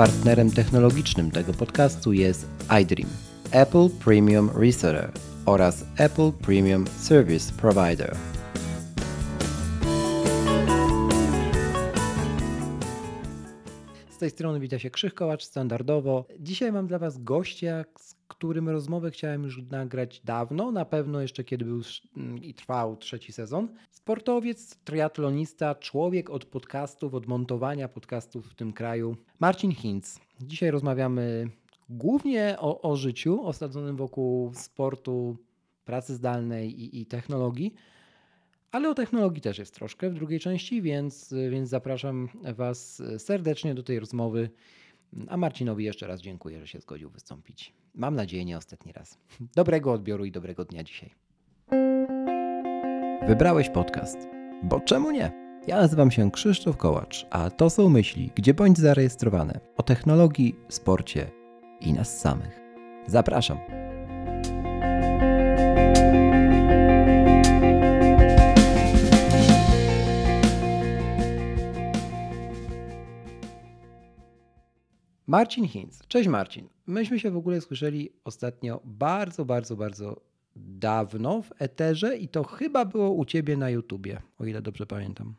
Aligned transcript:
Partnerem 0.00 0.50
technologicznym 0.50 1.30
tego 1.30 1.52
podcastu 1.52 2.12
jest 2.12 2.46
iDream, 2.82 3.10
Apple 3.50 3.88
Premium 4.04 4.50
Reseller 4.54 5.12
oraz 5.46 5.84
Apple 5.96 6.32
Premium 6.32 6.86
Service 6.86 7.52
Provider. 7.52 8.16
Z 14.10 14.18
tej 14.18 14.30
strony 14.30 14.60
wita 14.60 14.78
się 14.78 14.90
Krzych 14.90 15.14
Kołacz 15.14 15.44
standardowo. 15.44 16.24
Dzisiaj 16.38 16.72
mam 16.72 16.86
dla 16.86 16.98
Was 16.98 17.18
gościa, 17.18 17.84
z 17.98 18.19
którym 18.30 18.68
rozmowę 18.68 19.10
chciałem 19.10 19.42
już 19.42 19.62
nagrać 19.62 20.20
dawno, 20.24 20.72
na 20.72 20.84
pewno 20.84 21.20
jeszcze 21.20 21.44
kiedy 21.44 21.64
był 21.64 21.80
i 22.42 22.54
trwał 22.54 22.96
trzeci 22.96 23.32
sezon. 23.32 23.68
Sportowiec, 23.90 24.76
triatlonista, 24.84 25.74
człowiek 25.74 26.30
od 26.30 26.44
podcastów, 26.44 27.14
od 27.14 27.26
montowania 27.26 27.88
podcastów 27.88 28.46
w 28.46 28.54
tym 28.54 28.72
kraju, 28.72 29.16
Marcin 29.40 29.72
Hinz. 29.72 30.20
Dzisiaj 30.40 30.70
rozmawiamy 30.70 31.50
głównie 31.88 32.56
o, 32.58 32.82
o 32.82 32.96
życiu 32.96 33.46
osadzonym 33.46 33.96
wokół 33.96 34.54
sportu, 34.54 35.36
pracy 35.84 36.14
zdalnej 36.14 36.80
i, 36.80 37.00
i 37.00 37.06
technologii. 37.06 37.74
Ale 38.72 38.88
o 38.88 38.94
technologii 38.94 39.42
też 39.42 39.58
jest 39.58 39.74
troszkę 39.74 40.10
w 40.10 40.14
drugiej 40.14 40.40
części, 40.40 40.82
więc, 40.82 41.34
więc 41.50 41.68
zapraszam 41.68 42.28
Was 42.56 43.02
serdecznie 43.18 43.74
do 43.74 43.82
tej 43.82 44.00
rozmowy. 44.00 44.50
A 45.28 45.36
Marcinowi 45.36 45.84
jeszcze 45.84 46.06
raz 46.06 46.20
dziękuję, 46.20 46.60
że 46.60 46.66
się 46.66 46.80
zgodził 46.80 47.10
wystąpić. 47.10 47.79
Mam 47.94 48.14
nadzieję, 48.14 48.44
nie 48.44 48.58
ostatni 48.58 48.92
raz. 48.92 49.18
Dobrego 49.54 49.92
odbioru 49.92 50.24
i 50.24 50.32
dobrego 50.32 50.64
dnia 50.64 50.84
dzisiaj. 50.84 51.10
Wybrałeś 53.26 53.68
podcast, 53.70 54.18
bo 54.62 54.80
czemu 54.80 55.10
nie? 55.10 55.32
Ja 55.66 55.76
nazywam 55.76 56.10
się 56.10 56.30
Krzysztof 56.30 56.76
Kołacz, 56.76 57.26
a 57.30 57.50
to 57.50 57.70
są 57.70 57.88
myśli, 57.88 58.30
gdzie 58.34 58.54
bądź 58.54 58.78
zarejestrowane 58.78 59.60
o 59.76 59.82
technologii, 59.82 60.56
sporcie 60.68 61.30
i 61.80 61.92
nas 61.92 62.20
samych. 62.20 62.60
Zapraszam. 63.06 63.58
Marcin 75.26 75.68
Hinz. 75.68 75.98
Cześć 76.08 76.28
Marcin. 76.28 76.68
Myśmy 76.90 77.20
się 77.20 77.30
w 77.30 77.36
ogóle 77.36 77.60
słyszeli 77.60 78.12
ostatnio 78.24 78.80
bardzo, 78.84 79.44
bardzo, 79.44 79.76
bardzo 79.76 80.20
dawno 80.56 81.42
w 81.42 81.52
eterze 81.58 82.16
i 82.16 82.28
to 82.28 82.44
chyba 82.44 82.84
było 82.84 83.10
u 83.10 83.24
ciebie 83.24 83.56
na 83.56 83.70
YouTubie, 83.70 84.20
o 84.38 84.44
ile 84.44 84.62
dobrze 84.62 84.86
pamiętam. 84.86 85.34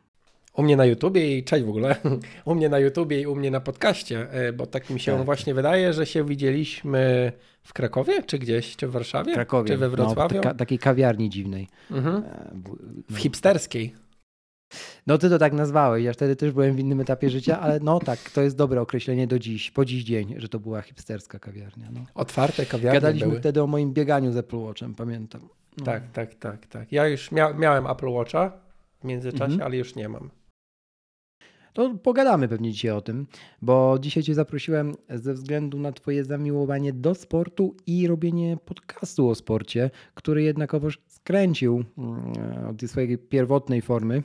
U 0.54 0.62
mnie 0.62 0.76
na 0.76 0.84
YouTubie 0.84 1.38
i 1.38 1.44
cześć 1.44 1.64
w 1.64 1.68
ogóle. 1.68 1.96
U 2.44 2.54
mnie 2.54 2.68
na 2.68 2.78
YouTubie 2.78 3.20
i 3.20 3.26
u 3.26 3.36
mnie 3.36 3.50
na 3.50 3.60
podcaście, 3.60 4.30
e, 4.30 4.52
bo 4.52 4.66
tak 4.66 4.90
mi 4.90 5.00
się 5.00 5.16
tak. 5.16 5.24
właśnie 5.24 5.54
wydaje, 5.54 5.92
że 5.92 6.06
się 6.06 6.24
widzieliśmy 6.24 7.32
w 7.62 7.72
Krakowie, 7.72 8.22
czy 8.22 8.38
gdzieś, 8.38 8.76
czy 8.76 8.86
w 8.86 8.90
Warszawie, 8.90 9.34
Krakowie. 9.34 9.68
czy 9.68 9.76
we 9.76 9.86
no, 9.86 9.90
Wrocławiu. 9.90 10.40
No, 10.44 10.54
w 10.54 10.56
takiej 10.56 10.78
kawiarni 10.78 11.30
dziwnej. 11.30 11.68
Mhm. 11.90 12.16
E, 12.16 12.50
w 13.10 13.16
hipsterskiej. 13.16 13.94
No 15.06 15.18
ty 15.18 15.30
to 15.30 15.38
tak 15.38 15.52
nazwałeś, 15.52 16.04
ja 16.04 16.12
wtedy 16.12 16.36
też 16.36 16.52
byłem 16.52 16.76
w 16.76 16.78
innym 16.78 17.00
etapie 17.00 17.30
życia, 17.30 17.60
ale 17.60 17.80
no 17.80 18.00
tak, 18.00 18.30
to 18.30 18.42
jest 18.42 18.56
dobre 18.56 18.80
określenie 18.80 19.26
do 19.26 19.38
dziś, 19.38 19.70
po 19.70 19.84
dziś 19.84 20.04
dzień, 20.04 20.34
że 20.36 20.48
to 20.48 20.60
była 20.60 20.82
hipsterska 20.82 21.38
kawiarnia. 21.38 21.88
No. 21.92 22.00
Otwarte 22.14 22.66
kawiarnie 22.66 23.00
Gadaliśmy 23.00 23.28
były. 23.28 23.40
wtedy 23.40 23.62
o 23.62 23.66
moim 23.66 23.92
bieganiu 23.92 24.32
z 24.32 24.36
Apple 24.36 24.56
Watchem, 24.56 24.94
pamiętam. 24.94 25.40
No. 25.78 25.84
Tak, 25.84 26.02
tak, 26.12 26.34
tak, 26.34 26.66
tak. 26.66 26.92
Ja 26.92 27.08
już 27.08 27.32
mia 27.32 27.52
miałem 27.52 27.86
Apple 27.86 28.08
Watcha 28.08 28.52
w 29.00 29.04
międzyczasie, 29.04 29.52
mhm. 29.52 29.62
ale 29.62 29.76
już 29.76 29.94
nie 29.94 30.08
mam. 30.08 30.30
To 31.72 31.94
pogadamy 32.02 32.48
pewnie 32.48 32.72
dzisiaj 32.72 32.90
o 32.90 33.00
tym, 33.00 33.26
bo 33.62 33.98
dzisiaj 34.00 34.22
Cię 34.22 34.34
zaprosiłem 34.34 34.94
ze 35.08 35.34
względu 35.34 35.78
na 35.78 35.92
Twoje 35.92 36.24
zamiłowanie 36.24 36.92
do 36.92 37.14
sportu 37.14 37.76
i 37.86 38.06
robienie 38.06 38.56
podcastu 38.64 39.28
o 39.28 39.34
sporcie, 39.34 39.90
który 40.14 40.42
jednakowoż 40.42 40.98
skręcił 41.06 41.84
mm, 41.98 42.32
od 42.70 42.90
swojej 42.90 43.18
pierwotnej 43.18 43.82
formy 43.82 44.22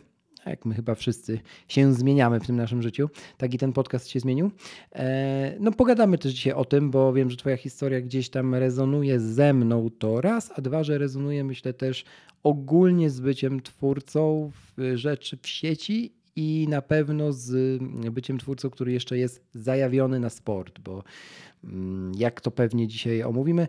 jak 0.50 0.66
my 0.66 0.75
chyba 0.75 0.96
wszyscy 0.96 1.40
się 1.68 1.94
zmieniamy 1.94 2.40
w 2.40 2.47
tym 2.47 2.56
naszym 2.56 2.81
życiu, 2.81 3.09
tak 3.38 3.53
i 3.53 3.58
ten 3.58 3.74
podcast 3.74 4.08
się 4.09 4.19
zmienił. 4.19 4.52
E, 4.96 5.56
no 5.59 5.72
pogadamy 5.72 6.18
też 6.18 6.34
dzisiaj 6.34 6.53
o 6.53 6.66
tym, 6.66 6.91
bo 6.91 7.13
wiem, 7.13 7.30
że 7.30 7.38
twoja 7.38 7.58
historia 7.58 8.02
gdzieś 8.02 8.30
tam 8.30 8.56
rezonuje 8.56 9.19
ze 9.19 9.53
mną 9.53 9.90
to 10.00 10.22
raz, 10.22 10.52
a 10.56 10.62
dwa, 10.62 10.84
że 10.84 10.97
rezonuje 10.97 11.44
myślę 11.44 11.74
też 11.74 12.06
ogólnie 12.44 13.09
z 13.09 13.19
byciem 13.19 13.62
twórcą 13.62 14.52
rzeczy 14.96 15.38
w 15.41 15.47
sieci 15.47 16.13
i 16.36 16.68
na 16.69 16.81
pewno 16.81 17.34
z 17.34 17.81
byciem 18.12 18.38
twórcą, 18.38 18.69
który 18.69 18.91
jeszcze 18.91 19.18
jest 19.18 19.44
zajawiony 19.53 20.19
na 20.19 20.30
sport, 20.30 20.80
bo 20.80 21.03
mm, 21.63 22.12
jak 22.16 22.41
to 22.41 22.52
pewnie 22.52 22.88
dzisiaj 22.88 23.24
omówimy, 23.24 23.68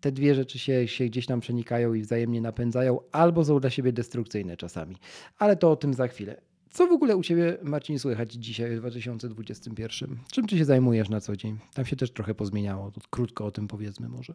te 0.00 0.12
dwie 0.12 0.34
rzeczy 0.34 0.58
się, 0.58 0.88
się 0.88 1.04
gdzieś 1.04 1.26
tam 1.26 1.40
przenikają 1.40 1.94
i 1.94 2.02
wzajemnie 2.02 2.40
napędzają, 2.40 2.98
albo 3.12 3.44
są 3.44 3.60
dla 3.60 3.70
siebie 3.70 3.92
destrukcyjne 3.92 4.56
czasami. 4.56 4.96
Ale 5.38 5.56
to 5.56 5.70
o 5.70 5.76
tym 5.76 5.94
za 5.94 6.08
chwilę. 6.08 6.40
Co 6.70 6.86
w 6.86 6.92
ogóle 6.92 7.16
u 7.16 7.22
Ciebie, 7.22 7.58
Marcin, 7.62 7.98
słychać 7.98 8.32
dzisiaj 8.32 8.76
w 8.76 8.78
2021? 8.78 10.18
Czym 10.32 10.46
Ty 10.46 10.58
się 10.58 10.64
zajmujesz 10.64 11.08
na 11.08 11.20
co 11.20 11.36
dzień? 11.36 11.58
Tam 11.74 11.84
się 11.84 11.96
też 11.96 12.10
trochę 12.10 12.34
pozmieniało. 12.34 12.92
Krótko 13.10 13.46
o 13.46 13.50
tym 13.50 13.68
powiedzmy 13.68 14.08
może. 14.08 14.34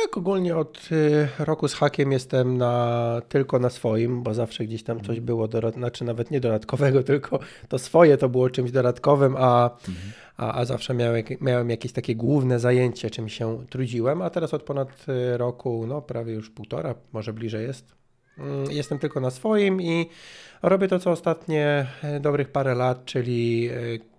Tak, 0.00 0.16
ogólnie 0.16 0.56
od 0.56 0.88
y, 0.92 1.28
roku 1.38 1.68
z 1.68 1.74
hakiem 1.74 2.12
jestem 2.12 2.58
na, 2.58 3.22
tylko 3.28 3.58
na 3.58 3.70
swoim, 3.70 4.22
bo 4.22 4.34
zawsze 4.34 4.64
gdzieś 4.64 4.82
tam 4.82 4.98
coś 4.98 5.08
mhm. 5.08 5.24
było, 5.24 5.48
do, 5.48 5.70
znaczy 5.70 6.04
nawet 6.04 6.30
nie 6.30 6.40
dodatkowego, 6.40 7.02
tylko 7.12 7.38
to 7.68 7.78
swoje 7.78 8.16
to 8.16 8.28
było 8.28 8.50
czymś 8.50 8.70
dodatkowym, 8.70 9.36
a, 9.38 9.70
mhm. 9.88 10.12
a, 10.36 10.54
a 10.54 10.64
zawsze 10.64 10.94
miałem, 10.94 11.24
miałem 11.40 11.70
jakieś 11.70 11.92
takie 11.92 12.16
główne 12.16 12.58
zajęcie, 12.58 13.10
czym 13.10 13.28
się 13.28 13.66
trudziłem, 13.70 14.22
a 14.22 14.30
teraz 14.30 14.54
od 14.54 14.62
ponad 14.62 15.06
y, 15.08 15.36
roku, 15.38 15.84
no 15.86 16.02
prawie 16.02 16.32
już 16.32 16.50
półtora, 16.50 16.94
może 17.12 17.32
bliżej 17.32 17.66
jest, 17.66 17.94
mm, 18.38 18.70
jestem 18.70 18.98
tylko 18.98 19.20
na 19.20 19.30
swoim 19.30 19.82
i 19.82 20.08
robię 20.62 20.88
to, 20.88 20.98
co 20.98 21.10
ostatnie 21.10 21.86
y, 22.16 22.20
dobrych 22.20 22.48
parę 22.48 22.74
lat, 22.74 23.04
czyli 23.04 23.70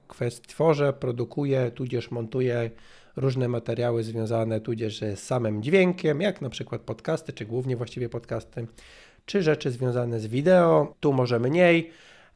kwestii 0.08 0.48
tworzę, 0.48 0.94
produkuję, 0.94 1.72
tudzież 1.72 2.12
montuję 2.12 2.70
różne 3.16 3.47
materiały 3.47 4.03
związane 4.03 4.62
tudzież 4.62 5.00
z 5.00 5.19
samym 5.19 5.63
dźwiękiem, 5.63 6.22
jak 6.22 6.41
na 6.41 6.50
przykład 6.50 6.81
podcasty, 6.81 7.34
czy 7.34 7.46
głównie 7.46 7.78
właściwie 7.78 8.09
podcasty, 8.09 8.68
czy 9.25 9.44
rzeczy 9.44 9.72
związane 9.72 10.19
z 10.19 10.28
wideo, 10.28 10.96
tu 11.00 11.13
może 11.13 11.40
mniej, 11.40 11.91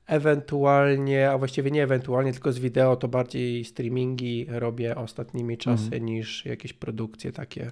ewentualnie, 0.07 1.31
a 1.31 1.37
właściwie 1.37 1.71
nie 1.71 1.83
ewentualnie, 1.83 2.33
tylko 2.33 2.51
z 2.51 2.59
wideo 2.59 2.95
to 2.95 3.07
bardziej 3.07 3.65
streamingi 3.65 4.45
robię 4.49 4.95
ostatnimi 4.95 5.57
czasy 5.57 5.83
mhm. 5.83 6.05
niż 6.05 6.45
jakieś 6.45 6.73
produkcje 6.73 7.31
takie 7.31 7.71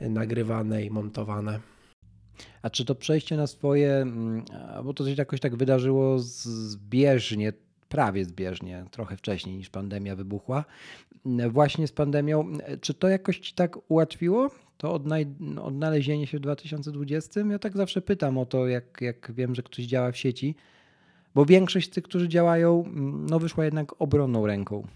nagrywane 0.00 0.82
i 0.82 0.90
montowane. 0.90 1.60
A 2.62 2.70
czy 2.70 2.84
to 2.84 2.94
przejście 2.94 3.36
na 3.36 3.46
swoje, 3.46 3.92
mm, 3.94 4.44
bo 4.84 4.94
to 4.94 5.08
się 5.08 5.14
jakoś 5.18 5.40
tak 5.40 5.56
wydarzyło 5.56 6.18
zbieżnie, 6.18 7.52
prawie 7.94 8.24
zbieżnie, 8.24 8.84
trochę 8.90 9.16
wcześniej 9.16 9.56
niż 9.56 9.70
pandemia 9.70 10.16
wybuchła, 10.16 10.64
właśnie 11.50 11.86
z 11.86 11.92
pandemią. 11.92 12.52
Czy 12.80 12.94
to 12.94 13.08
jakoś 13.08 13.38
ci 13.38 13.54
tak 13.54 13.90
ułatwiło? 13.90 14.50
To 14.76 15.00
odnalezienie 15.62 16.26
się 16.26 16.38
w 16.38 16.40
2020? 16.40 17.40
Ja 17.40 17.58
tak 17.58 17.76
zawsze 17.76 18.02
pytam 18.02 18.38
o 18.38 18.46
to, 18.46 18.66
jak, 18.66 19.00
jak 19.00 19.32
wiem, 19.34 19.54
że 19.54 19.62
ktoś 19.62 19.84
działa 19.84 20.12
w 20.12 20.16
sieci, 20.16 20.54
bo 21.34 21.44
większość 21.46 21.86
z 21.86 21.90
tych, 21.90 22.04
którzy 22.04 22.28
działają, 22.28 22.84
no 23.30 23.38
wyszła 23.38 23.64
jednak 23.64 24.02
obronną 24.02 24.46
ręką. 24.46 24.86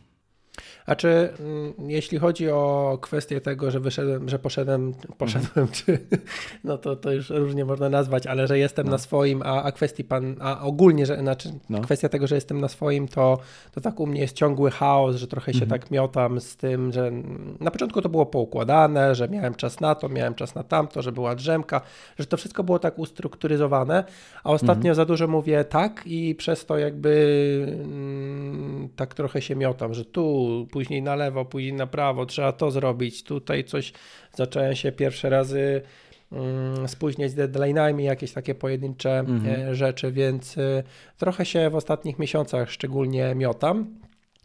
A 0.87 0.97
czy 0.97 1.09
mm, 1.41 1.75
jeśli 1.91 2.19
chodzi 2.19 2.51
o 2.51 2.99
kwestię 3.01 3.41
tego, 3.41 3.71
że 3.71 3.81
wyszedłem, 3.81 4.29
że 4.29 4.39
poszedłem, 4.39 4.95
poszedłem, 5.19 5.51
mhm. 5.57 5.69
czy 5.69 5.99
no 6.65 6.79
to, 6.79 6.97
to 6.97 7.13
już 7.13 7.31
różnie 7.31 7.65
można 7.65 7.89
nazwać, 7.89 8.27
ale 8.27 8.47
że 8.47 8.59
jestem 8.59 8.87
no. 8.87 8.93
na 8.93 8.99
swoim, 8.99 9.43
a, 9.43 9.63
a 9.63 9.73
kwestii 9.73 10.05
pan, 10.05 10.37
a 10.41 10.61
ogólnie, 10.61 11.07
że 11.07 11.17
znaczy 11.17 11.49
no. 11.71 11.81
kwestia 11.81 12.09
tego, 12.09 12.27
że 12.27 12.35
jestem 12.35 12.61
na 12.61 12.69
swoim, 12.69 13.09
to, 13.09 13.39
to 13.73 13.81
tak 13.81 14.01
u 14.01 14.07
mnie 14.07 14.21
jest 14.21 14.37
ciągły 14.37 14.71
chaos, 14.71 15.17
że 15.17 15.27
trochę 15.27 15.53
się 15.53 15.63
mhm. 15.63 15.81
tak 15.81 15.91
miotam 15.91 16.41
z 16.41 16.57
tym, 16.57 16.93
że 16.93 17.13
na 17.61 17.71
początku 17.71 18.03
to 18.03 18.09
było 18.09 18.27
poukładane, 18.27 19.15
że 19.15 19.29
miałem 19.29 19.55
czas 19.55 19.81
na 19.81 19.95
to, 19.95 20.09
miałem 20.09 20.35
czas 20.35 20.55
na 20.55 20.63
tamto, 20.63 21.03
że 21.03 21.13
była 21.13 21.35
drzemka, 21.35 21.81
że 22.19 22.27
to 22.27 22.37
wszystko 22.37 22.65
było 22.65 22.79
tak 22.79 22.99
ustrukturyzowane, 22.99 24.05
a 24.45 24.51
ostatnio 24.51 24.91
mhm. 24.91 24.95
za 24.95 25.05
dużo 25.05 25.29
mówię 25.29 25.65
tak 25.65 26.03
i 26.07 26.35
przez 26.35 26.67
to 26.67 26.79
jakby 26.79 27.79
mm, 27.85 28.89
tak 28.97 29.15
trochę 29.15 29.43
się 29.43 29.57
miotam, 29.57 29.95
że 29.95 30.05
tu 30.05 30.48
później 30.71 31.03
na 31.03 31.17
lewo, 31.17 31.45
później 31.45 31.73
na 31.73 31.87
prawo, 31.87 32.27
trzeba 32.27 32.53
to 32.53 32.71
zrobić. 32.71 33.23
Tutaj 33.23 33.65
coś 33.65 33.93
zacząłem 34.35 34.77
się 34.77 34.93
pierwsze 34.93 35.31
razy 35.31 35.83
um, 36.31 36.89
spóźniać 36.89 37.31
z 37.31 37.37
deadline'ami, 37.37 38.01
jakieś 38.01 38.33
takie 38.33 38.55
pojedyncze 38.55 39.19
mhm. 39.19 39.71
E, 39.71 39.75
rzeczy, 39.75 40.13
więc 40.13 40.57
y, 40.57 40.83
trochę 41.19 41.47
się 41.47 41.71
w 41.71 41.75
ostatnich 41.77 42.19
miesiącach 42.19 42.71
szczególnie 42.71 43.35
miotam. 43.35 43.87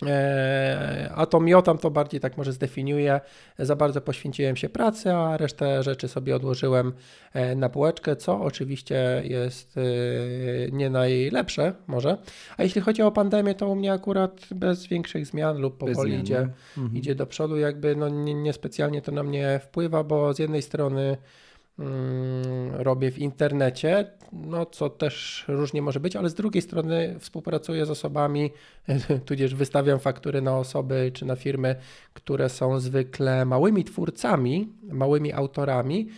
E, 0.08 1.12
a 1.16 1.26
to 1.26 1.40
miotam 1.40 1.78
to 1.78 1.92
bardziej 1.92 2.20
tak 2.20 2.38
może 2.38 2.54
zdefiniuję. 2.54 3.22
Za 3.60 3.76
bardzo 3.76 4.02
poświęciłem 4.02 4.56
się 4.56 4.70
pracy, 4.70 5.14
a 5.14 5.38
resztę 5.38 5.84
rzeczy 5.84 6.08
sobie 6.08 6.36
odłożyłem 6.36 6.94
e, 7.34 7.56
na 7.56 7.70
półeczkę, 7.70 8.16
co 8.16 8.42
oczywiście 8.42 9.22
jest 9.26 9.78
e, 9.78 9.82
nie 10.72 10.90
najlepsze 10.90 11.74
może. 11.88 12.18
A 12.58 12.64
jeśli 12.64 12.82
chodzi 12.82 13.02
o 13.02 13.12
pandemię, 13.12 13.56
to 13.56 13.70
u 13.70 13.76
mnie 13.76 13.94
akurat 13.94 14.48
bez 14.56 14.88
większych 14.88 15.26
zmian 15.26 15.58
lub 15.58 15.78
powoli 15.78 16.20
idzie, 16.20 16.50
mhm. 16.78 16.96
idzie 16.96 17.16
do 17.16 17.26
przodu. 17.26 17.58
Jakby 17.58 17.96
no 17.96 18.10
niespecjalnie 18.10 18.94
nie 18.94 19.02
to 19.02 19.12
na 19.12 19.24
mnie 19.24 19.60
wpływa, 19.64 20.04
bo 20.04 20.34
z 20.34 20.40
jednej 20.40 20.62
strony 20.62 21.18
robię 22.72 23.12
w 23.12 23.20
internecie, 23.20 24.12
no 24.32 24.66
co 24.66 24.90
też 24.90 25.46
różnie 25.48 25.82
może 25.82 26.00
być, 26.00 26.16
ale 26.16 26.30
z 26.30 26.34
drugiej 26.34 26.62
strony 26.62 27.16
współpracuję 27.20 27.86
z 27.86 27.90
osobami, 27.90 28.52
tudzież 29.26 29.56
wystawiam 29.56 30.00
faktury 30.00 30.42
na 30.42 30.58
osoby 30.58 31.12
czy 31.14 31.26
na 31.26 31.36
firmy, 31.36 31.76
które 32.14 32.50
są 32.50 32.80
zwykle 32.80 33.46
małymi 33.46 33.84
twórcami, 33.84 34.70
małymi 34.84 35.34
autorami, 35.34 36.10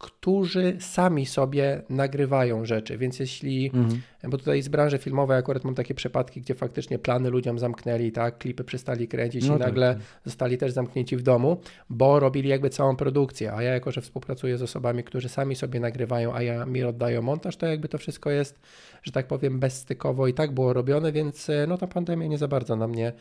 którzy 0.00 0.76
sami 0.78 1.26
sobie 1.26 1.82
nagrywają 1.90 2.64
rzeczy. 2.64 2.98
Więc 2.98 3.18
jeśli, 3.18 3.66
mhm. 3.74 4.00
bo 4.28 4.38
tutaj 4.38 4.62
z 4.62 4.68
branży 4.68 4.98
filmowej 4.98 5.38
akurat 5.38 5.64
mam 5.64 5.74
takie 5.74 5.94
przypadki, 5.94 6.40
gdzie 6.40 6.54
faktycznie 6.54 6.98
plany 6.98 7.30
ludziom 7.30 7.58
zamknęli, 7.58 8.12
tak, 8.12 8.38
klipy 8.38 8.64
przestali 8.64 9.08
kręcić 9.08 9.48
no 9.48 9.56
i 9.56 9.58
tak. 9.58 9.66
nagle 9.66 9.94
tak. 9.94 10.02
zostali 10.24 10.58
też 10.58 10.72
zamknięci 10.72 11.16
w 11.16 11.22
domu, 11.22 11.60
bo 11.90 12.20
robili 12.20 12.48
jakby 12.48 12.70
całą 12.70 12.96
produkcję. 12.96 13.52
A 13.52 13.62
ja 13.62 13.72
jako, 13.72 13.90
że 13.90 14.00
współpracuję 14.00 14.58
z 14.58 14.62
osobami, 14.62 15.04
którzy 15.04 15.28
sami 15.28 15.56
sobie 15.56 15.80
nagrywają, 15.80 16.34
a 16.34 16.42
ja 16.42 16.66
mi 16.66 16.84
oddają 16.84 17.22
montaż, 17.22 17.56
to 17.56 17.66
jakby 17.66 17.88
to 17.88 17.98
wszystko 17.98 18.30
jest, 18.30 18.60
że 19.02 19.12
tak 19.12 19.26
powiem, 19.26 19.58
bezstykowo 19.60 20.26
i 20.26 20.34
tak 20.34 20.52
było 20.54 20.72
robione, 20.72 21.12
więc 21.12 21.50
e, 21.50 21.66
no 21.68 21.78
ta 21.78 21.86
pandemia 21.86 22.26
nie 22.26 22.38
za 22.38 22.48
bardzo 22.48 22.76
na 22.76 22.88
mnie 22.88 23.12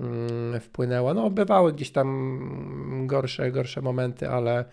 mm, 0.00 0.60
wpłynęła. 0.60 1.14
No 1.14 1.30
bywały 1.30 1.72
gdzieś 1.72 1.90
tam 1.90 3.06
gorsze, 3.06 3.52
gorsze 3.52 3.82
momenty, 3.82 4.28
ale 4.28 4.64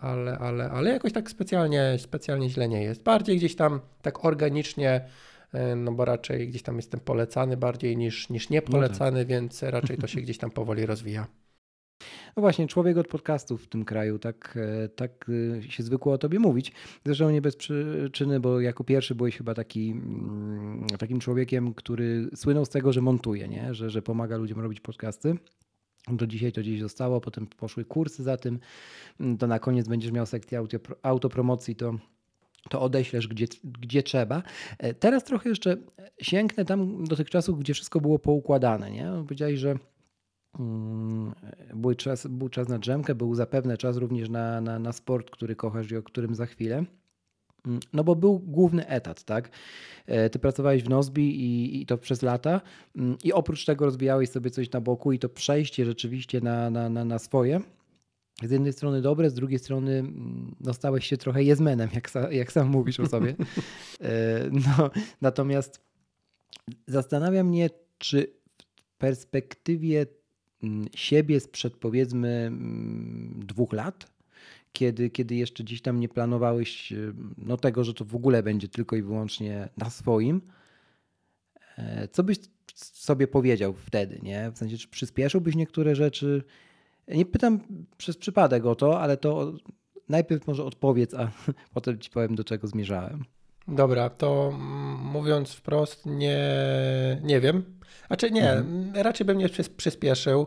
ale, 0.00 0.38
ale, 0.38 0.70
ale 0.70 0.90
jakoś 0.90 1.12
tak 1.12 1.30
specjalnie, 1.30 1.96
specjalnie 1.98 2.50
źle 2.50 2.68
nie 2.68 2.82
jest. 2.82 3.02
Bardziej 3.02 3.36
gdzieś 3.36 3.56
tam 3.56 3.80
tak 4.02 4.24
organicznie, 4.24 5.04
e, 5.52 5.76
no 5.76 5.92
bo 5.92 6.04
raczej 6.04 6.48
gdzieś 6.48 6.62
tam 6.62 6.76
jestem 6.76 7.00
polecany 7.00 7.56
bardziej 7.56 7.96
niż, 7.96 8.28
niż 8.28 8.50
nie 8.50 8.62
polecany, 8.62 9.10
no 9.10 9.18
tak. 9.18 9.26
więc 9.26 9.62
raczej 9.62 9.98
to 9.98 10.06
się 10.06 10.20
gdzieś 10.20 10.38
tam 10.38 10.50
powoli 10.50 10.86
rozwija. 10.86 11.26
No 12.36 12.40
właśnie, 12.40 12.66
człowiek 12.66 12.96
od 12.96 13.08
podcastów 13.08 13.64
w 13.64 13.68
tym 13.68 13.84
kraju, 13.84 14.18
tak, 14.18 14.58
e, 14.84 14.88
tak 14.88 15.30
się 15.68 15.82
zwykło 15.82 16.12
o 16.12 16.18
tobie 16.18 16.38
mówić. 16.38 16.72
Zresztą 17.04 17.30
nie 17.30 17.42
bez 17.42 17.56
przyczyny, 17.56 18.40
bo 18.40 18.60
jako 18.60 18.84
pierwszy 18.84 19.14
byłeś 19.14 19.36
chyba 19.36 19.54
taki, 19.54 19.90
mm, 19.90 20.86
takim 20.98 21.20
człowiekiem, 21.20 21.74
który 21.74 22.30
słynął 22.34 22.64
z 22.64 22.68
tego, 22.68 22.92
że 22.92 23.00
montuje, 23.00 23.48
nie? 23.48 23.74
Że, 23.74 23.90
że 23.90 24.02
pomaga 24.02 24.36
ludziom 24.36 24.60
robić 24.60 24.80
podcasty. 24.80 25.34
Do 26.12 26.26
dzisiaj 26.26 26.52
to 26.52 26.60
gdzieś 26.60 26.80
zostało, 26.80 27.20
potem 27.20 27.46
poszły 27.46 27.84
kursy 27.84 28.22
za 28.22 28.36
tym, 28.36 28.58
to 29.38 29.46
na 29.46 29.58
koniec 29.58 29.88
będziesz 29.88 30.12
miał 30.12 30.26
sekcję 30.26 30.64
autopromocji, 31.02 31.76
to 31.76 31.94
to 32.68 32.80
odeślesz 32.80 33.28
gdzie, 33.28 33.46
gdzie 33.64 34.02
trzeba. 34.02 34.42
E, 34.78 34.94
teraz 34.94 35.24
trochę 35.24 35.48
jeszcze 35.48 35.76
sięgnę 36.22 36.64
tam 36.64 37.04
do 37.04 37.16
tych 37.16 37.30
czasów, 37.30 37.58
gdzie 37.58 37.74
wszystko 37.74 38.00
było 38.00 38.18
poukładane. 38.18 38.90
Nie? 38.90 39.10
Powiedziałeś, 39.22 39.58
że 39.58 39.78
mm, 40.58 41.34
był, 41.74 41.94
czas, 41.94 42.26
był 42.26 42.48
czas 42.48 42.68
na 42.68 42.78
drzemkę, 42.78 43.14
był 43.14 43.34
zapewne 43.34 43.76
czas 43.76 43.96
również 43.96 44.28
na, 44.28 44.60
na, 44.60 44.78
na 44.78 44.92
sport, 44.92 45.30
który 45.30 45.56
kochasz 45.56 45.90
i 45.90 45.96
o 45.96 46.02
którym 46.02 46.34
za 46.34 46.46
chwilę. 46.46 46.84
Mm, 47.66 47.80
no 47.92 48.04
bo 48.04 48.16
był 48.16 48.38
główny 48.38 48.86
etat, 48.86 49.24
tak? 49.24 49.50
E, 50.06 50.30
ty 50.30 50.38
pracowałeś 50.38 50.82
w 50.82 50.88
Nozbi 50.88 51.40
i, 51.40 51.80
i, 51.82 51.86
to 51.86 51.98
przez 51.98 52.22
lata 52.22 52.60
mm, 52.96 53.16
i 53.24 53.32
oprócz 53.32 53.64
tego 53.64 53.84
rozwijałeś 53.84 54.30
sobie 54.30 54.50
coś 54.50 54.70
na 54.70 54.80
boku 54.80 55.12
i 55.12 55.18
to 55.18 55.28
przejście 55.28 55.84
rzeczywiście 55.84 56.40
na, 56.40 56.70
na, 56.70 56.88
na, 56.88 57.04
na 57.04 57.18
swoje. 57.18 57.60
Z 58.42 58.50
jednej 58.50 58.72
strony 58.72 59.02
dobre, 59.02 59.30
z 59.30 59.34
drugiej 59.34 59.58
strony 59.58 59.92
mm, 59.92 60.54
no, 60.60 60.74
stałeś 60.74 61.06
się 61.06 61.16
trochę 61.16 61.42
jezmenem, 61.42 61.88
jak, 61.94 62.10
jak 62.30 62.52
sam 62.52 62.68
mówisz 62.68 63.00
o 63.00 63.06
sobie. 63.06 63.34
E, 64.00 64.50
no, 64.52 64.90
natomiast 65.20 65.80
zastanawia 66.86 67.44
mnie, 67.44 67.70
czy 67.98 68.32
w 68.84 68.98
perspektywie 68.98 70.06
siebie 70.94 71.40
sprzed 71.40 71.76
powiedzmy 71.76 72.52
dwóch 73.36 73.72
lat, 73.72 74.17
kiedy, 74.72 75.10
kiedy 75.10 75.34
jeszcze 75.34 75.64
gdzieś 75.64 75.82
tam 75.82 76.00
nie 76.00 76.08
planowałeś 76.08 76.92
e, 76.92 76.96
no, 77.38 77.56
tego, 77.56 77.84
że 77.84 77.94
to 77.94 78.04
w 78.04 78.14
ogóle 78.14 78.42
będzie 78.42 78.68
tylko 78.68 78.96
i 78.96 79.02
wyłącznie 79.02 79.68
na 79.76 79.90
swoim, 79.90 80.40
e, 81.78 82.08
co 82.08 82.22
byś 82.22 82.38
sobie 82.74 83.28
powiedział 83.28 83.74
wtedy, 83.74 84.18
nie? 84.22 84.50
W 84.50 84.58
sensie, 84.58 84.78
czy 84.78 84.88
przyspieszyłbyś 84.88 85.56
niektóre 85.56 85.94
rzeczy? 85.94 86.42
Nie 87.08 87.26
pytam 87.26 87.60
przez 87.96 88.16
przypadek 88.16 88.66
o 88.66 88.74
to, 88.74 89.00
ale 89.00 89.16
to 89.16 89.52
najpierw 90.08 90.46
może 90.46 90.64
odpowiedz, 90.64 91.14
a 91.14 91.30
potem 91.74 91.98
ci 91.98 92.10
powiem, 92.10 92.34
do 92.34 92.44
czego 92.44 92.66
zmierzałem. 92.66 93.24
Dobra, 93.68 94.10
to 94.10 94.52
mówiąc 95.02 95.52
wprost, 95.52 96.06
nie, 96.06 96.40
nie 97.22 97.40
wiem. 97.40 97.64
Znaczy 98.06 98.30
nie, 98.30 98.52
mhm. 98.52 98.92
raczej 98.94 99.26
bym 99.26 99.38
nie 99.38 99.48
przyspieszył. 99.76 100.46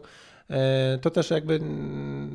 E, 0.51 0.99
to 1.01 1.09
też 1.09 1.29
jakby 1.29 1.59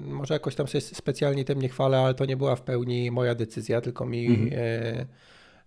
może 0.07 0.35
jakoś 0.35 0.55
tam 0.55 0.67
się 0.67 0.81
specjalnie 0.81 1.45
tym 1.45 1.63
nie 1.63 1.69
chwalę, 1.69 1.99
ale 1.99 2.15
to 2.15 2.25
nie 2.25 2.37
była 2.37 2.57
w 2.57 2.63
pełni 2.63 3.11
moja 3.11 3.35
decyzja, 3.35 3.81
tylko 3.81 4.07
mi 4.07 4.51
e, 4.53 5.07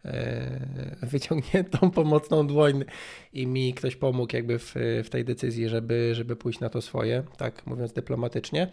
e, 0.05 0.95
wyciągniętą 1.01 1.91
pomocną 2.01 2.47
dłoń 2.47 2.85
i 3.33 3.47
mi 3.47 3.73
ktoś 3.73 3.95
pomógł 3.95 4.35
jakby 4.35 4.59
w, 4.59 4.75
w 5.03 5.09
tej 5.09 5.25
decyzji, 5.25 5.69
żeby, 5.69 6.15
żeby 6.15 6.35
pójść 6.35 6.59
na 6.59 6.69
to 6.69 6.81
swoje, 6.81 7.23
tak 7.37 7.67
mówiąc 7.67 7.93
dyplomatycznie. 7.93 8.67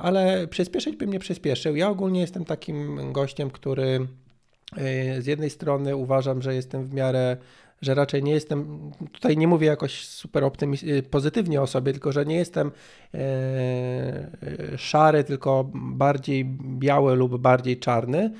Ale 0.00 0.46
przyspieszyć 0.46 0.96
bym 0.96 1.12
nie 1.12 1.18
przyspieszył. 1.18 1.76
Ja 1.76 1.88
ogólnie 1.88 2.20
jestem 2.20 2.44
takim 2.44 3.12
gościem, 3.12 3.50
który 3.50 4.06
z 5.18 5.26
jednej 5.26 5.50
strony 5.50 5.96
uważam, 5.96 6.42
że 6.42 6.54
jestem 6.54 6.84
w 6.84 6.94
miarę 6.94 7.36
że 7.82 7.94
raczej 7.94 8.22
nie 8.22 8.32
jestem, 8.32 8.90
tutaj 9.12 9.36
nie 9.36 9.48
mówię 9.48 9.66
jakoś 9.66 10.06
super 10.06 10.42
optymi- 10.42 11.02
pozytywnie 11.02 11.60
o 11.62 11.66
sobie, 11.66 11.92
tylko 11.92 12.12
że 12.12 12.26
nie 12.26 12.36
jestem 12.36 12.72
e, 13.14 13.18
szary, 14.76 15.24
tylko 15.24 15.70
bardziej 15.74 16.44
biały 16.78 17.16
lub 17.16 17.40
bardziej 17.40 17.78
czarny. 17.78 18.32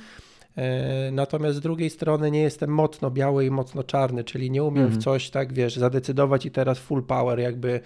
E, 0.57 1.11
natomiast 1.13 1.57
z 1.57 1.61
drugiej 1.61 1.91
strony 1.91 2.31
nie 2.31 2.43
jestem 2.43 2.71
mocno 2.71 3.11
biały 3.11 3.47
i 3.47 3.51
mocno 3.51 3.83
czarny, 3.83 4.25
czyli 4.25 4.51
nie 4.51 4.65
umiem 4.65 4.85
mhm. 4.85 5.01
w 5.01 5.05
coś 5.05 5.31
tak, 5.31 5.53
wiesz, 5.53 5.77
zadecydować 5.77 6.47
i 6.47 6.51
teraz 6.51 6.79
full 6.79 7.03
power 7.03 7.39
jakby 7.39 7.71
e, 7.71 7.81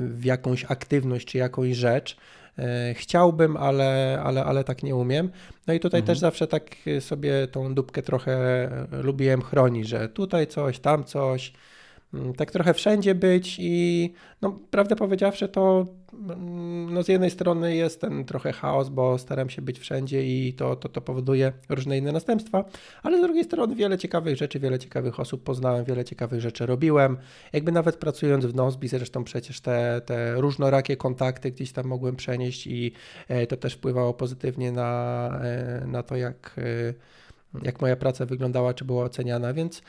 w 0.00 0.24
jakąś 0.24 0.64
aktywność 0.64 1.26
czy 1.26 1.38
jakąś 1.38 1.76
rzecz. 1.76 2.16
E, 2.58 2.94
chciałbym, 2.94 3.56
ale, 3.56 4.20
ale, 4.24 4.44
ale 4.44 4.64
tak 4.64 4.82
nie 4.82 4.96
umiem. 4.96 5.30
No 5.66 5.74
i 5.74 5.80
tutaj 5.80 6.00
mhm. 6.00 6.06
też 6.06 6.18
zawsze 6.18 6.46
tak 6.46 6.76
sobie 7.00 7.48
tą 7.48 7.74
dupkę 7.74 8.02
trochę 8.02 8.36
lubiłem 8.90 9.42
chronić, 9.42 9.88
że 9.88 10.08
tutaj 10.08 10.46
coś, 10.46 10.78
tam 10.78 11.04
coś. 11.04 11.52
Mm, 12.14 12.34
tak 12.34 12.50
trochę 12.50 12.74
wszędzie 12.74 13.14
być 13.14 13.56
i 13.60 14.12
no, 14.42 14.58
prawdę 14.70 14.96
powiedziawszy, 14.96 15.48
to 15.48 15.86
mm, 16.12 16.94
no, 16.94 17.02
z 17.02 17.08
jednej 17.08 17.30
strony 17.30 17.76
jest 17.76 18.00
ten 18.00 18.24
trochę 18.24 18.52
chaos, 18.52 18.88
bo 18.88 19.18
staram 19.18 19.50
się 19.50 19.62
być 19.62 19.78
wszędzie 19.78 20.26
i 20.26 20.52
to, 20.52 20.76
to, 20.76 20.88
to 20.88 21.00
powoduje 21.00 21.52
różne 21.68 21.98
inne 21.98 22.12
następstwa, 22.12 22.64
ale 23.02 23.18
z 23.18 23.22
drugiej 23.22 23.44
strony 23.44 23.74
wiele 23.74 23.98
ciekawych 23.98 24.36
rzeczy, 24.36 24.60
wiele 24.60 24.78
ciekawych 24.78 25.20
osób 25.20 25.42
poznałem, 25.42 25.84
wiele 25.84 26.04
ciekawych 26.04 26.40
rzeczy 26.40 26.66
robiłem. 26.66 27.16
Jakby 27.52 27.72
nawet 27.72 27.96
pracując 27.96 28.46
w 28.46 28.54
Nozbi, 28.54 28.88
zresztą 28.88 29.24
przecież 29.24 29.60
te, 29.60 30.00
te 30.06 30.34
różnorakie 30.34 30.96
kontakty 30.96 31.50
gdzieś 31.50 31.72
tam 31.72 31.86
mogłem 31.86 32.16
przenieść 32.16 32.66
i 32.66 32.92
e, 33.28 33.46
to 33.46 33.56
też 33.56 33.74
wpływało 33.74 34.14
pozytywnie 34.14 34.72
na, 34.72 35.30
e, 35.42 35.86
na 35.86 36.02
to, 36.02 36.16
jak 36.16 36.56
e, 36.58 36.94
jak 37.62 37.80
moja 37.80 37.96
praca 37.96 38.26
wyglądała, 38.26 38.74
czy 38.74 38.84
była 38.84 39.04
oceniana, 39.04 39.52
więc 39.52 39.82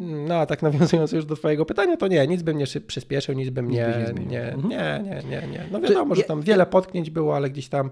no 0.00 0.34
a 0.34 0.46
tak 0.46 0.62
nawiązując 0.62 1.12
już 1.12 1.24
do 1.24 1.36
twojego 1.36 1.64
pytania, 1.64 1.96
to 1.96 2.08
nie, 2.08 2.26
nic 2.26 2.42
bym 2.42 2.58
nie 2.58 2.64
przyspieszył, 2.86 3.34
nic 3.34 3.50
bym 3.50 3.70
nie, 3.70 4.12
nie, 4.16 4.24
nie, 4.24 4.52
mhm. 4.52 4.68
nie, 4.68 5.02
nie, 5.04 5.22
nie, 5.30 5.48
nie. 5.48 5.64
No 5.72 5.80
wiadomo, 5.80 6.14
że 6.14 6.22
tam 6.22 6.42
wiele 6.42 6.66
potknięć 6.66 7.10
było, 7.10 7.36
ale 7.36 7.50
gdzieś 7.50 7.68
tam 7.68 7.90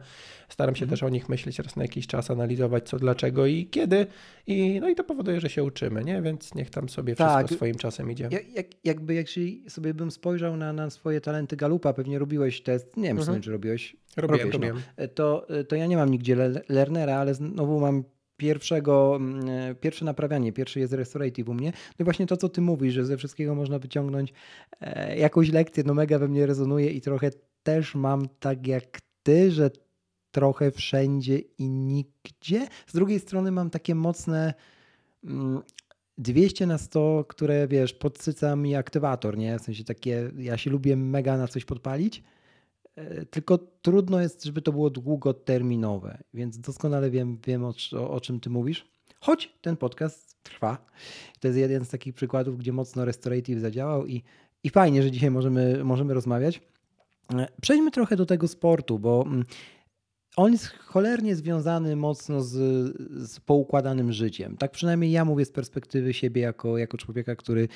staram 0.49 0.76
się 0.76 0.85
mhm. 0.85 0.90
też 0.90 1.02
o 1.02 1.09
nich 1.09 1.28
myśleć 1.28 1.59
raz 1.59 1.76
na 1.76 1.83
jakiś 1.83 2.06
czas, 2.06 2.30
analizować 2.30 2.88
co, 2.88 2.99
dlaczego 2.99 3.47
i 3.47 3.66
kiedy 3.66 4.06
i 4.47 4.78
no 4.80 4.88
i 4.88 4.95
to 4.95 5.04
powoduje, 5.04 5.40
że 5.40 5.50
się 5.50 5.64
uczymy, 5.64 6.04
nie? 6.04 6.23
Więc 6.23 6.54
niech 6.54 6.71
tam 6.71 6.88
sobie 6.88 7.14
wszystko 7.14 7.35
tak. 7.35 7.50
swoim 7.50 7.75
czasem 7.75 8.11
idzie. 8.11 8.28
Jak, 8.30 8.54
jak, 8.54 8.66
jakby 8.85 9.14
jak 9.14 9.26
sobie 9.68 9.95
bym 9.95 10.11
spojrzał 10.11 10.56
na, 10.56 10.73
na 10.73 10.90
swoje 10.90 11.21
talenty 11.21 11.56
Galupa, 11.56 11.92
pewnie 11.92 12.18
robiłeś 12.18 12.61
test, 12.61 12.97
nie 12.97 13.09
wiem 13.09 13.18
mhm. 13.18 13.40
czy 13.40 13.50
robiłeś. 13.50 13.97
Robiłem, 14.16 14.40
robisz, 14.40 14.54
robiłem. 14.54 14.83
No. 14.99 15.09
To, 15.14 15.47
to 15.68 15.76
ja 15.76 15.87
nie 15.87 15.97
mam 15.97 16.11
nigdzie 16.11 16.37
Lernera, 16.68 17.16
ale 17.16 17.35
znowu 17.35 17.80
mam 17.80 18.04
pierwszego, 18.37 19.16
mm, 19.16 19.49
e, 19.49 19.75
pierwsze 19.75 20.05
naprawianie, 20.05 20.52
pierwszy 20.52 20.81
jest 20.81 20.93
restorative 20.93 21.49
u 21.49 21.55
mnie. 21.55 21.73
No 21.99 22.02
i 22.02 22.05
właśnie 22.05 22.26
to, 22.26 22.37
co 22.37 22.49
ty 22.49 22.61
mówisz, 22.61 22.95
że 22.95 23.05
ze 23.05 23.16
wszystkiego 23.16 23.55
można 23.55 23.78
wyciągnąć 23.78 24.33
e, 24.81 25.19
jakąś 25.19 25.52
lekcję, 25.52 25.85
no 25.87 25.95
mega 25.95 26.19
we 26.19 26.28
mnie 26.28 26.47
rezonuje 26.47 26.90
i 26.90 27.00
trochę 27.00 27.31
też 27.62 27.95
mam 27.95 28.28
tak 28.40 28.66
jak 28.66 28.99
ty, 29.23 29.50
że 29.50 29.71
trochę 30.31 30.71
wszędzie 30.71 31.38
i 31.38 31.69
nigdzie. 31.69 32.66
Z 32.87 32.93
drugiej 32.93 33.21
strony 33.21 33.50
mam 33.50 33.71
takie 33.71 33.95
mocne, 33.95 34.55
mm, 35.25 35.62
200 36.19 36.66
na 36.66 36.78
100, 36.78 37.25
które 37.28 37.69
wiesz, 37.69 37.93
podsyca 37.93 38.57
mi 38.57 38.75
aktywator, 38.75 39.38
nie? 39.38 39.59
W 39.59 39.62
sensie 39.62 39.85
takie, 39.85 40.31
ja 40.38 40.57
się 40.57 40.71
lubię 40.71 40.97
mega 40.97 41.37
na 41.37 41.49
coś 41.49 41.64
podpalić, 41.64 42.23
tylko 43.30 43.58
trudno 43.58 44.20
jest, 44.20 44.44
żeby 44.44 44.62
to 44.62 44.72
było 44.72 44.90
długoterminowe, 44.90 46.18
więc 46.34 46.58
doskonale 46.58 47.10
wiem, 47.10 47.38
wiem 47.46 47.64
o, 47.64 47.74
o, 48.10 48.20
czym 48.20 48.40
ty 48.40 48.50
mówisz. 48.50 48.86
Choć 49.20 49.52
ten 49.60 49.76
podcast 49.76 50.42
trwa. 50.42 50.86
To 51.40 51.48
jest 51.48 51.58
jeden 51.58 51.84
z 51.84 51.88
takich 51.88 52.14
przykładów, 52.14 52.58
gdzie 52.58 52.72
mocno 52.72 53.04
Restorative 53.04 53.60
zadziałał 53.60 54.06
i, 54.06 54.22
i 54.64 54.70
fajnie, 54.70 55.02
że 55.02 55.10
dzisiaj 55.10 55.30
możemy, 55.30 55.84
możemy 55.84 56.14
rozmawiać. 56.14 56.60
E, 57.34 57.48
przejdźmy 57.60 57.90
trochę 57.90 58.16
do 58.16 58.26
tego 58.26 58.48
sportu, 58.48 58.98
bo 58.98 59.24
mm, 59.26 59.44
on 60.36 60.52
jest 60.52 60.66
cholernie 60.66 61.36
związany 61.36 61.96
mocno 61.96 62.42
z, 62.42 62.52
z 63.28 63.40
poukładanym 63.40 64.12
życiem. 64.12 64.56
Tak 64.56 64.70
przynajmniej 64.70 65.10
ja 65.10 65.24
mówię 65.24 65.44
z 65.44 65.52
perspektywy 65.52 66.14
siebie 66.14 66.42
jako, 66.42 66.78
jako 66.78 66.96
człowieka, 66.96 67.36
który 67.36 67.62
e, 67.62 67.68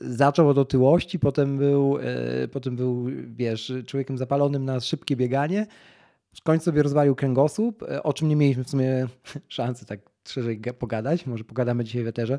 zaczął 0.00 0.48
od 0.48 0.58
otyłości, 0.58 1.18
potem 1.18 1.58
był, 1.58 1.98
e, 1.98 2.48
potem 2.48 2.76
był, 2.76 3.06
wiesz, 3.26 3.72
człowiekiem 3.86 4.18
zapalonym 4.18 4.64
na 4.64 4.80
szybkie 4.80 5.16
bieganie. 5.16 5.66
W 6.34 6.42
końcu 6.42 6.64
sobie 6.64 6.82
rozwalił 6.82 7.14
kręgosłup, 7.14 7.84
o 8.02 8.12
czym 8.12 8.28
nie 8.28 8.36
mieliśmy 8.36 8.64
w 8.64 8.70
sumie 8.70 9.06
szansy 9.48 9.86
tak 9.86 10.00
szerzej 10.28 10.60
pogadać, 10.78 11.26
może 11.26 11.44
pogadamy 11.44 11.84
dzisiaj 11.84 12.04
w 12.04 12.06
eterze. 12.06 12.38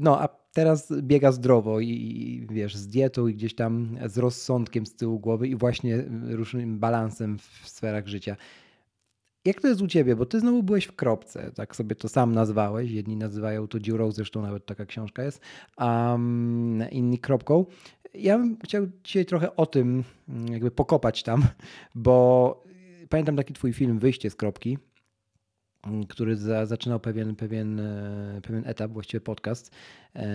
No, 0.00 0.20
a 0.20 0.28
teraz 0.52 0.92
biega 1.00 1.32
zdrowo 1.32 1.80
i, 1.80 1.88
i, 1.88 2.46
wiesz, 2.54 2.76
z 2.76 2.88
dietą 2.88 3.26
i 3.26 3.34
gdzieś 3.34 3.54
tam 3.54 3.98
z 4.06 4.18
rozsądkiem 4.18 4.86
z 4.86 4.94
tyłu 4.94 5.20
głowy 5.20 5.48
i 5.48 5.56
właśnie 5.56 6.04
różnym 6.28 6.78
balansem 6.78 7.38
w 7.38 7.68
sferach 7.68 8.06
życia. 8.08 8.36
Jak 9.44 9.60
to 9.60 9.68
jest 9.68 9.82
u 9.82 9.86
ciebie? 9.86 10.16
Bo 10.16 10.26
ty 10.26 10.40
znowu 10.40 10.62
byłeś 10.62 10.84
w 10.84 10.96
kropce, 10.96 11.52
tak 11.54 11.76
sobie 11.76 11.96
to 11.96 12.08
sam 12.08 12.34
nazwałeś. 12.34 12.90
Jedni 12.90 13.16
nazywają 13.16 13.68
to 13.68 13.80
dziurą, 13.80 14.12
zresztą 14.12 14.42
nawet 14.42 14.66
taka 14.66 14.86
książka 14.86 15.22
jest, 15.22 15.40
a 15.76 16.12
um, 16.12 16.82
inni 16.90 17.18
kropką. 17.18 17.66
Ja 18.14 18.38
bym 18.38 18.58
chciał 18.64 18.86
dzisiaj 19.04 19.26
trochę 19.26 19.56
o 19.56 19.66
tym 19.66 20.04
jakby 20.50 20.70
pokopać 20.70 21.22
tam, 21.22 21.46
bo 21.94 22.64
pamiętam 23.08 23.36
taki 23.36 23.54
twój 23.54 23.72
film 23.72 23.98
Wyjście 23.98 24.30
z 24.30 24.36
kropki, 24.36 24.78
Mm, 25.86 26.06
który 26.06 26.36
za, 26.36 26.66
zaczynał 26.66 27.00
pewien, 27.00 27.36
pewien, 27.36 27.80
e, 27.80 28.40
pewien 28.42 28.62
etap, 28.66 28.92
właściwie 28.92 29.20
podcast, 29.20 29.70
e, 30.14 30.26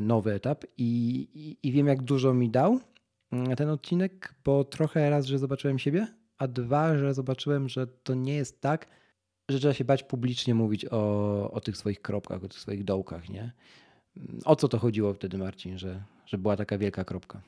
nowy 0.00 0.32
etap 0.34 0.64
i, 0.78 1.28
i, 1.34 1.68
i 1.68 1.72
wiem, 1.72 1.86
jak 1.86 2.02
dużo 2.02 2.34
mi 2.34 2.50
dał 2.50 2.80
mm, 3.32 3.56
ten 3.56 3.68
odcinek, 3.68 4.34
bo 4.44 4.64
trochę 4.64 5.10
raz, 5.10 5.26
że 5.26 5.38
zobaczyłem 5.38 5.78
siebie, 5.78 6.06
a 6.40 6.48
dwa, 6.48 6.98
że 6.98 7.14
zobaczyłem, 7.14 7.68
że 7.68 7.86
to 7.86 8.14
nie 8.14 8.34
jest 8.34 8.60
tak, 8.60 8.86
że 9.48 9.58
trzeba 9.58 9.74
się 9.74 9.84
bać 9.84 10.02
publicznie 10.02 10.54
mówić 10.54 10.86
o, 10.90 11.50
o 11.50 11.60
tych 11.60 11.76
swoich 11.76 12.02
kropkach, 12.02 12.44
o 12.44 12.48
tych 12.48 12.58
swoich 12.58 12.84
dołkach, 12.84 13.28
nie? 13.28 13.52
O 14.44 14.56
co 14.56 14.68
to 14.68 14.78
chodziło 14.78 15.14
wtedy, 15.14 15.38
Marcin, 15.38 15.78
że, 15.78 16.02
że 16.26 16.38
była 16.38 16.56
taka 16.56 16.78
wielka 16.78 17.04
kropka? 17.04 17.42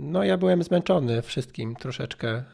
No, 0.00 0.24
ja 0.24 0.38
byłem 0.38 0.62
zmęczony 0.62 1.22
wszystkim 1.22 1.76
troszeczkę. 1.76 2.44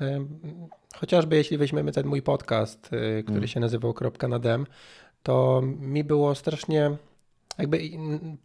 Chociażby 0.96 1.36
jeśli 1.36 1.58
weźmiemy 1.58 1.92
ten 1.92 2.06
mój 2.06 2.22
podcast, 2.22 2.92
y, 2.92 3.22
który 3.22 3.38
mm. 3.38 3.48
się 3.48 3.60
nazywał 3.60 3.94
Kropka 3.94 4.28
na 4.28 4.38
Dem, 4.38 4.66
to 5.22 5.62
mi 5.64 6.04
było 6.04 6.34
strasznie. 6.34 6.96
Jakby 7.58 7.80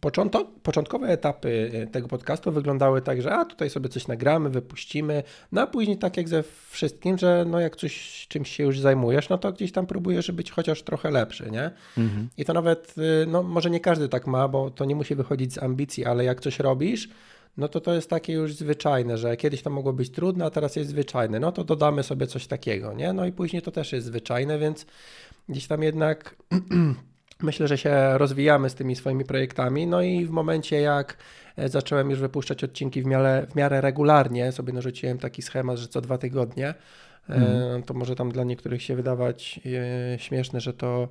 początek, 0.00 0.46
początkowe 0.62 1.08
etapy 1.08 1.70
y, 1.74 1.86
tego 1.86 2.08
podcastu 2.08 2.52
wyglądały 2.52 3.02
tak, 3.02 3.22
że 3.22 3.34
a 3.34 3.44
tutaj 3.44 3.70
sobie 3.70 3.88
coś 3.88 4.08
nagramy, 4.08 4.50
wypuścimy, 4.50 5.22
no 5.52 5.60
a 5.60 5.66
później 5.66 5.98
tak 5.98 6.16
jak 6.16 6.28
ze 6.28 6.44
wszystkim, 6.70 7.18
że 7.18 7.44
no 7.48 7.60
jak 7.60 7.76
coś 7.76 8.26
czymś 8.28 8.50
się 8.50 8.64
już 8.64 8.80
zajmujesz, 8.80 9.28
no 9.28 9.38
to 9.38 9.52
gdzieś 9.52 9.72
tam 9.72 9.86
próbujesz 9.86 10.30
być 10.30 10.50
chociaż 10.50 10.82
trochę 10.82 11.10
lepszy, 11.10 11.50
nie? 11.50 11.70
Mm-hmm. 11.98 12.26
I 12.36 12.44
to 12.44 12.52
nawet, 12.52 12.94
y, 12.98 13.26
no 13.26 13.42
może 13.42 13.70
nie 13.70 13.80
każdy 13.80 14.08
tak 14.08 14.26
ma, 14.26 14.48
bo 14.48 14.70
to 14.70 14.84
nie 14.84 14.94
musi 14.94 15.14
wychodzić 15.14 15.52
z 15.52 15.62
ambicji, 15.62 16.04
ale 16.04 16.24
jak 16.24 16.40
coś 16.40 16.58
robisz, 16.58 17.08
no 17.56 17.68
to 17.68 17.80
to 17.80 17.94
jest 17.94 18.10
takie 18.10 18.32
już 18.32 18.54
zwyczajne, 18.54 19.18
że 19.18 19.36
kiedyś 19.36 19.62
to 19.62 19.70
mogło 19.70 19.92
być 19.92 20.10
trudne, 20.10 20.44
a 20.44 20.50
teraz 20.50 20.76
jest 20.76 20.90
zwyczajne. 20.90 21.40
No 21.40 21.52
to 21.52 21.64
dodamy 21.64 22.02
sobie 22.02 22.26
coś 22.26 22.46
takiego, 22.46 22.92
nie? 22.92 23.12
No 23.12 23.26
i 23.26 23.32
później 23.32 23.62
to 23.62 23.70
też 23.70 23.92
jest 23.92 24.06
zwyczajne, 24.06 24.58
więc 24.58 24.86
gdzieś 25.48 25.66
tam 25.66 25.82
jednak 25.82 26.36
myślę, 27.42 27.68
że 27.68 27.78
się 27.78 28.18
rozwijamy 28.18 28.70
z 28.70 28.74
tymi 28.74 28.96
swoimi 28.96 29.24
projektami. 29.24 29.86
No 29.86 30.02
i 30.02 30.26
w 30.26 30.30
momencie, 30.30 30.80
jak 30.80 31.16
e, 31.56 31.68
zacząłem 31.68 32.10
już 32.10 32.20
wypuszczać 32.20 32.64
odcinki 32.64 33.02
w 33.02 33.06
miarę, 33.06 33.46
w 33.50 33.54
miarę 33.54 33.80
regularnie, 33.80 34.52
sobie 34.52 34.72
narzuciłem 34.72 35.18
taki 35.18 35.42
schemat, 35.42 35.78
że 35.78 35.88
co 35.88 36.00
dwa 36.00 36.18
tygodnie, 36.18 36.74
mm. 37.28 37.82
to 37.82 37.94
może 37.94 38.14
tam 38.14 38.32
dla 38.32 38.44
niektórych 38.44 38.82
się 38.82 38.96
wydawać 38.96 39.60
e, 40.14 40.18
śmieszne, 40.18 40.60
że 40.60 40.72
to 40.72 41.08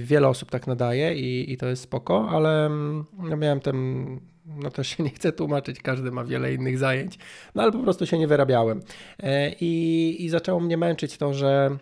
wiele 0.00 0.28
osób 0.28 0.50
tak 0.50 0.66
nadaje 0.66 1.14
i, 1.14 1.52
i 1.52 1.56
to 1.56 1.66
jest 1.66 1.82
spoko, 1.82 2.28
ale 2.30 2.66
mm, 2.66 3.04
no 3.18 3.36
miałem 3.36 3.60
ten 3.60 4.06
no 4.46 4.70
też 4.70 4.88
się 4.88 5.02
nie 5.04 5.10
chcę 5.10 5.32
tłumaczyć, 5.32 5.80
każdy 5.80 6.10
ma 6.10 6.24
wiele 6.24 6.54
innych 6.54 6.78
zajęć, 6.78 7.18
no 7.54 7.62
ale 7.62 7.72
po 7.72 7.78
prostu 7.78 8.06
się 8.06 8.18
nie 8.18 8.26
wyrabiałem. 8.26 8.80
E, 9.22 9.52
I, 9.60 10.24
i 10.24 10.28
zaczęło 10.28 10.60
mnie 10.60 10.76
męczyć 10.76 11.18
to, 11.18 11.34
że 11.34 11.76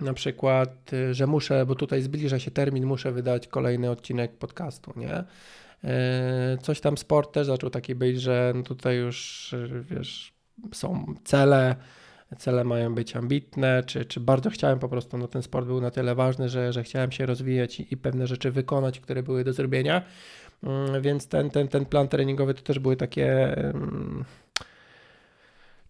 na 0.00 0.14
przykład, 0.14 0.90
że 1.10 1.26
muszę, 1.26 1.66
bo 1.66 1.74
tutaj 1.74 2.02
zbliża 2.02 2.38
się 2.38 2.50
termin, 2.50 2.86
muszę 2.86 3.12
wydać 3.12 3.48
kolejny 3.48 3.90
odcinek 3.90 4.36
podcastu, 4.36 4.92
nie? 4.96 5.24
E, 5.84 6.58
coś 6.62 6.80
tam 6.80 6.98
sport 6.98 7.32
też 7.32 7.46
zaczął 7.46 7.70
taki 7.70 7.94
być, 7.94 8.20
że 8.20 8.52
no 8.54 8.62
tutaj 8.62 8.96
już, 8.96 9.54
wiesz, 9.90 10.32
są 10.72 11.14
cele, 11.24 11.76
cele 12.38 12.64
mają 12.64 12.94
być 12.94 13.16
ambitne, 13.16 13.82
czy, 13.86 14.04
czy 14.04 14.20
bardzo 14.20 14.50
chciałem 14.50 14.78
po 14.78 14.88
prostu, 14.88 15.18
no 15.18 15.28
ten 15.28 15.42
sport 15.42 15.66
był 15.66 15.80
na 15.80 15.90
tyle 15.90 16.14
ważny, 16.14 16.48
że, 16.48 16.72
że 16.72 16.82
chciałem 16.82 17.12
się 17.12 17.26
rozwijać 17.26 17.80
i, 17.80 17.94
i 17.94 17.96
pewne 17.96 18.26
rzeczy 18.26 18.50
wykonać, 18.50 19.00
które 19.00 19.22
były 19.22 19.44
do 19.44 19.52
zrobienia. 19.52 20.02
Mm, 20.62 21.02
więc 21.02 21.28
ten, 21.28 21.50
ten, 21.50 21.68
ten 21.68 21.86
plan 21.86 22.08
treningowy 22.08 22.54
to 22.54 22.62
też 22.62 22.78
były 22.78 22.96
takie 22.96 23.56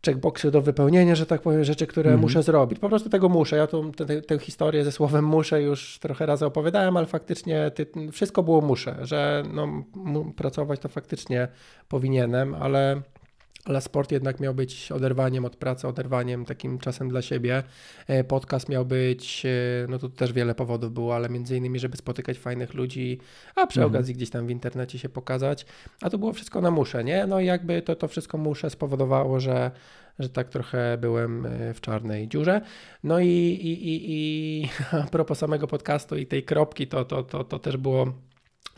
checkboxy 0.05 0.51
do 0.51 0.63
wypełnienia, 0.63 1.15
że 1.15 1.27
tak 1.27 1.43
powiem, 1.43 1.65
rzeczy, 1.65 1.87
które 1.87 2.11
mm. 2.11 2.21
muszę 2.21 2.43
zrobić. 2.43 2.79
Po 2.79 2.89
prostu 2.89 3.09
tego 3.09 3.29
muszę. 3.29 3.57
Ja 3.57 3.67
tu 3.67 3.93
tę, 3.93 4.23
tę 4.23 4.39
historię 4.39 4.85
ze 4.85 4.93
słowem 4.93 5.25
muszę 5.25 5.63
już 5.63 5.99
trochę 5.99 6.27
razy 6.27 6.47
opowiadałem, 6.47 6.97
ale 6.97 7.07
faktycznie 7.07 7.71
ty, 7.75 7.87
wszystko 8.13 8.43
było 8.43 8.61
muszę, 8.61 8.97
że 9.03 9.43
no, 9.55 9.85
pracować 10.37 10.81
to 10.81 10.89
faktycznie 10.89 11.49
powinienem, 11.89 12.55
ale 12.55 13.03
ale 13.65 13.81
sport 13.81 14.13
jednak 14.13 14.41
miał 14.41 14.55
być 14.55 14.93
oderwaniem 14.93 15.45
od 15.45 15.57
pracy, 15.57 15.89
oderwaniem 15.89 16.45
takim 16.45 16.79
czasem 16.79 17.09
dla 17.09 17.23
siebie. 17.23 17.63
E, 18.07 18.25
podcast 18.25 18.69
miał 18.69 18.85
być, 18.85 19.47
e, 19.47 19.87
no 19.89 19.99
tu 19.99 20.09
też 20.09 20.33
wiele 20.33 20.55
powodów 20.55 20.93
było, 20.93 21.17
ale 21.17 21.29
między 21.29 21.57
innymi, 21.57 21.79
żeby 21.79 21.97
spotykać 21.97 22.39
fajnych 22.39 22.75
ludzi, 22.75 23.19
a 23.55 23.67
przy 23.67 23.81
mhm. 23.81 23.95
okazji 23.95 24.15
gdzieś 24.15 24.31
tam 24.31 24.47
w 24.47 24.51
internecie 24.51 24.99
się 24.99 25.09
pokazać, 25.09 25.67
a 26.03 26.11
to 26.11 26.19
było 26.19 26.33
wszystko 26.33 26.61
na 26.61 26.71
muszę, 26.71 27.05
nie? 27.05 27.27
No 27.27 27.41
i 27.41 27.47
jakby 27.47 27.83
to, 27.83 27.97
to 27.97 28.09
wszystko 28.09 28.39
muszę 28.39 28.71
spowodowało, 28.71 29.41
że, 29.41 29.71
że 30.19 30.29
tak 30.29 30.49
trochę 30.49 30.99
byłem 31.01 31.47
e, 31.47 31.75
w 31.75 31.81
czarnej 31.81 32.29
dziurze. 32.29 32.61
No 33.05 33.21
i, 33.21 33.29
i, 33.29 33.89
i, 33.89 34.03
i 34.07 34.69
a 35.03 35.07
propos 35.07 35.39
samego 35.39 35.67
podcastu 35.67 36.17
i 36.17 36.27
tej 36.27 36.43
kropki, 36.43 36.87
to, 36.87 37.05
to, 37.05 37.23
to, 37.23 37.45
to 37.45 37.59
też 37.59 37.77
było 37.77 38.13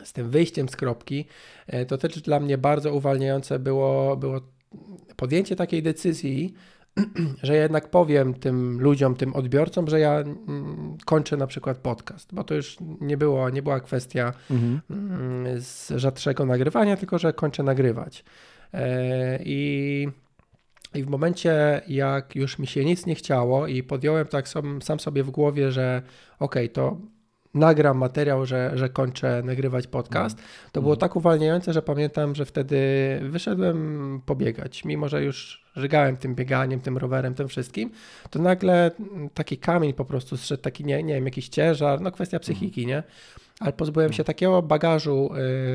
z 0.03 0.13
tym 0.13 0.29
wyjściem 0.29 0.69
z 0.69 0.75
kropki, 0.75 1.25
to 1.87 1.97
też 1.97 2.21
dla 2.21 2.39
mnie 2.39 2.57
bardzo 2.57 2.93
uwalniające 2.93 3.59
było, 3.59 4.17
było 4.17 4.41
podjęcie 5.15 5.55
takiej 5.55 5.83
decyzji, 5.83 6.53
że 7.43 7.55
ja 7.55 7.61
jednak 7.61 7.89
powiem 7.89 8.33
tym 8.33 8.81
ludziom, 8.81 9.15
tym 9.15 9.35
odbiorcom, 9.35 9.87
że 9.87 9.99
ja 9.99 10.13
mm, 10.19 10.97
kończę 11.05 11.37
na 11.37 11.47
przykład 11.47 11.77
podcast, 11.77 12.35
bo 12.35 12.43
to 12.43 12.55
już 12.55 12.77
nie, 13.01 13.17
było, 13.17 13.49
nie 13.49 13.61
była 13.61 13.79
kwestia 13.79 14.33
mhm. 14.51 14.81
Mm, 14.89 15.61
z 15.61 15.91
rzadszego 15.95 16.45
nagrywania, 16.45 16.97
tylko 16.97 17.17
że 17.17 17.33
kończę 17.33 17.63
nagrywać. 17.63 18.23
E, 18.73 19.39
I, 19.43 20.07
I 20.93 21.03
w 21.03 21.07
momencie, 21.07 21.81
jak 21.87 22.35
już 22.35 22.59
mi 22.59 22.67
się 22.67 22.85
nic 22.85 23.05
nie 23.05 23.15
chciało 23.15 23.67
i 23.67 23.83
podjąłem 23.83 24.27
tak 24.27 24.47
sam, 24.47 24.81
sam 24.81 24.99
sobie 24.99 25.23
w 25.23 25.31
głowie, 25.31 25.71
że 25.71 26.01
okej, 26.39 26.65
okay, 26.65 26.69
to 26.69 26.97
nagram 27.57 27.97
materiał, 27.97 28.45
że, 28.45 28.71
że 28.75 28.89
kończę 28.89 29.41
nagrywać 29.45 29.87
podcast, 29.87 30.37
to 30.71 30.81
było 30.81 30.95
tak 30.95 31.15
uwalniające, 31.15 31.73
że 31.73 31.81
pamiętam, 31.81 32.35
że 32.35 32.45
wtedy 32.45 32.77
wyszedłem 33.23 34.21
pobiegać, 34.25 34.85
mimo 34.85 35.09
że 35.09 35.23
już 35.23 35.67
żygałem 35.75 36.17
tym 36.17 36.35
bieganiem, 36.35 36.79
tym 36.79 36.97
rowerem, 36.97 37.33
tym 37.33 37.47
wszystkim, 37.47 37.91
to 38.29 38.39
nagle 38.39 38.91
taki 39.33 39.57
kamień 39.57 39.93
po 39.93 40.05
prostu 40.05 40.37
zszedł, 40.37 40.63
taki, 40.63 40.85
nie, 40.85 41.03
nie 41.03 41.13
wiem, 41.13 41.25
jakiś 41.25 41.49
ciężar, 41.49 42.01
no 42.01 42.11
kwestia 42.11 42.39
psychiki, 42.39 42.87
nie? 42.87 43.03
Ale 43.59 43.73
pozbyłem 43.73 44.13
się 44.13 44.23
takiego 44.23 44.61
bagażu 44.61 45.29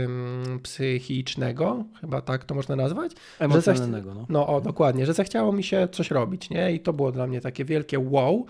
ym, 0.04 0.60
psychicznego, 0.62 1.84
chyba 2.00 2.20
tak 2.20 2.44
to 2.44 2.54
można 2.54 2.76
nazwać. 2.76 3.12
Emocjonalnego, 3.38 4.14
no. 4.14 4.26
No, 4.28 4.46
o, 4.46 4.60
dokładnie, 4.60 5.06
że 5.06 5.14
zachciało 5.14 5.52
mi 5.52 5.62
się 5.62 5.88
coś 5.92 6.10
robić, 6.10 6.50
nie? 6.50 6.72
I 6.72 6.80
to 6.80 6.92
było 6.92 7.12
dla 7.12 7.26
mnie 7.26 7.40
takie 7.40 7.64
wielkie 7.64 7.98
wow, 7.98 8.46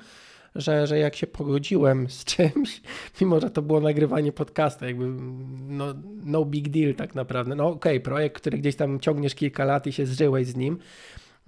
że, 0.55 0.87
że 0.87 0.99
jak 0.99 1.17
się 1.17 1.27
pogodziłem 1.27 2.11
z 2.11 2.25
czymś, 2.37 2.83
mimo 3.21 3.41
że 3.41 3.51
to 3.51 3.63
było 3.63 3.81
nagrywanie 3.81 4.33
podcastu, 4.33 4.85
jakby 4.85 5.07
no, 5.69 5.95
no 6.25 6.45
big 6.45 6.69
deal 6.69 6.95
tak 6.95 7.15
naprawdę. 7.15 7.55
No 7.55 7.69
okej, 7.69 7.97
okay, 7.97 8.01
projekt, 8.01 8.37
który 8.37 8.59
gdzieś 8.59 8.77
tam 8.77 9.01
ciągniesz 9.01 9.35
kilka 9.35 9.65
lat 9.65 9.87
i 9.87 9.93
się 9.93 10.07
zżyłeś 10.07 10.47
z 10.47 10.57
nim, 10.57 10.79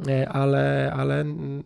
e, 0.09 0.29
ale, 0.29 0.93
ale 0.97 1.25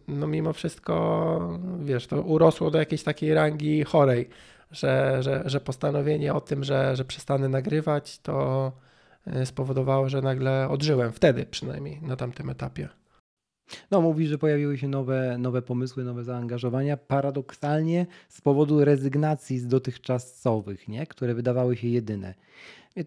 no 0.09 0.26
mimo 0.26 0.52
wszystko, 0.52 1.59
wiesz, 1.85 2.07
to 2.07 2.23
urosło 2.23 2.71
do 2.71 2.78
jakiejś 2.78 3.02
takiej 3.02 3.35
rangi 3.35 3.85
chorej 3.85 4.28
że, 4.71 5.23
że, 5.23 5.42
że 5.47 5.61
postanowienie 5.61 6.35
o 6.35 6.40
tym, 6.40 6.64
że, 6.64 6.97
że 6.97 7.04
przestanę 7.04 7.49
nagrywać, 7.49 8.18
to 8.18 8.73
e, 9.26 9.47
spowodowało, 9.47 10.09
że 10.09 10.23
nagle 10.23 10.68
odżyłem. 10.68 11.12
Wtedy 11.12 11.47
przynajmniej 11.47 12.02
na 12.02 12.16
tamtym 12.16 12.50
etapie. 12.50 12.88
No, 13.90 14.00
mówisz, 14.00 14.28
że 14.28 14.38
pojawiły 14.38 14.78
się 14.78 14.88
nowe, 14.88 15.38
nowe 15.38 15.62
pomysły, 15.62 16.04
nowe 16.04 16.25
zaangażowania. 16.25 16.96
Paradoksalnie 16.96 18.06
z 18.28 18.40
powodu 18.40 18.84
rezygnacji 18.84 19.58
z 19.58 19.66
dotychczasowych, 19.66 20.88
nie? 20.88 21.06
które 21.06 21.34
wydawały 21.34 21.76
się 21.76 21.88
jedyne. 21.88 22.34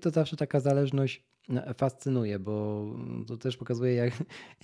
To 0.01 0.09
zawsze 0.09 0.37
taka 0.37 0.59
zależność 0.59 1.23
e, 1.49 1.73
fascynuje, 1.73 2.39
bo 2.39 2.85
to 3.27 3.37
też 3.37 3.57
pokazuje, 3.57 3.93
jak, 3.93 4.13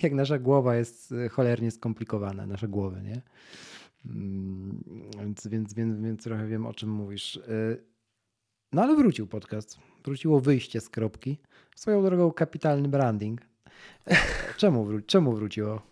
jak 0.02 0.12
nasza 0.12 0.38
głowa 0.38 0.76
jest 0.76 1.12
e, 1.12 1.28
cholernie 1.28 1.70
skomplikowana, 1.70 2.46
nasze 2.46 2.68
głowy, 2.68 3.02
nie? 3.02 3.22
Mm, 4.06 4.84
więc, 5.18 5.46
więc, 5.46 5.74
więc, 5.74 6.00
więc 6.00 6.22
trochę 6.22 6.46
wiem, 6.46 6.66
o 6.66 6.74
czym 6.74 6.90
mówisz. 6.90 7.36
E, 7.36 7.76
no 8.72 8.82
ale 8.82 8.96
wrócił 8.96 9.26
podcast. 9.26 9.78
Wróciło 10.04 10.40
wyjście 10.40 10.80
z 10.80 10.88
kropki. 10.88 11.38
Swoją 11.76 12.02
drogą 12.02 12.32
kapitalny 12.32 12.88
branding. 12.88 13.47
Czemu, 14.56 14.84
wró 14.84 15.00
czemu 15.06 15.32
wróciło? 15.32 15.82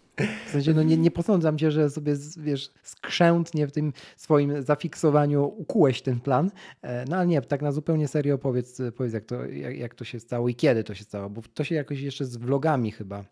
W 0.46 0.50
sensie, 0.50 0.74
no 0.74 0.82
nie, 0.82 0.96
nie 0.96 1.10
posądzam 1.10 1.58
cię, 1.58 1.70
że 1.70 1.90
sobie, 1.90 2.14
wiesz, 2.36 2.70
skrzętnie 2.82 3.66
w 3.66 3.72
tym 3.72 3.92
swoim 4.16 4.62
zafiksowaniu 4.62 5.44
ukułeś 5.44 6.02
ten 6.02 6.20
plan, 6.20 6.50
e, 6.82 7.04
no 7.08 7.16
ale 7.16 7.26
nie, 7.26 7.42
tak 7.42 7.62
na 7.62 7.72
zupełnie 7.72 8.08
serio 8.08 8.38
powiedz, 8.38 8.82
powiedz 8.96 9.12
jak, 9.12 9.24
to, 9.24 9.44
jak, 9.44 9.76
jak 9.76 9.94
to 9.94 10.04
się 10.04 10.20
stało 10.20 10.48
i 10.48 10.54
kiedy 10.54 10.84
to 10.84 10.94
się 10.94 11.04
stało, 11.04 11.30
bo 11.30 11.42
to 11.54 11.64
się 11.64 11.74
jakoś 11.74 12.00
jeszcze 12.00 12.24
z 12.24 12.36
vlogami 12.36 12.92
chyba, 12.92 13.24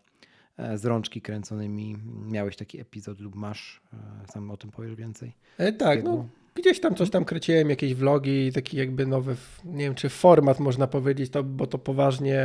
e, 0.57 0.77
z 0.77 0.85
rączki 0.85 1.21
kręconymi 1.21 1.97
miałeś 2.25 2.55
taki 2.55 2.81
epizod 2.81 3.19
lub 3.19 3.35
masz, 3.35 3.81
e, 3.93 4.27
sam 4.31 4.51
o 4.51 4.57
tym 4.57 4.71
powiesz 4.71 4.95
więcej. 4.95 5.33
E, 5.57 5.73
tak, 5.73 6.03
no 6.03 6.27
Gdzieś 6.57 6.79
tam 6.79 6.95
coś 6.95 7.09
tam 7.09 7.25
kręciłem, 7.25 7.69
jakieś 7.69 7.95
vlogi, 7.95 8.51
taki 8.51 8.77
jakby 8.77 9.05
nowy, 9.05 9.35
nie 9.65 9.83
wiem 9.83 9.95
czy 9.95 10.09
format 10.09 10.59
można 10.59 10.87
powiedzieć, 10.87 11.31
to, 11.31 11.43
bo 11.43 11.67
to 11.67 11.77
poważnie, 11.77 12.43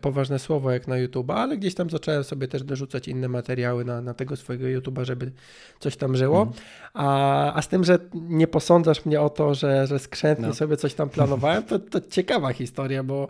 poważne 0.00 0.38
słowo 0.38 0.70
jak 0.70 0.88
na 0.88 0.98
YouTube, 0.98 1.30
ale 1.30 1.56
gdzieś 1.56 1.74
tam 1.74 1.90
zacząłem 1.90 2.24
sobie 2.24 2.48
też 2.48 2.62
dorzucać 2.62 3.08
inne 3.08 3.28
materiały 3.28 3.84
na, 3.84 4.00
na 4.00 4.14
tego 4.14 4.36
swojego 4.36 4.66
YouTube'a, 4.66 5.04
żeby 5.04 5.32
coś 5.80 5.96
tam 5.96 6.16
żyło. 6.16 6.40
Mhm. 6.40 6.56
A, 6.94 7.54
a 7.54 7.62
z 7.62 7.68
tym, 7.68 7.84
że 7.84 7.98
nie 8.14 8.46
posądzasz 8.46 9.04
mnie 9.04 9.20
o 9.20 9.30
to, 9.30 9.54
że, 9.54 9.86
że 9.86 9.98
skrzętnie 9.98 10.46
no. 10.46 10.54
sobie 10.54 10.76
coś 10.76 10.94
tam 10.94 11.08
planowałem, 11.08 11.62
to, 11.62 11.78
to 11.78 12.00
ciekawa 12.00 12.52
historia, 12.52 13.02
bo 13.02 13.28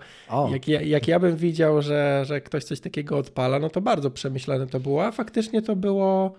jak 0.53 0.69
ja, 0.69 0.83
jak 0.83 1.09
ja 1.09 1.19
bym 1.19 1.37
widział, 1.37 1.83
że, 1.83 2.25
że 2.27 2.41
ktoś 2.41 2.65
coś 2.65 2.81
takiego 2.81 3.19
odpala, 3.19 3.59
no 3.59 3.71
to 3.71 3.81
bardzo 3.81 4.11
przemyślane 4.11 4.67
to 4.67 4.81
było, 4.81 5.05
a 5.05 5.13
faktycznie 5.13 5.63
to 5.63 5.77
było, 5.77 6.35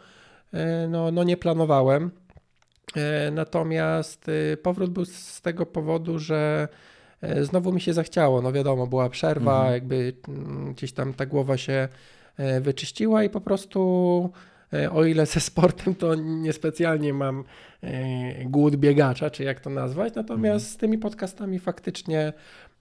e, 0.54 0.88
no, 0.88 1.12
no 1.12 1.24
nie 1.24 1.38
planowałem. 1.38 2.12
E, 2.96 3.32
natomiast 3.32 4.30
y, 4.30 4.58
powrót 4.58 4.92
był 4.92 5.06
z 5.06 5.42
tego 5.42 5.66
powodu, 5.66 6.20
że 6.20 6.68
e, 7.22 7.46
znowu 7.46 7.74
mi 7.74 7.82
się 7.82 7.94
zachciało. 7.94 8.42
No 8.42 8.52
wiadomo, 8.52 8.88
była 8.88 9.10
przerwa, 9.10 9.56
mhm. 9.56 9.74
jakby 9.74 10.14
mm, 10.28 10.74
gdzieś 10.74 10.94
tam 10.94 11.14
ta 11.14 11.26
głowa 11.26 11.58
się 11.58 11.88
e, 12.38 12.62
wyczyściła 12.62 13.24
i 13.24 13.30
po 13.30 13.42
prostu 13.42 14.30
o 14.92 15.06
ile 15.06 15.26
ze 15.26 15.40
sportem 15.40 15.96
to 15.96 16.16
niespecjalnie 16.16 17.14
mam 17.14 17.44
głód 18.46 18.76
biegacza, 18.76 19.30
czy 19.30 19.44
jak 19.44 19.60
to 19.60 19.70
nazwać, 19.70 20.16
natomiast 20.16 20.66
mhm. 20.66 20.74
z 20.74 20.78
tymi 20.78 20.98
podcastami 20.98 21.60
faktycznie 21.60 22.34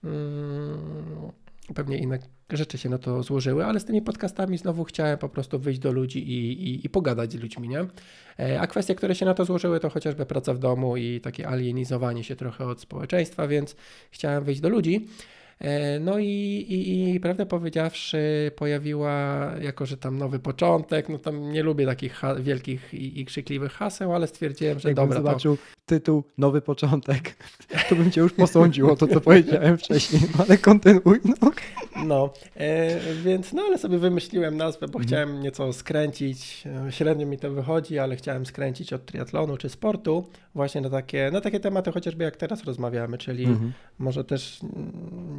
mm, 0.03 1.31
pewnie 1.75 1.97
inne 1.97 2.19
rzeczy 2.57 2.77
się 2.77 2.89
na 2.89 2.97
to 2.97 3.23
złożyły, 3.23 3.65
ale 3.65 3.79
z 3.79 3.85
tymi 3.85 4.01
podcastami 4.01 4.57
znowu 4.57 4.83
chciałem 4.83 5.17
po 5.17 5.29
prostu 5.29 5.59
wyjść 5.59 5.79
do 5.79 5.91
ludzi 5.91 6.31
i, 6.31 6.63
i, 6.69 6.85
i 6.85 6.89
pogadać 6.89 7.31
z 7.31 7.35
ludźmi, 7.35 7.69
nie? 7.69 7.85
E, 8.39 8.59
a 8.61 8.67
kwestie, 8.67 8.95
które 8.95 9.15
się 9.15 9.25
na 9.25 9.33
to 9.33 9.45
złożyły, 9.45 9.79
to 9.79 9.89
chociażby 9.89 10.25
praca 10.25 10.53
w 10.53 10.59
domu 10.59 10.97
i 10.97 11.21
takie 11.21 11.47
alienizowanie 11.47 12.23
się 12.23 12.35
trochę 12.35 12.65
od 12.65 12.81
społeczeństwa, 12.81 13.47
więc 13.47 13.75
chciałem 14.11 14.43
wyjść 14.43 14.61
do 14.61 14.69
ludzi. 14.69 15.07
E, 15.59 15.99
no 15.99 16.19
i, 16.19 16.25
i, 16.25 17.09
i 17.15 17.19
prawdę 17.19 17.45
powiedziawszy, 17.45 18.51
pojawiła, 18.55 19.51
jako 19.61 19.85
że 19.85 19.97
tam 19.97 20.17
nowy 20.17 20.39
początek, 20.39 21.09
no 21.09 21.17
tam 21.17 21.51
nie 21.51 21.63
lubię 21.63 21.85
takich 21.85 22.21
wielkich 22.39 22.93
i, 22.93 23.21
i, 23.21 23.25
krzykliwych 23.25 23.71
haseł, 23.71 24.15
ale 24.15 24.27
stwierdziłem, 24.27 24.79
że 24.79 24.89
Jakbym 24.89 25.05
dobra. 25.05 25.17
zobaczył 25.17 25.57
to... 25.57 25.63
tytuł 25.91 26.23
Nowy 26.37 26.61
początek, 26.61 27.35
to 27.89 27.95
bym 27.95 28.11
cię 28.11 28.21
już 28.21 28.33
posądził 28.33 28.91
o 28.91 28.95
to, 28.95 29.07
co 29.07 29.21
powiedziałem 29.21 29.77
wcześniej, 29.77 30.21
no 30.37 30.45
ale 30.47 30.57
kontynuuj. 30.57 31.19
No, 31.25 31.51
no 32.05 32.33
e, 32.55 32.99
więc 33.13 33.53
no 33.53 33.61
ale 33.61 33.77
sobie 33.77 33.97
wymyśliłem 33.97 34.57
nazwę, 34.57 34.87
bo 34.87 34.99
mhm. 34.99 35.07
chciałem 35.07 35.41
nieco 35.41 35.73
skręcić, 35.73 36.63
e, 36.87 36.91
średnio 36.91 37.27
mi 37.27 37.37
to 37.37 37.51
wychodzi, 37.51 37.99
ale 37.99 38.15
chciałem 38.15 38.45
skręcić 38.45 38.93
od 38.93 39.05
triatlonu 39.05 39.57
czy 39.57 39.69
sportu 39.69 40.25
właśnie 40.55 40.81
na 40.81 40.89
takie, 40.89 41.29
na 41.33 41.41
takie 41.41 41.59
tematy, 41.59 41.91
chociażby 41.91 42.23
jak 42.23 42.35
teraz 42.35 42.63
rozmawiamy, 42.63 43.17
czyli 43.17 43.45
mhm. 43.45 43.73
może 43.99 44.23
też 44.23 44.59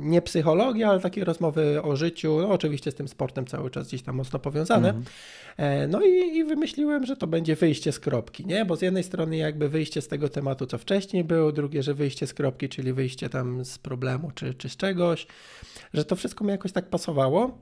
nie 0.00 0.22
psychologia, 0.22 0.88
ale 0.88 1.00
takie 1.00 1.24
rozmowy 1.24 1.82
o 1.82 1.96
życiu, 1.96 2.38
no 2.40 2.48
oczywiście 2.48 2.90
z 2.90 2.94
tym 2.94 3.08
sportem 3.08 3.46
cały 3.46 3.70
czas 3.70 3.88
gdzieś 3.88 4.02
tam 4.02 4.16
mocno 4.16 4.38
powiązane. 4.38 4.88
Mhm. 4.88 5.04
E, 5.56 5.86
no 5.86 6.02
i, 6.02 6.36
i, 6.36 6.44
wymyśliłem, 6.44 7.06
że 7.06 7.16
to 7.16 7.26
będzie 7.26 7.56
wyjście 7.56 7.92
z 7.92 8.00
kropki, 8.00 8.46
nie? 8.46 8.64
Bo 8.64 8.76
z 8.76 8.82
jednej 8.82 9.02
strony 9.02 9.36
jakby 9.36 9.68
wyjście 9.68 10.02
z 10.02 10.08
tego 10.08 10.28
tematu, 10.28 10.41
co 10.68 10.78
wcześniej 10.78 11.24
było, 11.24 11.52
drugie, 11.52 11.82
że 11.82 11.94
wyjście 11.94 12.26
z 12.26 12.34
kropki, 12.34 12.68
czyli 12.68 12.92
wyjście 12.92 13.28
tam 13.28 13.64
z 13.64 13.78
problemu 13.78 14.30
czy, 14.34 14.54
czy 14.54 14.68
z 14.68 14.76
czegoś, 14.76 15.26
że 15.94 16.04
to 16.04 16.16
wszystko 16.16 16.44
mi 16.44 16.50
jakoś 16.50 16.72
tak 16.72 16.88
pasowało. 16.88 17.58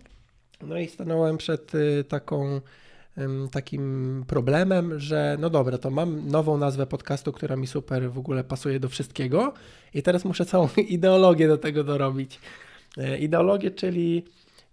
No 0.62 0.78
i 0.78 0.88
stanąłem 0.88 1.36
przed 1.36 1.74
y, 1.74 2.04
taką 2.08 2.60
takim 3.50 4.24
problemem, 4.26 5.00
że 5.00 5.36
no 5.40 5.50
dobra, 5.50 5.78
to 5.78 5.90
mam 5.90 6.28
nową 6.28 6.56
nazwę 6.56 6.86
podcastu, 6.86 7.32
która 7.32 7.56
mi 7.56 7.66
super 7.66 8.10
w 8.10 8.18
ogóle 8.18 8.44
pasuje 8.44 8.80
do 8.80 8.88
wszystkiego 8.88 9.52
i 9.94 10.02
teraz 10.02 10.24
muszę 10.24 10.46
całą 10.46 10.68
ideologię 10.88 11.48
do 11.48 11.58
tego 11.58 11.84
dorobić. 11.84 12.40
E, 12.98 13.18
ideologię, 13.18 13.70
czyli 13.70 14.24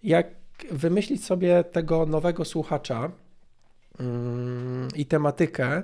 jak 0.04 0.28
wymyślić 0.72 1.26
sobie 1.26 1.64
tego 1.64 2.06
nowego 2.06 2.46
słuchacza 2.46 3.12
i 4.96 5.06
tematykę, 5.06 5.84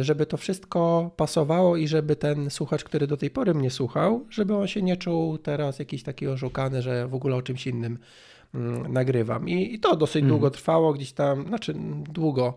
żeby 0.00 0.26
to 0.26 0.36
wszystko 0.36 1.10
pasowało 1.16 1.76
i 1.76 1.88
żeby 1.88 2.16
ten 2.16 2.50
słuchacz, 2.50 2.84
który 2.84 3.06
do 3.06 3.16
tej 3.16 3.30
pory 3.30 3.54
mnie 3.54 3.70
słuchał, 3.70 4.26
żeby 4.30 4.56
on 4.56 4.66
się 4.66 4.82
nie 4.82 4.96
czuł 4.96 5.38
teraz 5.38 5.78
jakiś 5.78 6.02
taki 6.02 6.26
oszukany, 6.26 6.82
że 6.82 7.08
w 7.08 7.14
ogóle 7.14 7.36
o 7.36 7.42
czymś 7.42 7.66
innym 7.66 7.98
Mm, 8.54 8.92
nagrywam. 8.92 9.48
I, 9.48 9.74
i 9.74 9.78
to 9.78 9.96
dosyć 9.96 10.22
mhm. 10.22 10.28
długo 10.28 10.50
trwało, 10.50 10.92
gdzieś 10.92 11.12
tam, 11.12 11.48
znaczy 11.48 11.74
długo. 12.12 12.54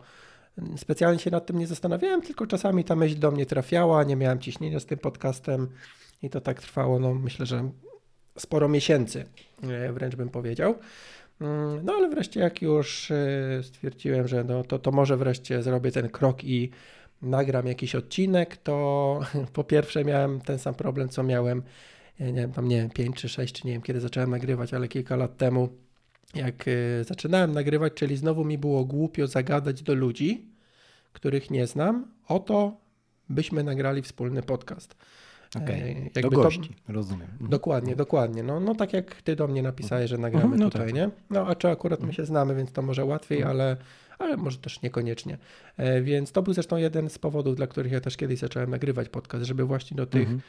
Specjalnie 0.77 1.19
się 1.19 1.31
nad 1.31 1.45
tym 1.45 1.59
nie 1.59 1.67
zastanawiałem, 1.67 2.21
tylko 2.21 2.47
czasami 2.47 2.83
ta 2.83 2.95
myśl 2.95 3.19
do 3.19 3.31
mnie 3.31 3.45
trafiała, 3.45 4.03
nie 4.03 4.15
miałem 4.15 4.39
ciśnienia 4.39 4.79
z 4.79 4.85
tym 4.85 4.97
podcastem 4.97 5.67
i 6.23 6.29
to 6.29 6.41
tak 6.41 6.61
trwało, 6.61 6.99
no 6.99 7.13
myślę, 7.13 7.45
że 7.45 7.69
sporo 8.37 8.69
miesięcy, 8.69 9.25
e, 9.63 9.93
wręcz 9.93 10.15
bym 10.15 10.29
powiedział. 10.29 10.75
Mm, 11.41 11.85
no 11.85 11.93
ale 11.93 12.09
wreszcie 12.09 12.39
jak 12.39 12.61
już 12.61 13.11
e, 13.11 13.63
stwierdziłem, 13.63 14.27
że 14.27 14.43
no, 14.43 14.63
to, 14.63 14.79
to 14.79 14.91
może 14.91 15.17
wreszcie 15.17 15.63
zrobię 15.63 15.91
ten 15.91 16.09
krok 16.09 16.43
i 16.43 16.71
nagram 17.21 17.67
jakiś 17.67 17.95
odcinek, 17.95 18.57
to 18.57 19.19
po 19.53 19.63
pierwsze 19.63 20.05
miałem 20.05 20.41
ten 20.41 20.59
sam 20.59 20.75
problem, 20.75 21.09
co 21.09 21.23
miałem, 21.23 21.63
nie 22.19 22.33
wiem, 22.33 22.51
tam 22.51 22.67
nie 22.67 22.77
wiem, 22.77 22.89
5 22.89 23.15
czy 23.15 23.29
6, 23.29 23.61
czy 23.61 23.67
nie 23.67 23.73
wiem, 23.73 23.81
kiedy 23.81 23.99
zacząłem 23.99 24.29
nagrywać, 24.29 24.73
ale 24.73 24.87
kilka 24.87 25.15
lat 25.15 25.37
temu 25.37 25.69
jak 26.35 26.65
e, 26.67 27.03
zaczynałem 27.03 27.53
nagrywać, 27.53 27.93
czyli 27.93 28.17
znowu 28.17 28.45
mi 28.45 28.57
było 28.57 28.85
głupio 28.85 29.27
zagadać 29.27 29.83
do 29.83 29.93
ludzi, 29.93 30.45
których 31.13 31.51
nie 31.51 31.67
znam, 31.67 32.11
o 32.27 32.39
to 32.39 32.77
byśmy 33.29 33.63
nagrali 33.63 34.01
wspólny 34.01 34.43
podcast. 34.43 34.95
Okay. 35.55 36.09
do 36.21 36.29
gości, 36.29 36.75
to, 36.87 36.93
rozumiem. 36.93 37.27
Mhm. 37.31 37.49
Dokładnie, 37.49 37.95
dokładnie. 37.95 38.43
No, 38.43 38.59
no 38.59 38.75
tak 38.75 38.93
jak 38.93 39.21
ty 39.21 39.35
do 39.35 39.47
mnie 39.47 39.61
napisałeś, 39.61 40.09
że 40.09 40.17
nagramy 40.17 40.45
mhm, 40.45 40.61
no 40.61 40.69
tutaj, 40.69 40.87
tak. 40.87 40.95
nie? 40.95 41.09
No 41.29 41.47
a 41.47 41.55
czy 41.55 41.69
akurat 41.69 42.03
my 42.03 42.13
się 42.13 42.25
znamy, 42.25 42.55
więc 42.55 42.71
to 42.71 42.81
może 42.81 43.05
łatwiej, 43.05 43.37
mhm. 43.37 43.55
ale 43.55 43.77
ale 44.19 44.37
może 44.37 44.57
też 44.57 44.81
niekoniecznie. 44.81 45.37
E, 45.77 46.01
więc 46.01 46.31
to 46.31 46.41
był 46.41 46.53
zresztą 46.53 46.77
jeden 46.77 47.09
z 47.09 47.19
powodów, 47.19 47.55
dla 47.55 47.67
których 47.67 47.91
ja 47.91 48.01
też 48.01 48.17
kiedyś 48.17 48.39
zacząłem 48.39 48.69
nagrywać 48.69 49.09
podcast, 49.09 49.45
żeby 49.45 49.63
właśnie 49.63 49.97
do 49.97 50.05
tych 50.05 50.21
mhm. 50.21 50.41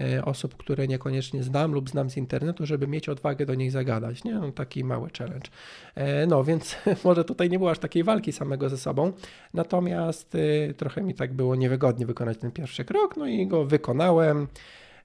E, 0.00 0.24
osób, 0.24 0.56
które 0.56 0.88
niekoniecznie 0.88 1.42
znam 1.42 1.72
lub 1.72 1.90
znam 1.90 2.10
z 2.10 2.16
internetu, 2.16 2.66
żeby 2.66 2.86
mieć 2.86 3.08
odwagę 3.08 3.46
do 3.46 3.54
nich 3.54 3.72
zagadać. 3.72 4.24
Nie? 4.24 4.34
No, 4.34 4.52
taki 4.52 4.84
mały 4.84 5.10
challenge. 5.18 5.48
E, 5.94 6.26
no 6.26 6.44
więc 6.44 6.76
może 7.04 7.24
tutaj 7.24 7.50
nie 7.50 7.58
było 7.58 7.70
aż 7.70 7.78
takiej 7.78 8.04
walki 8.04 8.32
samego 8.32 8.68
ze 8.68 8.78
sobą, 8.78 9.12
natomiast 9.54 10.36
trochę 10.76 11.02
mi 11.02 11.14
tak 11.14 11.32
było 11.32 11.56
niewygodnie 11.56 12.06
wykonać 12.06 12.38
ten 12.38 12.50
pierwszy 12.50 12.84
krok, 12.84 13.16
no 13.16 13.26
i 13.26 13.46
go 13.46 13.64
wykonałem. 13.64 14.46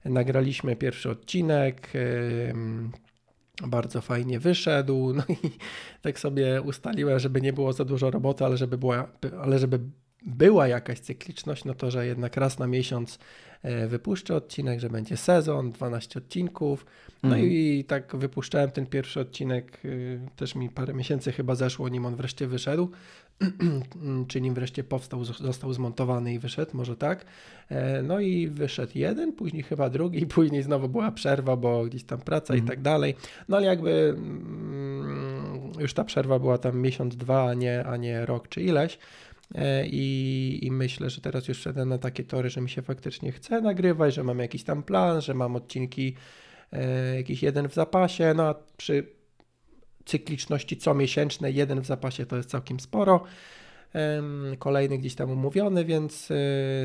Nagraliśmy 0.04 0.76
pierwszy 0.76 1.10
odcinek 1.10 1.92
bardzo 3.66 4.00
fajnie 4.00 4.38
wyszedł, 4.38 5.12
no 5.16 5.22
i 5.28 5.50
tak 6.02 6.18
sobie 6.18 6.62
ustaliłem, 6.62 7.18
żeby 7.18 7.40
nie 7.40 7.52
było 7.52 7.72
za 7.72 7.84
dużo 7.84 8.10
roboty, 8.10 8.44
ale 8.44 8.56
żeby 8.56 8.78
była, 8.78 9.08
ale 9.42 9.58
żeby 9.58 9.80
była 10.26 10.68
jakaś 10.68 11.00
cykliczność, 11.00 11.64
no 11.64 11.74
to 11.74 11.90
że 11.90 12.06
jednak 12.06 12.36
raz 12.36 12.58
na 12.58 12.66
miesiąc 12.66 13.18
e, 13.62 13.86
wypuszczę 13.86 14.34
odcinek, 14.34 14.80
że 14.80 14.90
będzie 14.90 15.16
sezon, 15.16 15.72
12 15.72 16.18
odcinków. 16.18 16.86
No 17.22 17.28
Mhm. 17.28 17.50
i 17.52 17.84
tak 17.88 18.16
wypuszczałem 18.16 18.70
ten 18.70 18.86
pierwszy 18.86 19.20
odcinek, 19.20 19.84
y, 19.84 20.20
też 20.36 20.54
mi 20.54 20.70
parę 20.70 20.94
miesięcy 20.94 21.32
chyba 21.32 21.54
zeszło, 21.54 21.88
nim 21.88 22.06
on 22.06 22.16
wreszcie 22.16 22.46
wyszedł, 22.46 22.90
czy 24.28 24.40
nim 24.40 24.54
wreszcie 24.54 24.84
powstał, 24.84 25.24
został 25.24 25.72
zmontowany 25.72 26.34
i 26.34 26.38
wyszedł, 26.38 26.70
może 26.76 26.96
tak. 26.96 27.24
E, 27.68 28.02
No 28.02 28.20
i 28.20 28.48
wyszedł 28.48 28.92
jeden, 28.94 29.32
później 29.32 29.62
chyba 29.62 29.90
drugi, 29.90 30.26
później 30.36 30.62
znowu 30.62 30.88
była 30.88 31.12
przerwa, 31.12 31.56
bo 31.56 31.84
gdzieś 31.84 32.04
tam 32.04 32.20
praca 32.20 32.54
i 32.54 32.58
Mhm. 32.58 32.68
tak 32.76 32.82
dalej. 32.82 33.14
No 33.48 33.56
ale 33.56 33.66
jakby 33.66 34.14
mm, 34.16 35.72
już 35.78 35.94
ta 35.94 36.04
przerwa 36.04 36.38
była 36.38 36.58
tam 36.58 36.80
miesiąc, 36.80 37.16
dwa, 37.16 37.48
a 37.48 37.54
nie, 37.54 37.84
a 37.84 37.96
nie 37.96 38.26
rok 38.26 38.48
czy 38.48 38.62
ileś. 38.62 38.98
E, 39.54 39.86
I, 39.86 40.58
I 40.62 40.70
myślę, 40.70 41.10
że 41.10 41.20
teraz 41.20 41.48
już 41.48 41.58
wszedłem 41.58 41.88
na 41.88 41.98
takie 41.98 42.24
tory, 42.24 42.50
że 42.50 42.60
mi 42.60 42.70
się 42.70 42.82
faktycznie 42.82 43.32
chce 43.32 43.60
nagrywać, 43.60 44.14
że 44.14 44.24
mam 44.24 44.38
jakiś 44.38 44.64
tam 44.64 44.82
plan, 44.82 45.20
że 45.20 45.34
mam 45.34 45.56
odcinki 45.56 46.14
e, 46.72 47.16
jakiś 47.16 47.42
jeden 47.42 47.68
w 47.68 47.74
zapasie, 47.74 48.32
no 48.36 48.42
a 48.42 48.54
przy 48.76 49.06
cykliczności 50.04 50.76
comiesięcznej 50.76 51.54
jeden 51.54 51.80
w 51.80 51.86
zapasie 51.86 52.26
to 52.26 52.36
jest 52.36 52.50
całkiem 52.50 52.80
sporo. 52.80 53.24
Kolejny 54.58 54.98
gdzieś 54.98 55.14
tam 55.14 55.30
umówiony, 55.30 55.84
więc 55.84 56.24
y, 56.24 56.34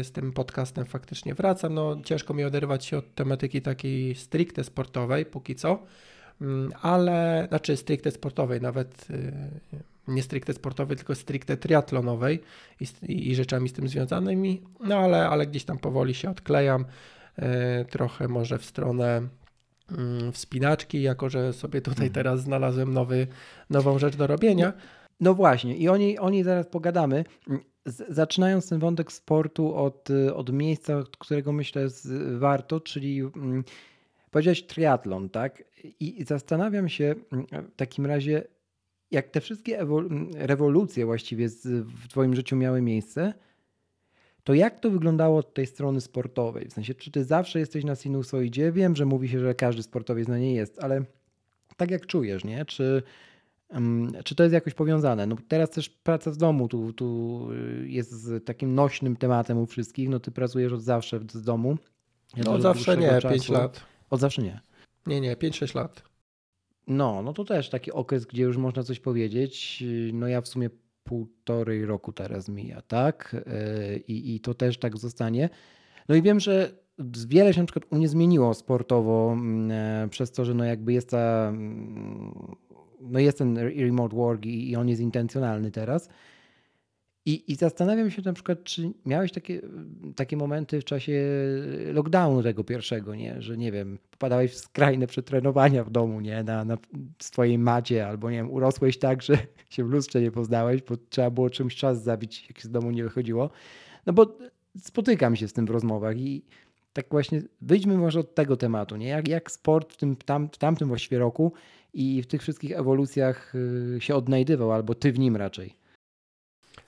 z 0.03 0.11
tym 0.11 0.33
podcastem 0.33 0.85
faktycznie 0.85 1.35
wracam. 1.35 1.73
No, 1.73 2.01
ciężko 2.03 2.33
mi 2.33 2.43
oderwać 2.43 2.85
się 2.85 2.97
od 2.97 3.15
tematyki 3.15 3.61
takiej 3.61 4.15
stricte 4.15 4.63
sportowej 4.63 5.25
póki 5.25 5.55
co, 5.55 5.79
Mm, 6.41 6.71
ale 6.81 7.45
znaczy 7.49 7.77
stricte 7.77 8.11
sportowej, 8.11 8.61
nawet 8.61 9.07
y, 9.09 9.33
nie 10.07 10.23
stricte 10.23 10.53
sportowej, 10.53 10.97
tylko 10.97 11.15
stricte 11.15 11.57
triatlonowej 11.57 12.41
i, 12.79 12.85
i, 13.29 13.35
rzeczami 13.35 13.69
z 13.69 13.73
tym 13.73 13.87
związanymi, 13.87 14.61
no 14.79 14.97
ale, 14.97 15.29
ale 15.29 15.47
gdzieś 15.47 15.63
tam 15.63 15.77
powoli 15.77 16.13
się 16.13 16.29
odklejam, 16.29 16.85
e, 17.35 17.85
trochę 17.85 18.27
może 18.27 18.57
w 18.57 18.65
stronę 18.65 19.21
wspinaczki, 20.31 21.01
jako 21.01 21.29
że 21.29 21.53
sobie 21.53 21.81
tutaj 21.81 22.05
Mhm. 22.07 22.13
teraz 22.13 22.41
znalazłem 22.41 22.93
nowy, 22.93 23.27
nową 23.69 23.99
rzecz 23.99 24.15
do 24.15 24.27
robienia. 24.27 24.73
No 25.19 25.33
właśnie, 25.33 25.77
i 25.77 25.89
o 25.89 25.97
niej, 25.97 26.19
o 26.19 26.29
niej 26.29 26.43
zaraz 26.43 26.67
pogadamy. 26.67 27.25
Zaczynając 28.09 28.69
ten 28.69 28.79
wątek 28.79 29.11
sportu 29.11 29.75
od, 29.75 30.09
od 30.35 30.53
miejsca, 30.53 30.97
od 30.97 31.17
którego 31.17 31.51
myślę 31.53 31.89
z, 31.89 32.37
warto, 32.39 32.79
czyli 32.79 33.19
mm, 33.19 33.63
powiedziałeś 34.31 34.63
triatlon, 34.63 35.29
tak? 35.29 35.63
I, 35.99 36.23
zastanawiam 36.27 36.89
się 36.89 37.15
mm, 37.31 37.45
w 37.71 37.75
takim 37.75 38.05
razie, 38.05 38.43
jak 39.11 39.29
te 39.29 39.41
wszystkie 39.41 39.79
ewol- 39.83 40.11
mm, 40.11 40.29
rewolucje 40.33 41.05
właściwie 41.05 41.49
w 42.03 42.07
Twoim 42.09 42.35
życiu 42.35 42.55
miały 42.55 42.81
miejsce, 42.81 43.33
to 44.47 44.53
jak 44.53 44.79
to 44.79 44.89
wyglądało 44.89 45.37
od 45.37 45.53
tej 45.53 45.65
strony 45.65 46.01
sportowej? 46.01 46.67
W 46.69 46.73
sensie, 46.73 46.93
czy 46.93 47.11
Ty 47.11 47.23
zawsze 47.23 47.59
jesteś 47.59 47.83
na 47.83 47.95
sinusoidzie? 47.95 48.71
Wiem, 48.71 48.95
że 48.95 49.05
mówi 49.05 49.29
się, 49.29 49.39
że 49.39 49.55
każdy 49.55 49.83
sportowiec 49.83 50.27
na 50.27 50.37
niej 50.37 50.55
jest, 50.55 50.79
ale 50.83 51.03
tak 51.77 51.91
jak 51.91 52.05
czujesz, 52.05 52.43
nie? 52.43 52.65
Czy, 52.65 53.03
Ym, 53.75 54.11
Czy 54.23 54.35
to 54.35 54.43
jest 54.43 54.53
jakoś 54.53 54.73
powiązane? 54.73 55.25
No 55.25 55.35
teraz 55.47 55.69
też 55.69 55.89
praca 55.89 56.31
z 56.31 56.37
domu 56.37 56.67
tu, 56.67 56.93
tu 56.93 57.47
y, 57.51 57.89
jest 57.89 58.27
takim 58.45 58.75
nośnym 58.75 59.15
tematem 59.15 59.57
u 59.57 59.65
wszystkich. 59.65 60.09
No 60.09 60.19
ty 60.19 60.31
pracujesz 60.31 60.73
od 60.73 60.81
zawsze 60.81 61.19
z 61.31 61.41
domu. 61.41 61.77
Ja 62.35 62.43
No 62.45 62.53
od 62.53 62.61
zawsze 62.61 62.97
nie, 62.97 63.09
czasu. 63.09 63.29
5 63.29 63.49
lat. 63.49 63.83
Od 64.09 64.19
zawsze 64.19 64.41
nie. 64.41 64.61
Nie, 65.07 65.21
nie, 65.21 65.35
5-6 65.35 65.75
lat. 65.75 66.03
No, 66.87 67.21
no 67.21 67.33
to 67.33 67.45
też 67.45 67.69
taki 67.69 67.91
okres, 67.91 68.25
gdzie 68.25 68.43
już 68.43 68.57
można 68.57 68.83
coś 68.83 68.99
powiedzieć. 68.99 69.83
No 70.13 70.27
ja 70.27 70.41
w 70.41 70.47
sumie 70.47 70.69
półtorej 71.07 71.85
roku 71.85 72.13
teraz 72.13 72.49
mija, 72.49 72.81
tak? 72.81 73.35
Y, 73.93 74.03
I, 74.07 74.35
I 74.35 74.39
to 74.39 74.53
też 74.53 74.77
tak 74.77 74.97
zostanie. 74.97 75.49
No 76.09 76.15
i 76.15 76.21
wiem, 76.21 76.39
że 76.39 76.71
wiele 77.27 77.53
się 77.53 77.61
na 77.61 77.65
przykład 77.65 77.85
u 77.91 77.95
mnie 77.95 78.07
zmieniło 78.07 78.53
sportowo 78.53 79.33
mm, 79.33 79.71
e, 80.05 80.09
przez 80.09 80.31
to, 80.31 80.45
że 80.45 80.53
no 80.53 80.63
jakby 80.63 80.93
jest 80.93 81.09
ta, 81.09 81.47
mm, 81.49 82.55
no 83.01 83.19
jest 83.19 83.37
ten 83.37 83.57
remote 83.57 84.15
work 84.15 84.45
i 84.45 84.75
on 84.75 84.89
jest 84.89 85.01
intencjonalny 85.01 85.71
teraz. 85.71 86.09
I, 87.27 87.51
I 87.51 87.55
zastanawiam 87.55 88.11
się 88.11 88.21
na 88.25 88.33
przykład, 88.33 88.63
czy 88.63 88.91
miałeś 89.05 89.31
takie, 89.31 89.61
takie 90.15 90.37
momenty 90.37 90.81
w 90.81 90.85
czasie 90.85 91.23
lockdownu 91.93 92.43
tego 92.43 92.63
pierwszego, 92.63 93.15
nie? 93.15 93.41
że 93.41 93.57
nie 93.57 93.71
wiem, 93.71 93.97
popadałeś 94.11 94.51
w 94.51 94.57
skrajne 94.57 95.07
przetrenowania 95.07 95.83
w 95.83 95.89
domu, 95.89 96.21
nie? 96.21 96.43
Na, 96.43 96.65
na 96.65 96.77
swojej 97.19 97.57
macie, 97.57 98.07
albo 98.07 98.31
nie 98.31 98.37
wiem, 98.37 98.51
urosłeś 98.51 98.99
tak, 98.99 99.21
że 99.21 99.37
się 99.69 99.83
w 99.83 99.89
lustrze 99.89 100.21
nie 100.21 100.31
poznałeś, 100.31 100.81
bo 100.81 100.97
trzeba 101.09 101.29
było 101.29 101.49
czymś 101.49 101.75
czas 101.75 102.03
zabić, 102.03 102.47
jak 102.47 102.59
się 102.59 102.67
z 102.67 102.71
domu 102.71 102.91
nie 102.91 103.03
wychodziło. 103.03 103.49
No 104.05 104.13
bo 104.13 104.37
spotykam 104.81 105.35
się 105.35 105.47
z 105.47 105.53
tym 105.53 105.65
w 105.65 105.69
rozmowach 105.69 106.17
i 106.17 106.43
tak 106.93 107.05
właśnie 107.11 107.41
wyjdźmy 107.61 107.97
może 107.97 108.19
od 108.19 108.35
tego 108.35 108.57
tematu, 108.57 108.95
nie? 108.95 109.07
Jak, 109.07 109.27
jak 109.27 109.51
sport 109.51 109.93
w, 109.93 109.97
tym, 109.97 110.15
tam, 110.15 110.49
w 110.49 110.57
tamtym 110.57 110.87
właściwie 110.87 111.19
roku 111.19 111.53
i 111.93 112.21
w 112.21 112.27
tych 112.27 112.41
wszystkich 112.41 112.71
ewolucjach 112.71 113.53
y, 113.55 113.97
się 114.01 114.15
odnajdywał, 114.15 114.71
albo 114.71 114.95
ty 114.95 115.11
w 115.11 115.19
nim 115.19 115.35
raczej. 115.35 115.86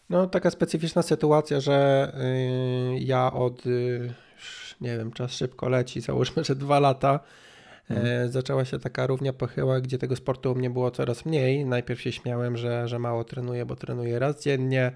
No 0.10 0.28
taka 0.28 0.52
specyficzna 0.52 1.02
sytuacja, 1.02 1.60
że 1.60 2.12
y, 2.95 3.00
ja 3.00 3.34
od, 3.34 3.65
y, 3.65 4.13
nie 4.82 4.98
wiem, 4.98 5.12
czas 5.12 5.32
szybko 5.32 5.69
leci, 5.69 6.02
załóżmy, 6.02 6.43
że 6.50 6.56
dwa 6.56 6.80
lata, 6.80 7.19
e, 7.89 8.28
zaczęła 8.30 8.65
się 8.65 8.80
taka 8.80 9.08
równia 9.08 9.34
pochyła, 9.34 9.82
gdzie 9.82 9.98
tego 9.98 10.15
sportu 10.15 10.52
u 10.52 10.56
mnie 10.56 10.69
było 10.69 10.91
coraz 10.91 11.26
mniej. 11.26 11.65
Najpierw 11.65 12.02
się 12.02 12.12
śmiałem, 12.12 12.58
że, 12.58 12.88
że 12.88 13.00
mało 13.00 13.24
trenuję, 13.24 13.65
bo 13.65 13.76
trenuję 13.76 14.19
raz 14.19 14.43
dziennie, 14.43 14.91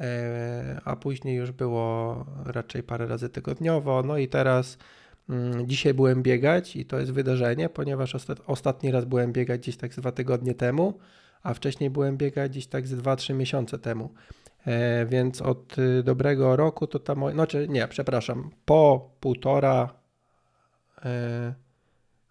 e, 0.00 0.80
a 0.84 0.96
później 0.96 1.36
już 1.36 1.52
było 1.52 2.16
raczej 2.44 2.82
parę 2.82 3.06
razy 3.06 3.28
tygodniowo. 3.28 4.02
No 4.02 4.18
i 4.18 4.28
teraz 4.28 4.78
mm, 5.28 5.68
dzisiaj 5.68 5.94
byłem 5.94 6.22
biegać 6.22 6.76
i 6.76 6.84
to 6.84 7.00
jest 7.00 7.12
wydarzenie, 7.12 7.68
ponieważ 7.68 8.14
ostat, 8.14 8.40
ostatni 8.46 8.90
raz 8.90 9.04
byłem 9.04 9.32
biegać 9.32 9.60
gdzieś 9.60 9.76
tak 9.76 9.94
z 9.94 9.96
dwa 9.96 10.12
tygodnie 10.12 10.54
temu, 10.54 10.98
a 11.42 11.54
wcześniej 11.54 11.90
byłem 11.90 12.16
biegać 12.16 12.50
gdzieś 12.50 12.66
tak 12.66 12.86
z 12.86 12.94
2-3 12.94 13.34
miesiące 13.34 13.78
temu. 13.78 14.10
E, 14.66 15.06
więc 15.06 15.42
od 15.42 15.78
y, 15.78 16.02
dobrego 16.02 16.56
roku 16.56 16.86
to 16.86 16.98
ta 16.98 17.14
moja, 17.14 17.34
znaczy 17.34 17.66
nie, 17.68 17.88
przepraszam, 17.88 18.50
po 18.64 19.10
półtora 19.20 19.94
e, 21.04 21.54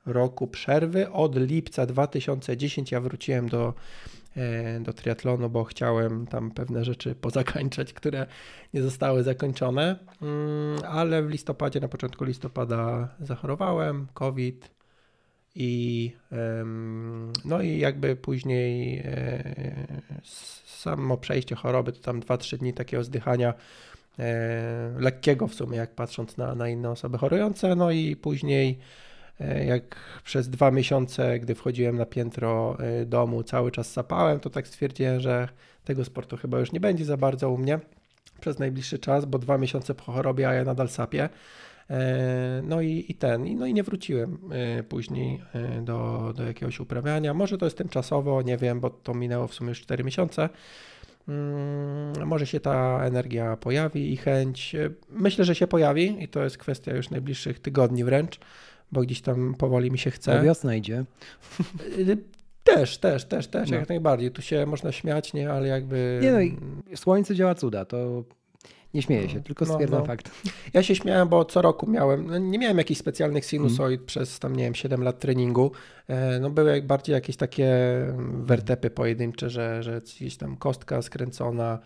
roku 0.05 0.47
przerwy, 0.47 1.11
od 1.11 1.35
lipca 1.35 1.85
2010 1.85 2.91
ja 2.91 3.01
wróciłem 3.01 3.49
do, 3.49 3.73
e, 4.35 4.79
do 4.79 4.93
triatlonu, 4.93 5.49
bo 5.49 5.63
chciałem 5.63 6.27
tam 6.27 6.51
pewne 6.51 6.85
rzeczy 6.85 7.15
pozakańczać, 7.15 7.93
które 7.93 8.25
nie 8.73 8.81
zostały 8.81 9.23
zakończone, 9.23 9.99
mm, 10.21 10.77
ale 10.87 11.23
w 11.23 11.29
listopadzie, 11.29 11.79
na 11.79 11.87
początku 11.87 12.23
listopada 12.23 13.07
zachorowałem, 13.19 14.07
COVID 14.13 14.80
i 15.55 16.11
no 17.45 17.61
i 17.61 17.79
jakby 17.79 18.15
później 18.15 18.99
e, 19.05 19.43
samo 20.65 21.17
przejście 21.17 21.55
choroby 21.55 21.91
to 21.93 21.99
tam 21.99 22.21
2-3 22.21 22.57
dni 22.57 22.73
takiego 22.73 23.03
zdychania 23.03 23.53
e, 24.19 24.93
lekkiego 24.97 25.47
w 25.47 25.53
sumie, 25.53 25.77
jak 25.77 25.95
patrząc 25.95 26.37
na, 26.37 26.55
na 26.55 26.69
inne 26.69 26.89
osoby 26.89 27.17
chorujące, 27.17 27.75
no 27.75 27.91
i 27.91 28.15
później 28.15 28.77
e, 29.39 29.65
jak 29.65 29.95
przez 30.23 30.49
dwa 30.49 30.71
miesiące, 30.71 31.39
gdy 31.39 31.55
wchodziłem 31.55 31.97
na 31.97 32.05
piętro 32.05 32.77
domu, 33.05 33.43
cały 33.43 33.71
czas 33.71 33.91
sapałem, 33.91 34.39
to 34.39 34.49
tak 34.49 34.67
stwierdziłem, 34.67 35.19
że 35.19 35.47
tego 35.85 36.05
sportu 36.05 36.37
chyba 36.37 36.59
już 36.59 36.71
nie 36.71 36.79
będzie 36.79 37.05
za 37.05 37.17
bardzo 37.17 37.49
u 37.49 37.57
mnie 37.57 37.79
przez 38.41 38.59
najbliższy 38.59 38.99
czas, 38.99 39.25
bo 39.25 39.39
dwa 39.39 39.57
miesiące 39.57 39.95
po 39.95 40.11
chorobie, 40.11 40.49
a 40.49 40.53
ja 40.53 40.63
nadal 40.63 40.89
sapię. 40.89 41.29
E, 41.91 42.61
No 42.63 42.81
i, 42.81 43.05
i 43.09 43.15
ten, 43.15 43.47
i- 43.47 43.55
no 43.55 43.65
i 43.65 43.73
nie 43.73 43.83
wróciłem 43.83 44.37
e, 44.79 44.83
później 44.83 45.41
e, 45.53 45.81
do, 45.81 46.33
do 46.37 46.43
jakiegoś 46.43 46.79
uprawiania. 46.79 47.33
Może 47.33 47.57
to 47.57 47.65
jest 47.65 47.77
tymczasowo, 47.77 48.41
nie 48.41 48.57
wiem, 48.57 48.79
bo 48.79 48.89
to 48.89 49.13
minęło 49.13 49.47
w 49.47 49.53
sumie 49.53 49.69
już 49.69 49.81
4 49.81 50.03
miesiące. 50.03 50.49
Mm, 51.27 52.27
Może 52.27 52.47
się 52.47 52.59
ta 52.59 52.99
energia 53.03 53.57
pojawi 53.57 54.13
i 54.13 54.17
chęć. 54.17 54.75
Myślę, 55.09 55.45
że 55.45 55.55
się 55.55 55.67
pojawi 55.67 56.23
i 56.23 56.27
to 56.27 56.43
jest 56.43 56.57
kwestia 56.57 56.95
już 56.95 57.09
najbliższych 57.09 57.59
tygodni 57.59 58.03
wręcz, 58.03 58.39
bo 58.91 59.01
gdzieś 59.01 59.21
tam 59.21 59.55
powoli 59.57 59.91
mi 59.91 59.97
się 59.97 60.11
chce. 60.11 60.41
Wiosna 60.43 60.75
idzie. 60.75 61.03
Też, 62.63 62.97
też, 62.97 63.25
też, 63.25 63.47
też, 63.47 63.69
No. 63.69 63.75
jak 63.77 63.89
najbardziej. 63.89 64.31
Tu 64.31 64.41
się 64.41 64.65
można 64.65 64.91
śmiać, 64.91 65.33
nie, 65.33 65.51
ale 65.51 65.67
jakby. 65.67 66.19
Nie 66.21 66.31
no 66.31 66.41
i 66.41 66.57
słońce 66.95 67.35
działa 67.35 67.55
cuda, 67.55 67.85
to 67.85 68.23
nie 68.93 69.01
śmieję 69.01 69.29
się, 69.29 69.37
No, 69.37 69.43
tylko 69.43 69.65
no, 69.65 69.73
stwierdzam 69.73 69.99
no. 69.99 70.05
fakt. 70.05 70.31
Ja 70.73 70.83
się 70.83 70.95
śmiałem, 70.95 71.29
bo 71.29 71.45
co 71.45 71.61
roku 71.61 71.89
miałem, 71.89 72.27
no 72.27 72.37
nie 72.37 72.59
miałem 72.59 72.77
jakichś 72.77 72.99
specjalnych 72.99 73.45
sinusoid 73.45 74.01
przez 74.01 74.39
tam, 74.39 74.55
nie 74.55 74.63
wiem, 74.63 74.75
7 74.75 75.03
lat 75.03 75.19
treningu. 75.19 75.71
E, 76.07 76.39
No 76.39 76.49
były 76.49 76.81
bardziej 76.81 77.13
jakieś 77.13 77.35
takie 77.37 77.75
wertepy 78.33 78.89
pojedyncze, 78.89 79.49
że, 79.49 79.83
że 79.83 80.01
gdzieś 80.01 80.37
tam 80.37 80.57
kostka 80.57 81.01
skręcona, 81.01 81.79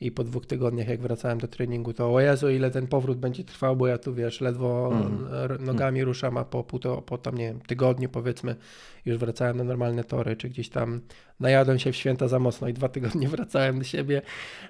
i 0.00 0.10
po 0.10 0.24
dwóch 0.24 0.46
tygodniach 0.46 0.88
jak 0.88 1.00
wracałem 1.00 1.38
do 1.38 1.48
treningu, 1.48 1.92
to 1.92 2.14
o 2.14 2.20
Jezu, 2.20 2.50
ile 2.50 2.70
ten 2.70 2.86
powrót 2.86 3.18
będzie 3.18 3.44
trwał, 3.44 3.76
bo 3.76 3.86
ja 3.86 3.98
tu 3.98 4.14
wiesz, 4.14 4.40
ledwo 4.40 4.92
mm. 4.92 5.64
nogami 5.64 6.04
ruszam, 6.04 6.36
a 6.36 6.44
po, 6.44 6.64
półto, 6.64 7.02
po 7.02 7.18
tam 7.18 7.38
nie 7.38 7.44
wiem, 7.44 7.60
tygodniu 7.60 8.08
powiedzmy 8.08 8.56
już 9.04 9.18
wracałem 9.18 9.56
na 9.56 9.64
normalne 9.64 10.04
tory, 10.04 10.36
czy 10.36 10.48
gdzieś 10.48 10.68
tam 10.68 11.00
najadłem 11.40 11.78
się 11.78 11.92
w 11.92 11.96
święta 11.96 12.28
za 12.28 12.38
mocno 12.38 12.68
i 12.68 12.72
dwa 12.72 12.88
tygodnie 12.88 13.28
wracałem 13.38 13.78
do 13.78 13.84
siebie, 13.84 14.22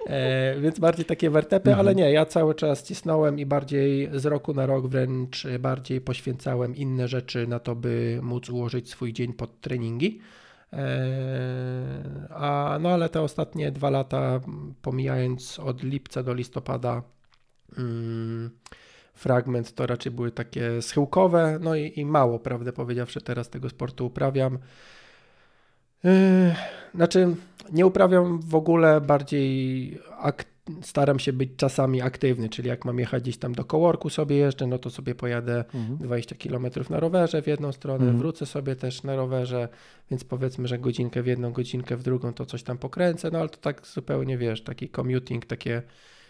e, 0.07 0.59
więc 0.59 0.79
bardziej 0.79 1.05
takie 1.05 1.29
wertepy, 1.29 1.69
mm. 1.69 1.79
ale 1.79 1.95
nie, 1.95 2.11
ja 2.11 2.25
cały 2.25 2.55
czas 2.55 2.83
cisnąłem 2.83 3.39
i 3.39 3.45
bardziej 3.45 4.09
z 4.13 4.25
roku 4.25 4.53
na 4.53 4.65
rok 4.65 4.87
wręcz 4.87 5.47
bardziej 5.59 6.01
poświęcałem 6.01 6.75
inne 6.75 7.07
rzeczy 7.07 7.47
na 7.47 7.59
to, 7.59 7.75
by 7.75 8.19
móc 8.21 8.49
ułożyć 8.49 8.89
swój 8.89 9.13
dzień 9.13 9.33
pod 9.33 9.61
treningi. 9.61 10.19
E, 10.73 12.27
a, 12.29 12.77
no 12.81 12.89
ale 12.89 13.09
te 13.09 13.21
ostatnie 13.21 13.71
dwa 13.71 13.89
lata, 13.89 14.39
pomijając 14.81 15.59
od 15.59 15.83
lipca 15.83 16.23
do 16.23 16.33
listopada, 16.33 17.03
mm, 17.77 18.49
fragment 19.13 19.73
to 19.75 19.87
raczej 19.87 20.11
były 20.11 20.31
takie 20.31 20.81
schyłkowe, 20.81 21.59
no 21.61 21.75
i, 21.75 21.99
i 21.99 22.05
mało, 22.05 22.39
prawdę 22.39 22.73
powiedziawszy, 22.73 23.21
teraz 23.21 23.49
tego 23.49 23.69
sportu 23.69 24.05
uprawiam. 24.05 24.59
Yy, 26.03 26.55
znaczy, 26.95 27.35
nie 27.71 27.85
uprawiam 27.85 28.39
w 28.39 28.55
ogóle 28.55 29.01
bardziej 29.01 29.99
ak 30.19 30.50
staram 30.81 31.19
się 31.19 31.33
być 31.33 31.49
czasami 31.57 32.01
aktywny, 32.01 32.49
czyli 32.49 32.69
jak 32.69 32.85
mam 32.85 32.99
jechać 32.99 33.23
gdzieś 33.23 33.37
tam 33.37 33.53
do 33.53 33.65
kołorku 33.65 34.09
sobie 34.09 34.35
jeżdżę, 34.35 34.67
no 34.67 34.77
to 34.77 34.89
sobie 34.89 35.15
pojadę 35.15 35.57
mhm. 35.57 35.97
20 35.97 36.35
km 36.35 36.67
na 36.89 36.99
rowerze 36.99 37.41
w 37.41 37.47
jedną 37.47 37.71
stronę, 37.71 38.03
mhm. 38.03 38.17
wrócę 38.17 38.45
sobie 38.45 38.75
też 38.75 39.03
na 39.03 39.15
rowerze, 39.15 39.69
więc 40.11 40.23
powiedzmy, 40.23 40.67
że 40.67 40.79
godzinkę 40.79 41.23
w 41.23 41.27
jedną, 41.27 41.51
godzinkę 41.51 41.97
w 41.97 42.03
drugą 42.03 42.33
to 42.33 42.45
coś 42.45 42.63
tam 42.63 42.77
pokręcę, 42.77 43.31
no 43.31 43.39
ale 43.39 43.49
to 43.49 43.57
tak 43.57 43.87
zupełnie 43.87 44.37
wiesz, 44.37 44.63
taki 44.63 44.89
commuting, 44.89 45.45
takie 45.45 45.81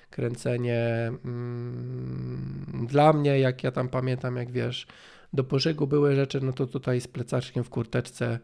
kręcenie 0.10 1.12
mm, 1.26 2.88
dla 2.90 3.14
mnie, 3.14 3.40
jak 3.40 3.64
ja 3.64 3.72
tam 3.72 3.90
pamiętam, 3.90 4.36
jak 4.36 4.52
wiesz, 4.52 4.88
do 5.34 5.44
pożygu 5.44 5.88
były 5.88 6.16
rzeczy, 6.16 6.42
no 6.42 6.54
to 6.54 6.68
tutaj 6.68 7.02
z 7.02 7.08
plecaczkiem 7.08 7.64
w 7.64 7.70
kurteczce 7.70 8.40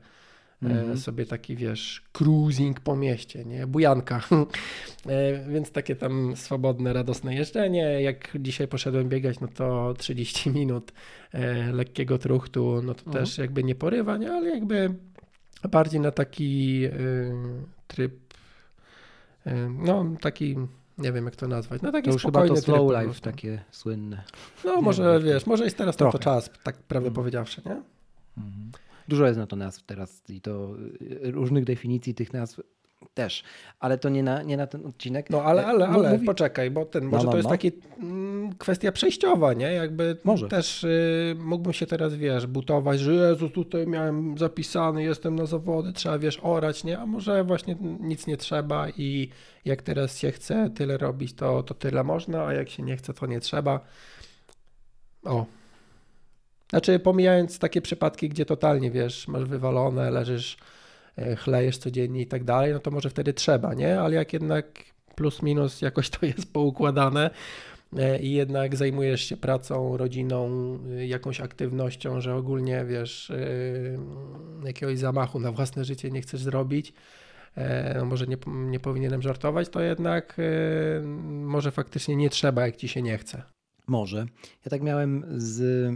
mm-hmm. 0.63 0.97
sobie 0.97 1.25
taki, 1.25 1.55
wiesz, 1.55 2.03
cruising 2.13 2.79
po 2.79 2.95
mieście, 2.95 3.45
nie, 3.45 3.67
bujanka, 3.67 4.21
e, 5.05 5.49
więc 5.49 5.71
takie 5.71 5.95
tam 5.95 6.35
swobodne, 6.35 6.93
radosne 6.93 7.35
jeżdżenie, 7.35 8.01
jak 8.01 8.37
dzisiaj 8.39 8.67
poszedłem 8.67 9.09
biegać, 9.09 9.39
no 9.39 9.47
to 9.47 9.93
30 9.97 10.49
minut 10.59 10.91
e, 11.31 11.71
lekkiego 11.71 12.17
truchtu, 12.17 12.81
no 12.83 12.93
to 12.93 13.03
mm-hmm. 13.03 13.13
też 13.13 13.37
jakby 13.37 13.63
nie 13.63 13.75
porywa, 13.75 14.17
nie, 14.17 14.31
ale 14.31 14.49
jakby 14.49 14.93
bardziej 15.71 15.99
na 15.99 16.11
taki 16.11 16.83
tryb, 17.87 18.13
no 19.85 20.05
taki 20.21 20.55
nie 20.97 21.11
wiem 21.11 21.25
jak 21.25 21.35
to 21.35 21.47
nazwać. 21.47 21.81
No 21.81 21.91
taki 21.91 22.05
to 22.05 22.13
już 22.13 22.21
chyba 22.21 22.47
to 22.47 22.55
slow 22.55 22.91
life 23.01 23.21
takie 23.21 23.63
słynne. 23.71 24.23
No 24.65 24.81
może 24.81 25.19
wiesz, 25.19 25.45
może 25.45 25.63
jest 25.63 25.77
teraz 25.77 25.97
to, 25.97 26.11
to 26.11 26.19
czas, 26.19 26.49
tak 26.63 26.77
prawdę 26.77 27.07
mm. 27.07 27.15
powiedziawszy, 27.15 27.61
nie? 27.65 27.81
Mhm. 28.37 28.71
Dużo 29.07 29.25
jest 29.25 29.39
na 29.39 29.47
to 29.47 29.55
nazw 29.55 29.83
teraz 29.83 30.23
i 30.29 30.41
to 30.41 30.75
y, 31.01 31.31
różnych 31.31 31.65
definicji 31.65 32.15
tych 32.15 32.33
nazw 32.33 32.61
też, 33.13 33.43
ale 33.79 33.97
to 33.97 34.09
nie 34.09 34.23
na, 34.23 34.43
nie 34.43 34.57
na 34.57 34.67
ten 34.67 34.85
odcinek. 34.85 35.29
No 35.29 35.43
ale, 35.43 35.65
ale, 35.65 35.87
ale 35.87 36.11
mówi... 36.11 36.25
poczekaj, 36.25 36.71
bo 36.71 36.85
ten, 36.85 37.05
może 37.05 37.17
no, 37.17 37.23
no, 37.23 37.31
to 37.31 37.37
jest 37.37 37.45
no. 37.45 37.51
taki 37.51 37.71
mm, 37.99 38.55
kwestia 38.55 38.91
przejściowa, 38.91 39.53
nie? 39.53 39.73
Jakby 39.73 40.17
może. 40.23 40.47
też 40.47 40.83
y, 40.83 41.35
mógłbym 41.39 41.73
się 41.73 41.85
teraz, 41.85 42.15
wiesz, 42.15 42.47
butować, 42.47 42.99
że 42.99 43.13
Jezu, 43.13 43.49
tutaj 43.49 43.87
miałem 43.87 44.37
zapisany, 44.37 45.03
jestem 45.03 45.35
na 45.35 45.45
zawody, 45.45 45.93
trzeba, 45.93 46.19
wiesz, 46.19 46.39
orać, 46.43 46.83
nie? 46.83 46.99
A 46.99 47.05
może 47.05 47.43
właśnie 47.43 47.75
nic 47.99 48.27
nie 48.27 48.37
trzeba 48.37 48.89
i 48.89 49.29
jak 49.65 49.81
teraz 49.81 50.17
się 50.17 50.31
chce 50.31 50.69
tyle 50.69 50.97
robić, 50.97 51.33
to, 51.33 51.63
to 51.63 51.73
tyle 51.73 52.03
można, 52.03 52.45
a 52.45 52.53
jak 52.53 52.69
się 52.69 52.83
nie 52.83 52.97
chce, 52.97 53.13
to 53.13 53.25
nie 53.25 53.39
trzeba. 53.39 53.79
O, 55.23 55.45
znaczy, 56.69 56.99
pomijając 56.99 57.59
takie 57.59 57.81
przypadki, 57.81 58.29
gdzie 58.29 58.45
totalnie 58.45 58.91
wiesz, 58.91 59.27
masz 59.27 59.45
wywalone, 59.45 60.11
leżysz, 60.11 60.57
e, 61.17 61.35
chlejesz 61.35 61.77
codziennie 61.77 62.21
i 62.21 62.27
tak 62.27 62.43
dalej, 62.43 62.73
no 62.73 62.79
to 62.79 62.91
może 62.91 63.09
wtedy 63.09 63.33
trzeba, 63.33 63.73
nie? 63.73 63.99
Ale 64.01 64.15
jak 64.15 64.33
jednak 64.33 64.65
plus 65.15 65.41
minus 65.41 65.81
jakoś 65.81 66.09
to 66.09 66.25
jest 66.25 66.53
poukładane 66.53 67.29
e, 67.97 68.19
i 68.19 68.31
jednak 68.31 68.75
zajmujesz 68.75 69.21
się 69.21 69.37
pracą, 69.37 69.97
rodziną, 69.97 70.49
e, 70.97 71.07
jakąś 71.07 71.41
aktywnością, 71.41 72.21
że 72.21 72.35
ogólnie 72.35 72.85
wiesz, 72.85 73.31
jakiegoś 74.65 74.97
zamachu 74.99 75.39
na 75.39 75.51
własne 75.51 75.85
życie 75.85 76.11
nie 76.11 76.21
chcesz 76.21 76.41
zrobić, 76.41 76.93
no 77.95 78.05
może 78.05 78.27
nie, 78.27 78.37
nie 78.47 78.79
powinienem 78.79 79.21
żartować, 79.21 79.69
to 79.69 79.81
jednak 79.81 80.37
może 81.27 81.71
faktycznie 81.71 82.15
nie 82.15 82.29
trzeba, 82.29 82.65
jak 82.65 82.75
ci 82.75 82.87
się 82.87 83.01
nie 83.01 83.17
chce. 83.17 83.43
Może. 83.87 84.25
Ja 84.65 84.69
tak 84.69 84.81
miałem 84.81 85.25
z 85.37 85.91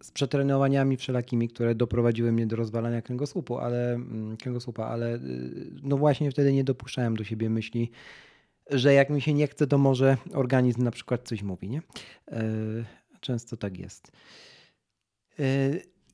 z 0.00 0.10
przetrenowaniami 0.10 0.96
wszelakimi, 0.96 1.48
które 1.48 1.74
doprowadziły 1.74 2.32
mnie 2.32 2.46
do 2.46 2.56
rozwalania 2.56 3.02
kręgosłupu, 3.02 3.58
ale, 3.58 3.94
mm, 3.94 4.36
kręgosłupa, 4.36 4.86
ale 4.86 5.16
y, 5.16 5.70
no 5.82 5.96
właśnie 5.96 6.30
wtedy 6.30 6.52
nie 6.52 6.64
dopuszczałem 6.64 7.16
do 7.16 7.24
siebie 7.24 7.50
myśli, 7.50 7.90
że 8.70 8.94
jak 8.94 9.10
mi 9.10 9.20
się 9.20 9.34
nie 9.34 9.46
chce, 9.46 9.66
to 9.66 9.78
może 9.78 10.16
organizm 10.34 10.82
na 10.82 10.90
przykład 10.90 11.28
coś 11.28 11.42
mówi, 11.42 11.68
nie? 11.68 11.82
E, 12.28 12.42
często 13.20 13.56
tak 13.56 13.78
jest. 13.78 14.12
E, 15.38 15.44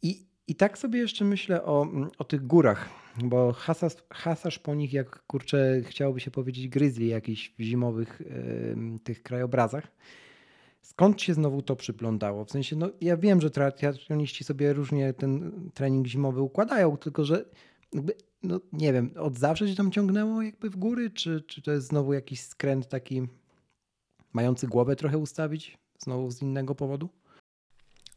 I, 0.02 0.26
i 0.46 0.54
tak 0.54 0.78
sobie 0.78 0.98
jeszcze 0.98 1.24
myślę 1.24 1.64
o, 1.64 1.82
mm, 1.82 2.10
o 2.18 2.24
tych 2.24 2.46
górach, 2.46 2.88
bo 3.24 3.52
hasasz, 3.52 3.94
hasasz 4.10 4.58
po 4.58 4.74
nich 4.74 4.92
jak 4.92 5.26
kurczę, 5.26 5.80
chciałoby 5.84 6.20
się 6.20 6.30
powiedzieć 6.30 6.68
grizzly 6.68 7.04
jakiś 7.04 7.54
w 7.58 7.62
zimowych 7.62 8.22
tych 9.04 9.22
krajobrazach. 9.22 9.88
Skąd 10.84 11.22
się 11.22 11.34
znowu 11.34 11.62
to 11.62 11.76
przyplądało? 11.76 12.44
W 12.44 12.50
sensie, 12.50 12.76
no 12.76 12.90
ja 13.00 13.16
wiem, 13.16 13.40
że 13.40 13.50
triatloniści 13.50 14.44
sobie 14.44 14.72
różnie 14.72 15.12
ten 15.12 15.52
trening 15.74 16.06
zimowy 16.06 16.40
układają, 16.40 16.96
tylko 16.96 17.24
że 17.24 17.44
jakby, 17.92 18.14
no 18.42 18.60
nie 18.72 18.92
wiem, 18.92 19.10
od 19.18 19.38
zawsze 19.38 19.68
się 19.68 19.74
tam 19.74 19.90
ciągnęło 19.90 20.42
jakby 20.42 20.70
w 20.70 20.76
góry, 20.76 21.10
czy, 21.10 21.40
czy 21.40 21.62
to 21.62 21.72
jest 21.72 21.86
znowu 21.86 22.12
jakiś 22.12 22.40
skręt 22.40 22.88
taki 22.88 23.28
mający 24.32 24.66
głowę 24.66 24.96
trochę 24.96 25.18
ustawić? 25.18 25.78
Znowu 25.98 26.30
z 26.30 26.42
innego 26.42 26.74
powodu? 26.74 27.08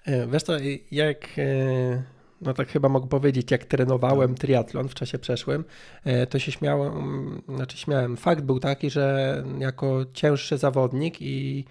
E, 0.05 0.27
wiesz 0.27 0.43
jak 0.91 1.27
e, 1.37 2.03
no 2.41 2.53
tak 2.53 2.67
chyba 2.67 2.89
mogę 2.89 3.07
powiedzieć, 3.07 3.51
jak 3.51 3.65
trenowałem 3.65 4.29
tak. 4.29 4.39
triatlon 4.39 4.89
w 4.89 4.93
czasie 4.93 5.19
przeszłym, 5.19 5.63
e, 6.03 6.27
to 6.27 6.39
się 6.39 6.51
śmiałem, 6.51 7.41
znaczy 7.49 7.77
śmiałem. 7.77 8.17
Fakt 8.17 8.43
był 8.43 8.59
taki, 8.59 8.89
że 8.89 9.43
jako 9.59 10.05
cięższy 10.13 10.57
zawodnik 10.57 11.21
i 11.21 11.65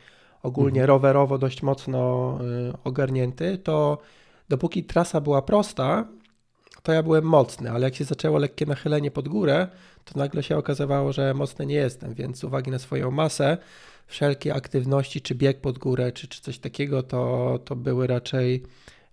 ogólnie 0.46 0.80
mhm. 0.80 0.88
rowerowo 0.88 1.38
dość 1.38 1.62
mocno 1.62 2.38
y, 2.70 2.72
ogarnięty, 2.84 3.58
to 3.58 3.98
dopóki 4.48 4.84
trasa 4.84 5.20
była 5.20 5.42
prosta, 5.42 6.08
to 6.82 6.92
ja 6.92 7.02
byłem 7.02 7.24
mocny, 7.24 7.70
ale 7.70 7.84
jak 7.84 7.94
się 7.94 8.04
zaczęło 8.04 8.38
lekkie 8.38 8.66
nachylenie 8.66 9.10
pod 9.10 9.28
górę, 9.28 9.68
to 10.04 10.18
nagle 10.18 10.42
się 10.42 10.56
okazywało, 10.56 11.12
że 11.12 11.34
mocny 11.34 11.66
nie 11.66 11.74
jestem, 11.74 12.14
więc 12.14 12.38
z 12.38 12.44
uwagi 12.44 12.70
na 12.70 12.78
swoją 12.78 13.10
masę, 13.10 13.58
wszelkie 14.06 14.54
aktywności, 14.54 15.20
czy 15.20 15.34
bieg 15.34 15.60
pod 15.60 15.78
górę, 15.78 16.12
czy, 16.12 16.28
czy 16.28 16.40
coś 16.40 16.58
takiego, 16.58 17.02
to, 17.02 17.58
to 17.64 17.76
były 17.76 18.06
raczej 18.06 18.62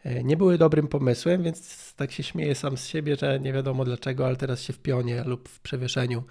e, 0.03 0.23
nie 0.23 0.37
były 0.37 0.57
dobrym 0.57 0.87
pomysłem, 0.87 1.43
więc 1.43 1.93
tak 1.95 2.11
się 2.11 2.23
śmieję 2.23 2.55
sam 2.55 2.77
z 2.77 2.87
siebie, 2.87 3.15
że 3.15 3.39
nie 3.39 3.53
wiadomo 3.53 3.85
dlaczego, 3.85 4.25
ale 4.25 4.35
teraz 4.35 4.61
się 4.61 4.73
w 4.73 4.79
pionie 4.79 5.23
lub 5.25 5.49
w 5.49 5.59
przewieszeniu 5.59 6.23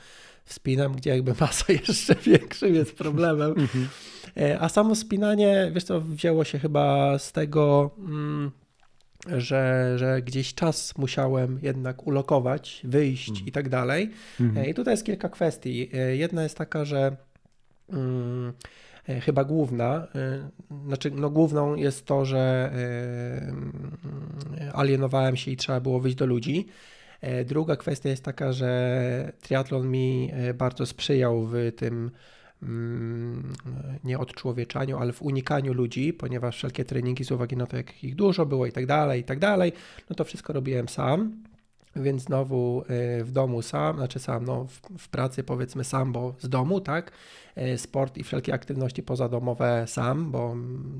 wspinam, 0.45 0.93
gdzie 0.93 1.11
jakby 1.11 1.35
masa 1.41 1.73
jeszcze 1.87 2.15
większym 2.15 2.75
jest 2.75 2.97
problemem. 2.97 3.51
Mhm. 3.51 3.89
E, 4.37 4.61
a 4.61 4.69
samo 4.69 4.95
spinanie, 4.95 5.71
wiesz 5.75 5.85
co, 5.85 6.01
wzięło 6.01 6.45
się 6.45 6.59
chyba 6.59 7.19
z 7.19 7.33
tego, 7.33 7.91
mm, 7.99 8.51
że, 9.27 9.93
że 9.97 10.23
gdzieś 10.23 10.55
czas 10.55 10.99
musiałem 10.99 11.59
jednak 11.63 12.07
ulokować, 12.07 12.81
wyjść 12.85 13.29
mhm. 13.29 13.47
i 13.47 13.53
tak 13.53 13.69
dalej. 13.69 14.11
Mhm. 14.41 14.67
E, 14.67 14.71
I 14.71 14.75
tutaj 14.75 14.93
jest 14.93 15.05
kilka 15.07 15.29
kwestii. 15.29 15.91
E, 15.93 16.17
jedna 16.17 16.43
jest 16.43 16.59
taka, 16.59 16.85
że 16.85 17.17
mm, 17.91 18.53
chyba 19.21 19.45
główna, 19.45 20.07
znaczy 20.87 21.11
no 21.11 21.31
główną 21.31 21.75
jest 21.75 22.07
to, 22.07 22.25
że 22.25 22.71
mm, 22.73 23.97
alienowałem 24.73 25.37
się 25.37 25.51
i 25.51 25.57
trzeba 25.57 25.81
było 25.81 26.01
wyjść 26.01 26.17
do 26.17 26.27
ludzi. 26.27 26.67
Druga 27.45 27.77
kwestia 27.77 28.09
jest 28.09 28.25
taka, 28.25 28.53
że 28.53 29.33
triatlon 29.41 29.91
mi 29.91 30.33
bardzo 30.55 30.87
sprzyjał 30.87 31.47
w 31.47 31.73
tym 31.77 32.11
Mm, 32.63 33.53
nie 34.05 34.19
odczłowieczaniu, 34.19 34.99
ale 34.99 35.13
w 35.13 35.23
unikaniu 35.23 35.73
ludzi, 35.73 36.13
ponieważ 36.13 36.57
wszelkie 36.57 36.85
treningi 36.85 37.25
z 37.25 37.31
uwagi 37.31 37.57
na 37.57 37.67
to, 37.67 37.77
jak 37.77 38.05
ich 38.05 38.15
dużo 38.15 38.47
było 38.47 38.67
i 38.67 38.73
tak 38.73 38.87
dalej, 38.87 39.21
i 39.21 39.25
tak 39.25 39.39
dalej, 39.39 39.73
no 40.11 40.17
to 40.17 40.25
wszystko 40.25 40.53
robiłem 40.53 40.89
sam. 40.89 41.43
Więc 41.97 42.23
znowu 42.23 42.85
e, 42.89 43.25
w 43.25 43.33
domu 43.33 43.63
sam, 43.63 43.97
znaczy 43.97 44.19
sam, 44.19 44.45
no 44.45 44.65
w, 44.65 44.81
w, 44.99 45.09
pracy 45.09 45.45
powiedzmy 45.45 45.85
sam, 45.85 46.13
bo 46.13 46.35
z 46.39 46.49
domu, 46.49 46.81
tak? 46.81 47.13
E, 47.55 47.79
sport 47.79 48.17
i 48.17 48.25
wszelkie 48.25 48.55
aktywności 48.55 49.03
pozadomowe 49.03 49.85
sam, 49.87 50.31
bo 50.31 50.57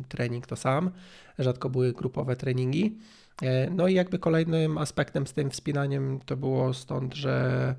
trening 0.09 0.47
to 0.47 0.57
sam. 0.57 0.91
Rzadko 1.39 1.71
były 1.71 1.93
grupowe 1.93 2.37
treningi. 2.37 2.99
E, 3.43 3.71
no 3.71 3.89
i 3.89 3.95
jakby 3.95 4.19
kolejnym 4.19 4.79
aspektem 4.79 5.27
z 5.27 5.33
tym 5.33 5.51
wspinaniem 5.51 6.21
to 6.27 6.37
było 6.37 6.75
stąd, 6.75 7.15
że 7.15 7.75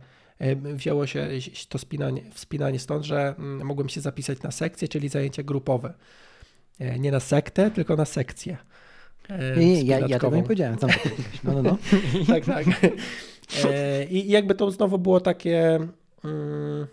wzięło 0.73 1.07
się 1.07 1.27
to 1.69 1.77
spinanie, 1.77 2.21
wspinanie 2.33 2.79
stąd, 2.79 3.05
że 3.05 3.35
mm, 3.37 3.67
mogłem 3.67 3.89
się 3.89 4.01
zapisać 4.01 4.41
na 4.41 4.51
sekcję, 4.51 4.87
czyli 4.87 5.09
zajęcia 5.09 5.43
grupowe. 5.43 5.93
Nie 6.99 7.11
na 7.11 7.19
sektę, 7.19 7.71
tylko 7.71 7.95
na 7.95 8.05
sekcję. 8.05 8.57
Nie, 9.57 9.65
nie, 9.65 9.83
ja, 9.83 9.99
ja 9.99 10.19
tego 10.19 10.35
nie 10.35 10.43
powiedziałem. 10.43 10.77
Tam, 10.77 10.89
no, 11.43 11.53
no, 11.53 11.61
no. 11.61 11.77
tak, 12.27 12.45
tak. 12.45 12.65
I 14.09 14.29
jakby 14.29 14.55
to 14.55 14.71
znowu 14.71 14.99
było 14.99 15.19
takie... 15.19 15.79
Mm, 16.23 16.87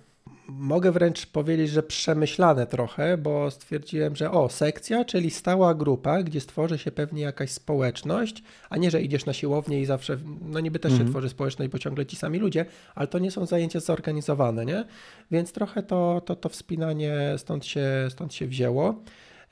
mogę 0.59 0.93
wręcz 0.93 1.27
powiedzieć, 1.27 1.71
że 1.71 1.83
przemyślane 1.83 2.67
trochę, 2.67 3.19
bo 3.19 3.51
stwierdziłem, 3.51 4.17
że 4.17 4.31
o, 4.31 4.49
sekcja, 4.49 5.05
czyli 5.05 5.31
stała 5.31 5.75
grupa, 5.75 6.23
gdzie 6.23 6.41
stworzy 6.41 6.79
się 6.79 6.91
pewnie 6.91 7.23
jakaś 7.23 7.51
społeczność, 7.51 8.43
a 8.71 8.77
nie, 8.77 8.91
że 8.91 9.03
idziesz 9.03 9.27
na 9.27 9.33
siłownię 9.33 9.81
i 9.81 9.87
zawsze, 9.87 10.19
no 10.43 10.61
niby 10.61 10.79
też 10.79 10.93
się 10.93 10.97
mhm. 10.97 11.11
tworzy 11.11 11.29
społeczność, 11.29 11.73
bo 11.73 11.79
ciągle 11.79 12.07
ci 12.07 12.17
sami 12.17 12.39
ludzie, 12.39 12.67
ale 12.95 13.07
to 13.07 13.19
nie 13.19 13.31
są 13.31 13.47
zajęcia 13.47 13.81
zorganizowane, 13.81 14.67
nie? 14.67 14.85
Więc 15.31 15.53
trochę 15.53 15.83
to, 15.83 16.23
to, 16.25 16.37
to 16.37 16.49
wspinanie 16.49 17.35
stąd 17.37 17.67
się, 17.67 17.87
stąd 18.11 18.35
się 18.35 18.47
wzięło. 18.47 18.95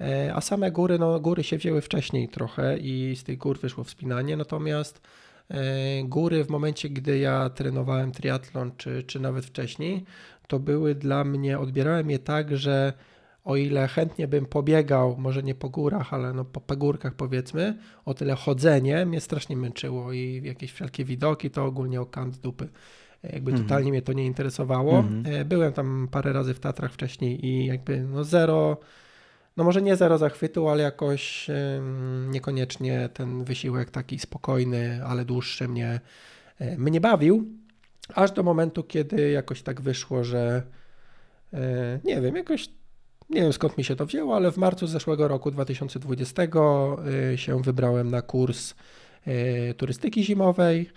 E, 0.00 0.34
a 0.34 0.40
same 0.40 0.70
góry, 0.70 0.98
no 0.98 1.20
góry 1.20 1.44
się 1.44 1.58
wzięły 1.58 1.80
wcześniej 1.80 2.28
trochę 2.28 2.78
i 2.78 3.16
z 3.16 3.24
tych 3.24 3.38
gór 3.38 3.58
wyszło 3.58 3.84
wspinanie, 3.84 4.36
natomiast 4.36 5.00
e, 5.50 6.04
góry 6.04 6.44
w 6.44 6.50
momencie, 6.50 6.88
gdy 6.88 7.18
ja 7.18 7.50
trenowałem 7.50 8.12
triatlon, 8.12 8.72
czy, 8.76 9.02
czy 9.02 9.20
nawet 9.20 9.46
wcześniej, 9.46 10.04
to 10.48 10.58
były 10.58 10.94
dla 10.94 11.24
mnie, 11.24 11.58
odbierałem 11.58 12.10
je 12.10 12.18
tak, 12.18 12.56
że 12.56 12.92
o 13.44 13.56
ile 13.56 13.88
chętnie 13.88 14.28
bym 14.28 14.46
pobiegał, 14.46 15.16
może 15.18 15.42
nie 15.42 15.54
po 15.54 15.68
górach, 15.68 16.14
ale 16.14 16.32
no 16.32 16.44
po 16.44 16.60
pagórkach 16.60 17.14
powiedzmy, 17.14 17.78
o 18.04 18.14
tyle 18.14 18.34
chodzenie 18.34 19.06
mnie 19.06 19.20
strasznie 19.20 19.56
męczyło 19.56 20.12
i 20.12 20.40
jakieś 20.44 20.72
wszelkie 20.72 21.04
widoki 21.04 21.50
to 21.50 21.64
ogólnie 21.64 22.00
o 22.00 22.06
kant 22.06 22.38
dupy. 22.38 22.68
Jakby 23.22 23.50
mm 23.50 23.62
totalnie 23.62 23.90
mnie 23.90 24.02
to 24.02 24.12
nie 24.12 24.26
interesowało. 24.26 24.98
Mm 24.98 25.22
-hmm. 25.22 25.44
Byłem 25.44 25.72
tam 25.72 26.08
parę 26.10 26.32
razy 26.32 26.54
w 26.54 26.60
Tatrach 26.60 26.92
wcześniej 26.92 27.46
i 27.46 27.66
jakby 27.66 28.00
no 28.00 28.24
zero, 28.24 28.76
no 29.56 29.64
może 29.64 29.82
nie 29.82 29.96
zero 29.96 30.18
zachwytu, 30.18 30.68
ale 30.68 30.82
jakoś 30.82 31.50
niekoniecznie 32.28 33.08
ten 33.14 33.44
wysiłek 33.44 33.90
taki 33.90 34.18
spokojny, 34.18 35.04
ale 35.04 35.24
dłuższy 35.24 35.68
mnie, 35.68 36.00
e, 36.58 36.78
mnie 36.78 37.00
bawił. 37.00 37.57
Aż 38.14 38.32
do 38.32 38.42
momentu, 38.42 38.82
kiedy 38.82 39.30
jakoś 39.30 39.62
tak 39.62 39.80
wyszło, 39.80 40.24
że 40.24 40.62
e, 41.52 42.00
nie 42.04 42.20
wiem, 42.20 42.36
jakoś 42.36 42.68
nie 43.30 43.40
wiem 43.40 43.52
skąd 43.52 43.78
mi 43.78 43.84
się 43.84 43.96
to 43.96 44.06
wzięło, 44.06 44.36
ale 44.36 44.52
w 44.52 44.56
marcu 44.56 44.86
zeszłego 44.86 45.28
roku 45.28 45.50
2020 45.50 46.42
e, 46.42 47.38
się 47.38 47.62
wybrałem 47.62 48.10
na 48.10 48.22
kurs 48.22 48.74
e, 49.26 49.74
turystyki 49.74 50.24
zimowej. 50.24 50.90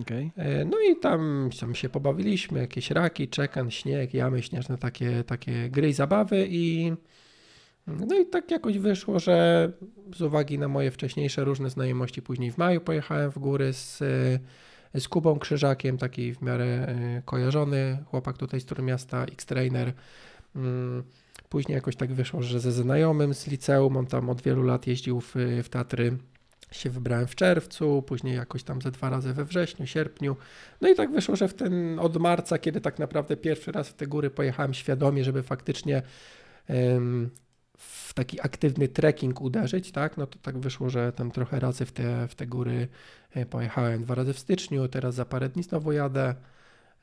Okay. 0.00 0.30
No 0.66 0.80
i 0.80 0.96
tam, 0.96 1.50
tam 1.60 1.74
się 1.74 1.88
pobawiliśmy, 1.88 2.60
jakieś 2.60 2.90
raki, 2.90 3.28
czekan, 3.28 3.70
śnieg, 3.70 4.14
jamy 4.14 4.42
śnieżne, 4.42 4.78
takie, 4.78 5.24
takie 5.24 5.70
gry 5.70 5.88
i 5.88 5.92
zabawy 5.92 6.46
i 6.50 6.92
no 7.86 8.18
i 8.18 8.26
tak 8.26 8.50
jakoś 8.50 8.78
wyszło, 8.78 9.18
że 9.18 9.72
z 10.16 10.22
uwagi 10.22 10.58
na 10.58 10.68
moje 10.68 10.90
wcześniejsze 10.90 11.44
różne 11.44 11.70
znajomości, 11.70 12.22
później 12.22 12.50
w 12.50 12.58
maju 12.58 12.80
pojechałem 12.80 13.30
w 13.30 13.38
góry 13.38 13.72
z 13.72 14.02
z 14.94 15.08
Kubą 15.08 15.38
Krzyżakiem, 15.38 15.98
taki 15.98 16.34
w 16.34 16.42
miarę 16.42 16.64
e, 16.64 17.22
kojarzony 17.24 18.04
chłopak 18.10 18.38
tutaj 18.38 18.60
z 18.60 18.78
Miasta, 18.78 19.24
X-Trainer. 19.24 19.92
Mm, 20.56 21.02
później 21.48 21.74
jakoś 21.74 21.96
tak 21.96 22.12
wyszło, 22.12 22.42
że 22.42 22.60
ze 22.60 22.72
znajomym 22.72 23.34
z 23.34 23.46
liceum, 23.46 23.96
on 23.96 24.06
tam 24.06 24.30
od 24.30 24.42
wielu 24.42 24.62
lat 24.62 24.86
jeździł 24.86 25.20
w, 25.20 25.34
w 25.62 25.68
Tatry, 25.68 26.18
się 26.70 26.90
wybrałem 26.90 27.26
w 27.26 27.34
czerwcu, 27.34 28.02
później 28.02 28.36
jakoś 28.36 28.62
tam 28.62 28.82
ze 28.82 28.90
dwa 28.90 29.10
razy 29.10 29.32
we 29.32 29.44
wrześniu, 29.44 29.86
sierpniu. 29.86 30.36
No 30.80 30.88
i 30.88 30.94
tak 30.94 31.12
wyszło, 31.12 31.36
że 31.36 31.48
w 31.48 31.54
ten 31.54 31.98
od 31.98 32.16
marca, 32.16 32.58
kiedy 32.58 32.80
tak 32.80 32.98
naprawdę 32.98 33.36
pierwszy 33.36 33.72
raz 33.72 33.88
w 33.88 33.94
te 33.94 34.06
góry 34.06 34.30
pojechałem 34.30 34.74
świadomie, 34.74 35.24
żeby 35.24 35.42
faktycznie 35.42 36.02
w 37.78 38.14
taki 38.14 38.40
aktywny 38.40 38.88
trekking 38.88 39.40
uderzyć, 39.40 39.92
tak, 39.92 40.16
no 40.16 40.26
to 40.26 40.38
tak 40.42 40.58
wyszło, 40.58 40.90
że 40.90 41.12
tam 41.12 41.30
trochę 41.30 41.60
razy 41.60 41.84
w 41.84 41.92
te, 41.92 42.28
w 42.28 42.34
te 42.34 42.46
góry 42.46 42.88
e, 43.30 43.46
pojechałem. 43.46 44.02
Dwa 44.02 44.14
razy 44.14 44.32
w 44.32 44.38
styczniu, 44.38 44.88
teraz 44.88 45.14
za 45.14 45.24
parę 45.24 45.48
dni 45.48 45.62
znowu 45.62 45.92
jadę. 45.92 46.34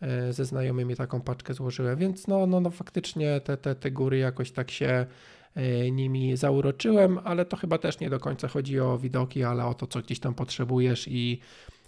E, 0.02 0.34
ze 0.34 0.46
znajomymi 0.46 0.96
taką 0.96 1.22
paczkę 1.22 1.54
złożyłem, 1.54 1.98
więc 1.98 2.28
no, 2.28 2.48
no, 2.48 2.60
no 2.60 2.70
faktycznie 2.70 3.42
te, 3.42 3.58
te, 3.58 3.76
te 3.76 3.92
góry 3.92 4.18
jakoś 4.18 4.52
tak 4.52 4.72
się 4.72 5.06
e, 5.56 5.92
nimi 5.92 6.38
zauroczyłem, 6.38 7.20
ale 7.24 7.46
to 7.46 7.58
chyba 7.58 7.78
też 7.78 8.00
nie 8.00 8.10
do 8.10 8.20
końca 8.20 8.48
chodzi 8.48 8.80
o 8.80 8.98
widoki, 8.98 9.44
ale 9.44 9.66
o 9.66 9.74
to, 9.74 9.88
co 9.88 10.02
gdzieś 10.02 10.20
tam 10.20 10.34
potrzebujesz 10.34 11.08
i 11.08 11.40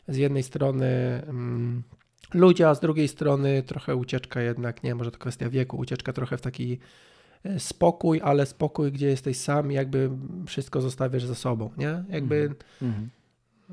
z 0.08 0.18
jednej 0.18 0.44
strony 0.44 0.86
mm, 1.28 1.84
ludzie, 2.34 2.70
a 2.70 2.76
z 2.76 2.80
drugiej 2.80 3.08
strony 3.08 3.64
trochę 3.64 3.96
ucieczka 3.96 4.42
jednak, 4.42 4.84
nie, 4.84 4.96
może 4.96 5.12
to 5.12 5.18
kwestia 5.18 5.50
wieku, 5.50 5.78
ucieczka 5.78 6.14
trochę 6.14 6.38
w 6.38 6.42
taki 6.42 6.80
spokój, 7.58 8.22
ale 8.24 8.46
spokój, 8.46 8.92
gdzie 8.92 9.08
jesteś 9.08 9.38
sam, 9.38 9.72
jakby 9.72 10.10
wszystko 10.48 10.82
zostawiasz 10.82 11.26
za 11.26 11.36
sobą, 11.36 11.70
nie? 11.78 12.04
Jakby. 12.10 12.56
Mm. 12.82 13.10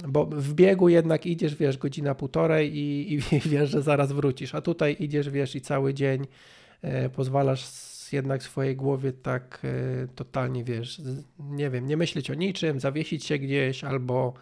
Bo 0.08 0.26
w 0.26 0.54
biegu 0.54 0.88
jednak 0.88 1.26
idziesz, 1.26 1.54
wiesz, 1.54 1.78
godzina, 1.78 2.14
półtorej 2.14 2.76
i, 2.76 3.14
i 3.14 3.18
wiesz, 3.50 3.70
że 3.70 3.82
zaraz 3.82 4.12
wrócisz, 4.12 4.54
a 4.54 4.60
tutaj 4.60 4.96
idziesz, 5.00 5.30
wiesz, 5.30 5.56
i 5.56 5.60
cały 5.60 5.94
dzień 5.94 6.26
e, 6.82 7.08
pozwalasz 7.08 7.64
jednak 8.12 8.42
swojej 8.42 8.76
głowie 8.76 9.12
tak 9.12 9.62
e, 9.64 10.08
totalnie, 10.14 10.64
wiesz, 10.64 11.02
nie 11.38 11.70
wiem, 11.70 11.86
nie 11.86 11.96
myśleć 11.96 12.30
o 12.30 12.34
niczym, 12.34 12.80
zawiesić 12.80 13.24
się 13.24 13.38
gdzieś 13.38 13.84
albo 13.84 14.34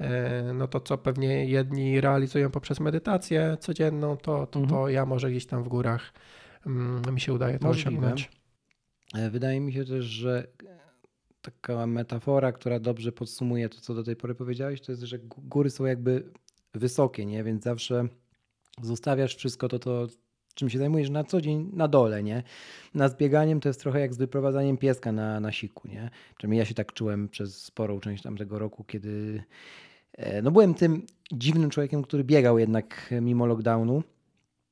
e, 0.00 0.52
no 0.54 0.68
to, 0.68 0.80
co 0.80 0.98
pewnie 0.98 1.46
jedni 1.46 2.00
realizują 2.00 2.50
poprzez 2.50 2.80
medytację 2.80 3.56
codzienną, 3.60 4.16
to, 4.16 4.46
to, 4.46 4.46
to 4.46 4.58
mhm. 4.60 4.90
ja 4.90 5.06
może 5.06 5.30
gdzieś 5.30 5.46
tam 5.46 5.64
w 5.64 5.68
górach 5.68 6.12
mm, 6.66 7.14
mi 7.14 7.20
się 7.20 7.32
udaje 7.32 7.58
to 7.58 7.66
Możliwe. 7.66 7.90
osiągnąć. 7.90 8.30
E, 9.14 9.30
wydaje 9.30 9.60
mi 9.60 9.72
się 9.72 9.84
też, 9.84 10.04
że 10.04 10.46
taka 11.42 11.86
metafora, 11.86 12.52
która 12.52 12.80
dobrze 12.80 13.12
podsumuje 13.12 13.68
to, 13.68 13.80
co 13.80 13.94
do 13.94 14.02
tej 14.02 14.16
pory 14.16 14.34
powiedziałeś, 14.34 14.80
to 14.80 14.92
jest, 14.92 15.02
że 15.02 15.18
góry 15.38 15.70
są 15.70 15.84
jakby 15.84 16.32
wysokie, 16.74 17.26
nie? 17.26 17.44
Więc 17.44 17.64
zawsze 17.64 18.08
zostawiasz 18.82 19.36
wszystko 19.36 19.68
to, 19.68 19.78
to 19.78 20.06
czym 20.54 20.70
się 20.70 20.78
zajmujesz 20.78 21.10
na 21.10 21.24
co 21.24 21.40
dzień 21.40 21.70
na 21.72 21.88
dole, 21.88 22.22
nie? 22.22 22.42
Na 22.94 23.08
zbieganiem 23.08 23.60
to 23.60 23.68
jest 23.68 23.80
trochę 23.80 24.00
jak 24.00 24.14
z 24.14 24.18
wyprowadzaniem 24.18 24.76
pieska 24.76 25.12
na, 25.12 25.40
na 25.40 25.52
siku, 25.52 25.88
nie? 25.88 26.10
Przynajmniej 26.36 26.58
ja 26.58 26.64
się 26.64 26.74
tak 26.74 26.92
czułem 26.92 27.28
przez 27.28 27.62
sporą 27.62 28.00
część 28.00 28.22
tamtego 28.22 28.58
roku, 28.58 28.84
kiedy 28.84 29.42
e, 30.12 30.42
no 30.42 30.50
byłem 30.50 30.74
tym 30.74 31.06
dziwnym 31.32 31.70
człowiekiem, 31.70 32.02
który 32.02 32.24
biegał 32.24 32.58
jednak 32.58 33.14
mimo 33.22 33.46
lockdownu, 33.46 34.02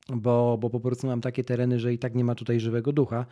bo, 0.09 0.59
bo 0.61 0.71
po 0.71 0.81
prostu 0.81 1.07
mam 1.07 1.21
takie 1.21 1.45
tereny, 1.45 1.81
że 1.81 1.93
i 1.93 1.99
tak 1.99 2.15
nie 2.15 2.25
ma 2.25 2.35
tutaj 2.35 2.61
żywego 2.61 2.93
ducha. 2.93 3.27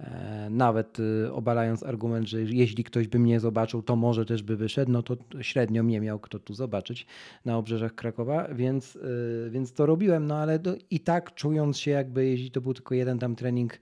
E, 0.00 0.50
nawet 0.50 1.00
y, 1.00 1.32
obalając 1.32 1.82
argument, 1.82 2.28
że 2.28 2.42
jeśli 2.42 2.84
ktoś 2.84 3.08
by 3.08 3.18
mnie 3.18 3.40
zobaczył, 3.40 3.82
to 3.82 3.96
może 3.96 4.24
też 4.24 4.42
by 4.42 4.56
wyszedł, 4.56 4.92
no 4.92 5.02
to 5.02 5.16
średnio 5.40 5.82
mnie 5.82 6.00
miał 6.00 6.18
kto 6.18 6.38
tu 6.38 6.54
zobaczyć 6.54 7.06
na 7.44 7.56
obrzeżach 7.56 7.94
Krakowa, 7.94 8.48
więc, 8.54 8.96
y, 8.96 9.48
więc 9.50 9.72
to 9.72 9.86
robiłem, 9.86 10.26
no 10.26 10.36
ale 10.36 10.58
i 10.90 11.00
tak 11.00 11.34
czując 11.34 11.78
się 11.78 11.90
jakby, 11.90 12.26
jeśli 12.26 12.50
to 12.50 12.60
był 12.60 12.74
tylko 12.74 12.94
jeden 12.94 13.18
tam 13.18 13.36
trening 13.36 13.80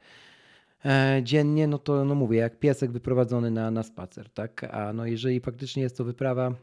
e, 0.85 1.21
dziennie, 1.23 1.67
no 1.67 1.79
to 1.79 2.05
no 2.05 2.15
mówię, 2.15 2.39
jak 2.39 2.59
piesek 2.59 2.93
wyprowadzony 2.93 3.51
na, 3.51 3.71
na 3.71 3.83
spacer, 3.83 4.31
tak? 4.31 4.65
A 4.65 4.93
no 4.93 5.07
jeżeli 5.07 5.41
faktycznie 5.41 5.83
jest 5.83 5.97
to 5.97 6.05
wyprawa 6.05 6.55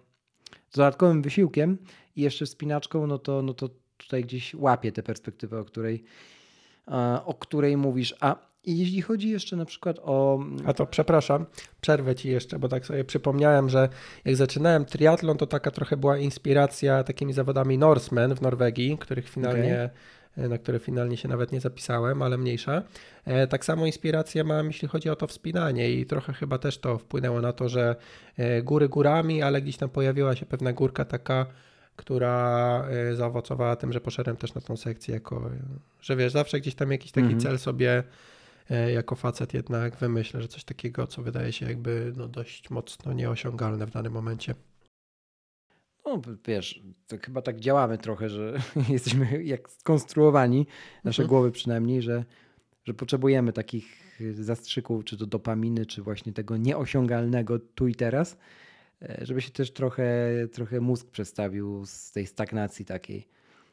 z 0.69 0.75
dodatkowym 0.75 1.21
wysiłkiem 1.21 1.77
i 2.15 2.21
jeszcze 2.21 2.45
wspinaczką, 2.45 3.07
no 3.07 3.17
to, 3.17 3.41
no 3.41 3.53
to 3.53 3.69
tutaj 3.97 4.23
gdzieś 4.23 4.55
łapię 4.55 4.91
tę 4.91 5.03
perspektywę, 5.03 5.59
o 5.59 5.65
której, 5.65 6.03
e, 6.87 7.25
o 7.25 7.33
której 7.33 7.77
mówisz. 7.77 8.15
A 8.19 8.46
i 8.67 8.77
jeśli 8.77 9.01
chodzi 9.01 9.29
jeszcze 9.29 9.55
na 9.55 9.65
przykład 9.65 9.99
o. 10.03 10.39
A 10.65 10.73
to 10.73 10.85
przepraszam, 10.85 11.45
przerwę 11.81 12.15
ci 12.15 12.29
jeszcze, 12.29 12.59
bo 12.59 12.69
tak 12.69 12.85
sobie 12.85 13.03
przypomniałem, 13.03 13.69
że 13.69 13.89
jak 14.25 14.35
zaczynałem 14.35 14.85
triatlon, 14.85 15.37
to 15.37 15.47
taka 15.47 15.71
trochę 15.71 15.97
była 15.97 16.17
inspiracja 16.17 17.03
takimi 17.03 17.33
zawodami 17.33 17.77
Norsemen 17.77 18.35
w 18.35 18.41
Norwegii, 18.41 18.97
których 18.97 19.29
finalnie. 19.29 19.89
Okay. 20.35 20.49
Na 20.49 20.57
które 20.57 20.79
finalnie 20.79 21.17
się 21.17 21.27
nawet 21.27 21.51
nie 21.51 21.61
zapisałem, 21.61 22.21
ale 22.21 22.37
mniejsza. 22.37 22.83
E, 23.25 23.47
tak 23.47 23.65
samo 23.65 23.85
inspirację 23.85 24.43
mam, 24.43 24.67
jeśli 24.67 24.87
chodzi 24.87 25.09
o 25.09 25.15
to 25.15 25.27
wspinanie, 25.27 25.91
i 25.91 26.05
trochę 26.05 26.33
chyba 26.33 26.57
też 26.57 26.77
to 26.77 26.97
wpłynęło 26.97 27.41
na 27.41 27.53
to, 27.53 27.69
że 27.69 27.95
e, 28.37 28.61
góry 28.61 28.89
górami, 28.89 29.41
ale 29.41 29.61
gdzieś 29.61 29.77
tam 29.77 29.89
pojawiła 29.89 30.35
się 30.35 30.45
pewna 30.45 30.73
górka 30.73 31.05
taka, 31.05 31.45
która 31.95 32.85
e, 32.89 33.15
zaowocowała 33.15 33.75
tym, 33.75 33.93
że 33.93 34.01
poszedłem 34.01 34.37
też 34.37 34.53
na 34.53 34.61
tą 34.61 34.77
sekcję, 34.77 35.13
jako, 35.13 35.49
że 36.01 36.15
wiesz, 36.15 36.31
zawsze 36.31 36.59
gdzieś 36.59 36.75
tam 36.75 36.91
jakiś 36.91 37.11
taki 37.11 37.27
mm 37.27 37.39
-hmm. 37.39 37.43
cel 37.43 37.59
sobie 37.59 38.03
jako 38.93 39.15
facet 39.15 39.53
jednak 39.53 39.95
wymyślę, 39.95 40.41
że 40.41 40.47
coś 40.47 40.63
takiego, 40.63 41.07
co 41.07 41.21
wydaje 41.21 41.53
się 41.53 41.65
jakby 41.65 42.13
no 42.17 42.27
dość 42.27 42.69
mocno 42.69 43.13
nieosiągalne 43.13 43.87
w 43.87 43.91
danym 43.91 44.13
momencie. 44.13 44.55
No 46.05 46.21
wiesz, 46.47 46.81
to 47.07 47.17
chyba 47.25 47.41
tak 47.41 47.59
działamy 47.59 47.97
trochę, 47.97 48.29
że 48.29 48.59
jesteśmy 48.89 49.43
jak 49.43 49.69
skonstruowani, 49.69 50.67
nasze 51.03 51.23
mhm. 51.23 51.29
głowy 51.29 51.51
przynajmniej, 51.51 52.01
że, 52.01 52.25
że 52.85 52.93
potrzebujemy 52.93 53.53
takich 53.53 54.19
zastrzyków, 54.33 55.05
czy 55.05 55.17
to 55.17 55.25
dopaminy, 55.25 55.85
czy 55.85 56.01
właśnie 56.01 56.33
tego 56.33 56.57
nieosiągalnego 56.57 57.59
tu 57.59 57.87
i 57.87 57.95
teraz, 57.95 58.37
e, 59.01 59.17
żeby 59.21 59.41
się 59.41 59.51
też 59.51 59.73
trochę, 59.73 60.31
trochę 60.51 60.81
mózg 60.81 61.09
przestawił 61.09 61.85
z 61.85 62.11
tej 62.11 62.27
stagnacji 62.27 62.85
takiej. 62.85 63.27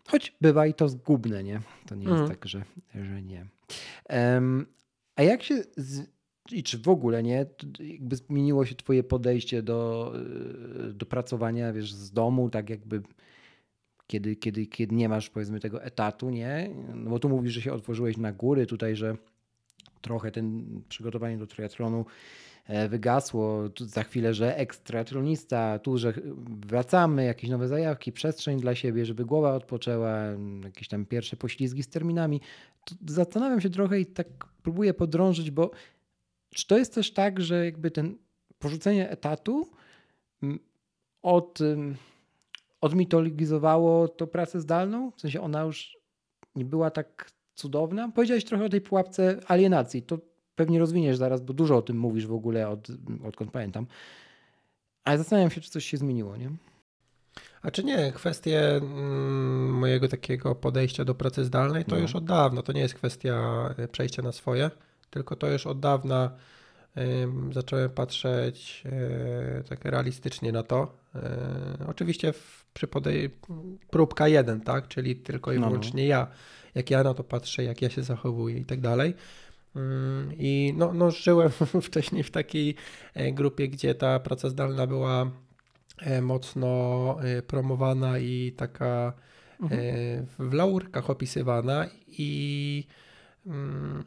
Choć 0.09 0.37
bywa 0.41 0.67
i 0.67 0.75
to 0.75 0.89
zgubne, 0.89 1.45
nie? 1.45 1.61
To 1.87 1.95
nie 1.95 2.05
jest 2.05 2.21
Mhm. 2.21 2.31
tak, 2.31 2.49
że, 2.49 2.65
że 2.95 3.23
nie. 3.23 3.47
Em, 4.09 4.67
a 5.17 5.23
jak 5.23 5.43
się, 5.43 5.63
z, 5.77 6.07
i 6.53 6.63
czy 6.63 6.79
w 6.79 6.89
ogóle 6.89 7.23
nie, 7.23 7.47
jakby 7.81 8.17
zmieniło 8.17 8.67
się 8.67 8.75
twoje 8.75 9.03
podejście 9.03 9.63
do, 9.63 10.13
y, 10.91 10.95
do 10.95 11.07
pracowania, 11.07 11.73
wiesz, 11.73 11.93
z 11.93 12.13
domu, 12.13 12.51
tak 12.51 12.71
jakby 12.71 13.03
kiedy, 14.07 14.37
kiedy, 14.37 14.67
kiedy 14.67 14.95
nie 14.95 15.09
masz 15.09 15.31
powiedzmy 15.31 15.61
tego 15.61 15.83
etatu, 15.83 16.31
nie? 16.31 16.71
No 16.95 17.11
bo 17.11 17.19
tu 17.19 17.29
mówisz, 17.29 17.53
że 17.53 17.61
się 17.61 17.73
otworzyłeś 17.73 18.17
na 18.17 18.33
góry, 18.33 18.67
tutaj, 18.67 18.97
że 18.97 19.17
trochę 20.01 20.31
ten 20.31 20.65
przygotowanie 20.89 21.39
do 21.39 21.47
triatlonu 21.47 22.05
wygasło. 22.89 23.69
Tu 23.69 23.85
za 23.85 24.03
chwilę, 24.03 24.35
że 24.35 24.57
ekstratlonista, 24.57 25.79
tu, 25.79 25.99
że 25.99 26.13
wracamy, 26.67 27.25
jakieś 27.25 27.51
nowe 27.51 27.69
zajawki, 27.69 28.13
przestrzeń 28.13 28.61
dla 28.61 28.75
siebie, 28.75 29.07
żeby 29.07 29.25
głowa 29.25 29.55
odpoczęła, 29.55 30.19
jakieś 30.65 30.89
tam 30.89 31.07
pierwsze 31.07 31.37
poślizgi 31.37 31.83
z 31.83 31.89
terminami. 31.89 32.41
To 32.85 32.95
zastanawiam 33.09 33.61
się 33.61 33.71
trochę 33.71 34.01
i 34.01 34.07
tak 34.07 34.27
próbuję 34.63 34.95
podrążyć, 34.95 35.51
bo 35.51 35.71
czy 36.55 36.67
to 36.67 36.79
jest 36.79 36.95
też 36.95 37.13
tak, 37.13 37.41
że 37.41 37.65
jakby 37.65 37.91
ten 37.91 38.19
porzucenie 38.59 39.11
etatu 39.11 39.69
od, 41.23 41.59
odmitologizowało 42.81 44.09
to 44.09 44.27
pracę 44.27 44.61
zdalną? 44.61 45.11
W 45.11 45.21
sensie 45.21 45.41
ona 45.41 45.63
już 45.63 45.99
nie 46.55 46.65
była 46.65 46.91
tak 46.91 47.31
cudowna? 47.55 48.09
Powiedziałeś 48.09 48.45
trochę 48.45 48.65
o 48.65 48.69
tej 48.69 48.81
pułapce 48.81 49.41
alienacji. 49.47 50.03
To 50.03 50.19
pewnie 50.57 50.79
rozwiniesz 50.79 51.17
zaraz, 51.17 51.41
bo 51.41 51.53
dużo 51.53 51.77
o 51.77 51.83
tym 51.83 51.99
mówisz 51.99 52.27
w 52.27 52.33
ogóle, 52.33 52.69
od, 52.69 52.89
odkąd 53.25 53.51
pamiętam. 53.51 53.87
Ale 55.05 55.19
zastanawiam 55.19 55.51
się, 55.51 55.61
czy 55.61 55.71
coś 55.71 55.85
się 55.85 55.97
zmieniło, 55.97 56.37
nie? 56.37 56.51
A 57.63 57.71
czy 57.71 57.85
nie, 57.85 58.13
kwestie 58.13 58.77
mm, 58.77 59.71
mojego 59.71 60.09
takiego 60.09 60.55
podejścia 60.55 61.05
do 61.05 61.15
pracy 61.15 61.45
zdalnej 61.45 61.85
to 61.85 61.97
No. 61.97 62.03
już 62.03 62.15
od 62.15 62.25
dawna, 62.25 62.63
to 62.63 62.73
nie 62.73 62.81
jest 62.81 62.95
kwestia 62.95 63.69
y, 63.79 63.89
przejścia 63.89 64.23
na 64.23 64.33
swoje, 64.33 64.71
tylko 65.11 65.37
to 65.37 65.51
już 65.51 65.67
od 65.67 65.81
dawna 65.81 66.31
zacząłem 67.53 67.91
patrzeć 67.91 68.83
y, 69.61 69.65
tak 69.69 69.85
realistycznie 69.85 70.53
na 70.53 70.63
to. 70.63 70.97
Y, 71.17 71.87
oczywiście 71.87 72.33
w, 72.33 72.65
przy 72.75 72.87
podej- 72.87 73.31
próbka 73.91 74.29
jeden, 74.29 74.61
tak, 74.61 74.89
czyli 74.89 75.17
tylko 75.17 75.53
i 75.53 75.55
No, 75.55 75.61
no. 75.61 75.67
wyłącznie 75.67 76.07
ja, 76.07 76.27
jak 76.75 76.91
ja 76.91 77.03
na 77.03 77.15
to 77.15 77.25
patrzę, 77.25 77.65
jak 77.65 77.83
ja 77.83 77.91
się 77.91 78.03
zachowuję 78.03 78.59
i 78.59 78.65
tak 78.65 78.81
dalej. 78.81 79.15
Ym, 79.77 80.33
I 80.39 80.75
no, 80.77 80.93
no, 80.95 81.11
żyłem 81.11 81.51
wcześniej 81.83 82.23
w 82.23 82.31
takiej 82.31 82.75
e, 83.15 83.33
grupie, 83.33 83.69
gdzie 83.69 83.95
ta 83.95 84.21
praca 84.21 84.49
zdalna 84.49 84.87
była 84.87 85.31
e, 86.01 86.23
mocno 86.23 87.17
e, 87.23 87.43
promowana 87.43 88.19
i 88.19 88.53
taka 88.57 89.13
Mhm. 89.61 89.81
w 90.39 90.53
laurkach 90.53 91.11
opisywana 91.11 91.87
i 92.09 92.85
mm, 93.47 94.05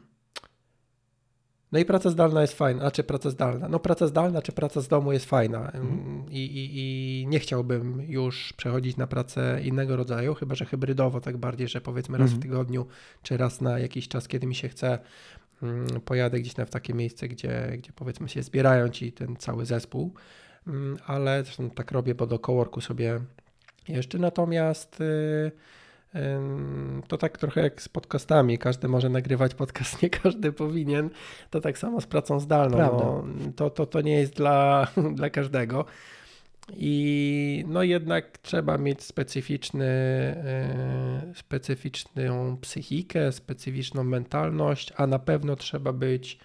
no 1.72 1.78
i 1.78 1.84
praca 1.84 2.10
zdalna 2.10 2.40
jest 2.40 2.54
fajna, 2.54 2.84
a 2.84 2.90
czy 2.90 3.04
praca 3.04 3.30
zdalna? 3.30 3.68
No 3.68 3.78
praca 3.78 4.06
zdalna 4.06 4.42
czy 4.42 4.52
praca 4.52 4.80
z 4.80 4.88
domu 4.88 5.12
jest 5.12 5.24
fajna 5.26 5.58
Mhm. 5.72 6.24
I, 6.30 6.38
i, 6.38 6.70
i 7.22 7.26
nie 7.26 7.38
chciałbym 7.40 8.02
już 8.08 8.52
przechodzić 8.52 8.96
na 8.96 9.06
pracę 9.06 9.60
innego 9.64 9.96
rodzaju, 9.96 10.34
chyba 10.34 10.54
że 10.54 10.64
hybrydowo 10.64 11.20
tak 11.20 11.36
bardziej, 11.36 11.68
że 11.68 11.80
powiedzmy 11.80 12.18
raz 12.18 12.30
w 12.30 12.34
Mhm. 12.34 12.42
tygodniu 12.42 12.86
czy 13.22 13.36
raz 13.36 13.60
na 13.60 13.78
jakiś 13.78 14.08
czas, 14.08 14.28
kiedy 14.28 14.46
mi 14.46 14.54
się 14.54 14.68
chce, 14.68 14.88
mm, 14.88 15.00
pojadę 16.04 16.40
gdzieś 16.40 16.56
na 16.56 16.64
w 16.64 16.70
takie 16.70 16.94
miejsce, 16.94 17.28
gdzie, 17.28 17.72
gdzie 17.78 17.92
powiedzmy 17.92 18.28
się 18.28 18.42
zbierają 18.42 18.88
ci 18.88 19.12
ten 19.12 19.36
cały 19.36 19.66
zespół, 19.66 20.12
Mm, 20.68 20.96
ale 21.06 21.44
zresztą 21.44 21.70
tak 21.70 21.92
robię, 21.92 22.14
bo 22.14 22.26
do 22.26 22.38
coworku 22.38 22.80
sobie 22.80 23.20
jeszcze 23.88 24.18
natomiast 24.18 25.00
y, 25.00 25.50
to 27.08 27.18
tak 27.18 27.38
trochę 27.38 27.60
jak 27.60 27.82
z 27.82 27.88
podcastami. 27.88 28.58
Każdy 28.58 28.88
może 28.88 29.08
nagrywać 29.08 29.54
podcast, 29.54 29.96
nie 30.02 30.10
każdy 30.10 30.52
powinien. 30.52 31.10
To 31.50 31.60
tak 31.60 31.78
samo 31.78 32.00
z 32.00 32.06
pracą 32.06 32.40
zdalną. 32.40 32.78
No, 32.78 33.24
to, 33.56 33.70
to, 33.70 33.86
to 33.86 34.00
nie 34.00 34.20
jest 34.20 34.34
dla, 34.34 34.86
dla 35.14 35.30
każdego. 35.30 35.84
I 36.76 37.64
no 37.68 37.82
jednak 37.82 38.38
trzeba 38.38 38.78
mieć 38.78 39.02
specyficzny, 39.02 39.86
y, 41.30 41.34
specyficzną 41.34 42.56
psychikę, 42.60 43.32
specyficzną 43.32 44.04
mentalność, 44.04 44.92
a 44.96 45.06
na 45.06 45.18
pewno 45.18 45.56
trzeba 45.56 45.92
być 45.92 46.38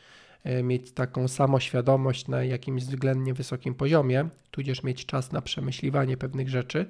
e, 0.43 0.63
mieć 0.63 0.91
taką 0.91 1.27
samoświadomość 1.27 2.27
na 2.27 2.43
jakimś 2.43 2.83
względnie 2.83 3.33
wysokim 3.33 3.75
poziomie, 3.75 4.29
tudzież 4.51 4.83
mieć 4.83 5.05
czas 5.05 5.31
na 5.31 5.41
przemyśliwanie 5.41 6.17
pewnych 6.17 6.49
rzeczy, 6.49 6.85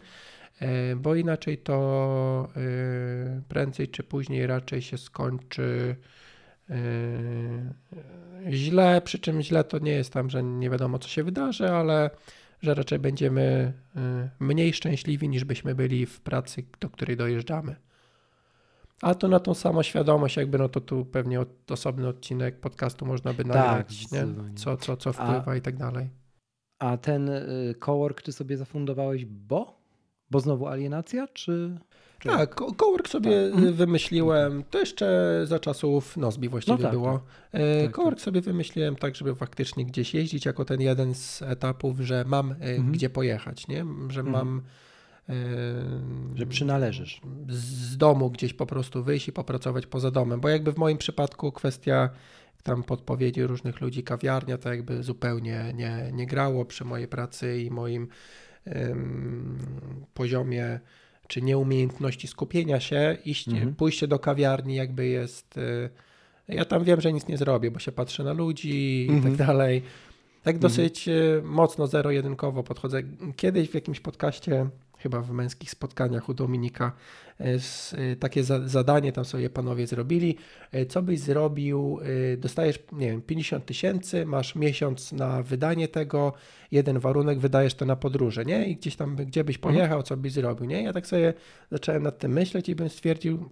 e, 0.60 0.96
bo 0.96 1.16
inaczej 1.16 1.58
to 1.58 2.48
e, 2.56 3.42
prędzej 3.48 3.88
czy 3.88 4.04
później 4.04 4.48
raczej 4.48 4.82
się 4.82 4.98
skończy 4.98 5.96
e, 6.70 6.76
źle, 8.50 9.02
przy 9.02 9.20
czym 9.20 9.42
źle 9.42 9.64
to 9.64 9.80
nie 9.80 9.92
jest 9.92 10.14
tam, 10.14 10.30
że 10.30 10.44
nie 10.44 10.70
wiadomo 10.70 11.00
co 11.00 11.10
się 11.10 11.24
wydarzy, 11.24 11.70
ale 11.70 12.10
że 12.64 12.74
raczej 12.74 13.00
będziemy 13.00 13.74
e, 13.96 14.30
mniej 14.40 14.74
szczęśliwi 14.74 15.30
niż 15.30 15.44
byśmy 15.44 15.76
byli 15.76 16.06
w 16.06 16.22
pracy, 16.22 16.64
do 16.80 16.90
której 16.90 17.18
dojeżdżamy. 17.18 17.76
A 19.02 19.16
to 19.16 19.28
na 19.28 19.40
tą 19.40 19.54
samoświadomość, 19.54 20.36
jakby 20.36 20.58
no 20.58 20.70
to 20.70 20.82
tu 20.82 21.06
pewnie 21.06 21.40
od, 21.40 21.72
osobny 21.72 22.08
odcinek 22.08 22.60
podcastu 22.60 23.06
można 23.06 23.34
by 23.34 23.46
nagrać, 23.46 24.02
nie? 24.02 24.08
zdecydowanie. 24.08 24.56
Co, 24.56 24.78
co, 24.78 24.98
co 24.98 25.14
wpływa 25.14 25.56
i 25.56 25.62
tak 25.62 25.78
dalej. 25.78 26.10
A 26.80 26.98
ten 26.98 27.30
y, 27.30 27.76
cowork 27.80 28.22
ty 28.22 28.32
sobie 28.32 28.58
zafundowałeś, 28.58 29.26
bo? 29.26 29.82
Bo 30.32 30.40
znowu 30.40 30.68
alienacja, 30.68 31.28
czy... 31.28 31.78
czy... 32.24 32.30
Tak, 32.30 32.56
co- 32.60 32.74
cowork 32.74 33.08
sobie 33.08 33.32
Tak. 33.50 33.54
Mhm. 33.56 33.74
wymyśliłem, 33.74 34.64
to 34.70 34.80
jeszcze 34.80 35.40
za 35.46 35.60
czasów 35.60 36.18
Nozbi 36.18 36.50
właściwie 36.50 36.78
No 36.78 36.84
tak, 36.84 36.92
było. 36.92 37.20
tak. 37.52 37.62
E, 37.62 37.84
Tak, 37.86 37.96
Cowork 37.96 38.20
sobie 38.22 38.42
wymyśliłem 38.42 38.96
tak, 38.96 39.16
żeby 39.16 39.36
faktycznie 39.36 39.86
gdzieś 39.86 40.14
jeździć 40.14 40.46
jako 40.46 40.66
ten 40.66 40.82
jeden 40.82 41.16
z 41.16 41.42
etapów, 41.42 42.00
że 42.00 42.26
mam 42.28 42.52
e, 42.52 42.56
Mhm. 42.56 42.92
gdzie 42.92 43.10
pojechać, 43.10 43.68
nie? 43.68 43.86
Że 44.10 44.20
Mhm. 44.20 44.32
mam 44.32 44.62
e, 45.30 45.34
Że 46.36 46.46
przynależysz. 46.46 47.22
z 47.50 47.98
domu 47.98 48.30
gdzieś 48.30 48.54
po 48.54 48.66
prostu 48.66 49.04
wyjść 49.04 49.28
i 49.28 49.32
popracować 49.32 49.86
poza 49.86 50.12
domem, 50.12 50.40
bo 50.42 50.50
jakby 50.50 50.72
w 50.74 50.78
moim 50.78 50.98
przypadku 50.98 51.52
kwestia 51.52 52.10
tam 52.64 52.84
podpowiedzi 52.84 53.44
różnych 53.44 53.82
ludzi, 53.82 54.04
kawiarnia, 54.04 54.58
to 54.58 54.70
jakby 54.70 55.04
zupełnie 55.04 55.74
nie, 55.76 56.10
nie 56.14 56.28
grało 56.28 56.66
przy 56.66 56.86
mojej 56.86 57.08
pracy 57.08 57.62
i 57.62 57.72
moim 57.72 58.08
poziomie 60.14 60.80
czy 61.28 61.42
nieumiejętności 61.42 62.28
skupienia 62.28 62.80
się, 62.80 63.18
iść, 63.26 63.48
Mhm. 63.48 63.76
pójście 63.76 64.08
do 64.08 64.20
kawiarni 64.20 64.76
jakby 64.76 65.08
jest... 65.08 65.58
y, 65.58 65.90
Ja 66.48 66.66
tam 66.66 66.84
wiem, 66.84 67.02
że 67.02 67.14
nic 67.14 67.28
nie 67.28 67.38
zrobię, 67.38 67.72
bo 67.72 67.80
się 67.80 67.92
patrzę 67.92 68.24
na 68.24 68.34
ludzi 68.34 69.06
i 69.06 69.10
Mhm. 69.10 69.38
tak 69.38 69.48
dalej. 69.48 69.82
Tak 70.44 70.56
Mhm. 70.56 70.62
dosyć 70.62 71.08
y, 71.08 71.42
mocno 71.46 71.88
zero-jedynkowo 71.88 72.64
podchodzę. 72.64 73.02
Kiedyś 73.36 73.70
w 73.70 73.74
jakimś 73.74 74.00
podcaście, 74.00 74.70
chyba 75.04 75.22
w 75.22 75.32
męskich 75.32 75.72
spotkaniach 75.72 76.30
u 76.30 76.34
Dominika, 76.34 76.92
z, 77.60 77.94
y, 77.94 78.16
takie 78.20 78.44
za, 78.44 78.68
zadanie 78.68 79.12
tam 79.12 79.26
sobie 79.26 79.50
panowie 79.50 79.88
zrobili. 79.88 80.38
Y, 80.76 80.86
Co 80.86 81.02
byś 81.02 81.20
zrobił? 81.20 82.00
Dostajesz, 82.38 82.80
nie 82.92 83.08
wiem, 83.12 83.22
50 83.22 83.66
tysięcy, 83.66 84.26
masz 84.26 84.56
miesiąc 84.56 85.12
na 85.12 85.44
wydanie 85.44 85.88
tego, 85.88 86.34
jeden 86.72 87.00
warunek, 87.00 87.40
wydajesz 87.40 87.74
to 87.76 87.86
na 87.86 87.96
podróże, 87.96 88.46
nie? 88.46 88.68
I 88.68 88.76
gdzieś 88.76 88.96
tam, 88.96 89.16
gdzie 89.16 89.44
byś 89.44 89.56
Mhm. 89.56 89.74
pojechał, 89.76 90.04
co 90.04 90.18
byś 90.18 90.32
zrobił, 90.32 90.66
nie? 90.66 90.84
Ja 90.84 90.94
tak 90.94 91.08
sobie 91.08 91.34
zacząłem 91.72 92.04
nad 92.04 92.20
tym 92.20 92.32
myśleć 92.34 92.70
i 92.70 92.76
bym 92.76 92.90
stwierdził, 92.90 93.50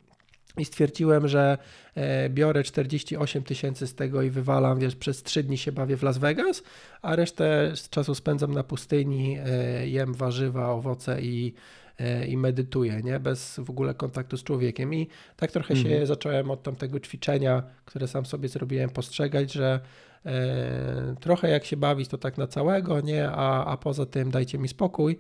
i 0.58 0.66
stwierdziłem, 0.66 1.28
że 1.28 1.58
e, 1.96 2.30
biorę 2.30 2.64
48 2.64 3.44
tysięcy 3.44 3.88
z 3.88 3.96
tego 3.96 4.22
i 4.22 4.30
wywalam, 4.30 4.80
wiesz, 4.80 4.96
przez 4.96 5.24
3 5.24 5.44
dni 5.44 5.58
się 5.58 5.72
bawię 5.72 5.98
w 5.98 6.04
Las 6.04 6.18
Vegas, 6.18 6.64
a 7.02 7.16
resztę 7.16 7.74
czasu 7.90 8.16
spędzam 8.16 8.54
na 8.54 8.64
pustyni, 8.64 9.38
e, 9.46 9.88
jem 9.88 10.14
warzywa, 10.14 10.72
owoce 10.72 11.22
i, 11.22 11.54
e, 12.00 12.28
i 12.28 12.38
medytuję, 12.38 13.02
nie? 13.04 13.20
Bez 13.20 13.60
w 13.60 13.70
ogóle 13.70 13.94
kontaktu 13.94 14.38
z 14.38 14.44
człowiekiem. 14.44 14.94
I 14.94 15.08
tak 15.36 15.52
trochę 15.52 15.76
się 15.76 15.88
Mhm. 15.88 16.06
zacząłem 16.06 16.52
od 16.52 16.64
tamtego 16.64 17.00
ćwiczenia, 17.00 17.64
które 17.86 18.08
sam 18.08 18.26
sobie 18.26 18.50
zrobiłem, 18.50 18.90
postrzegać, 18.90 19.54
że 19.54 19.80
e, 20.26 21.16
trochę 21.20 21.50
jak 21.50 21.66
się 21.66 21.78
bawić, 21.78 22.08
to 22.10 22.18
tak 22.18 22.38
na 22.38 22.48
całego, 22.48 23.02
nie? 23.02 23.30
A, 23.30 23.66
a 23.66 23.78
poza 23.78 24.06
tym 24.06 24.32
dajcie 24.32 24.58
mi 24.58 24.68
spokój. 24.68 25.18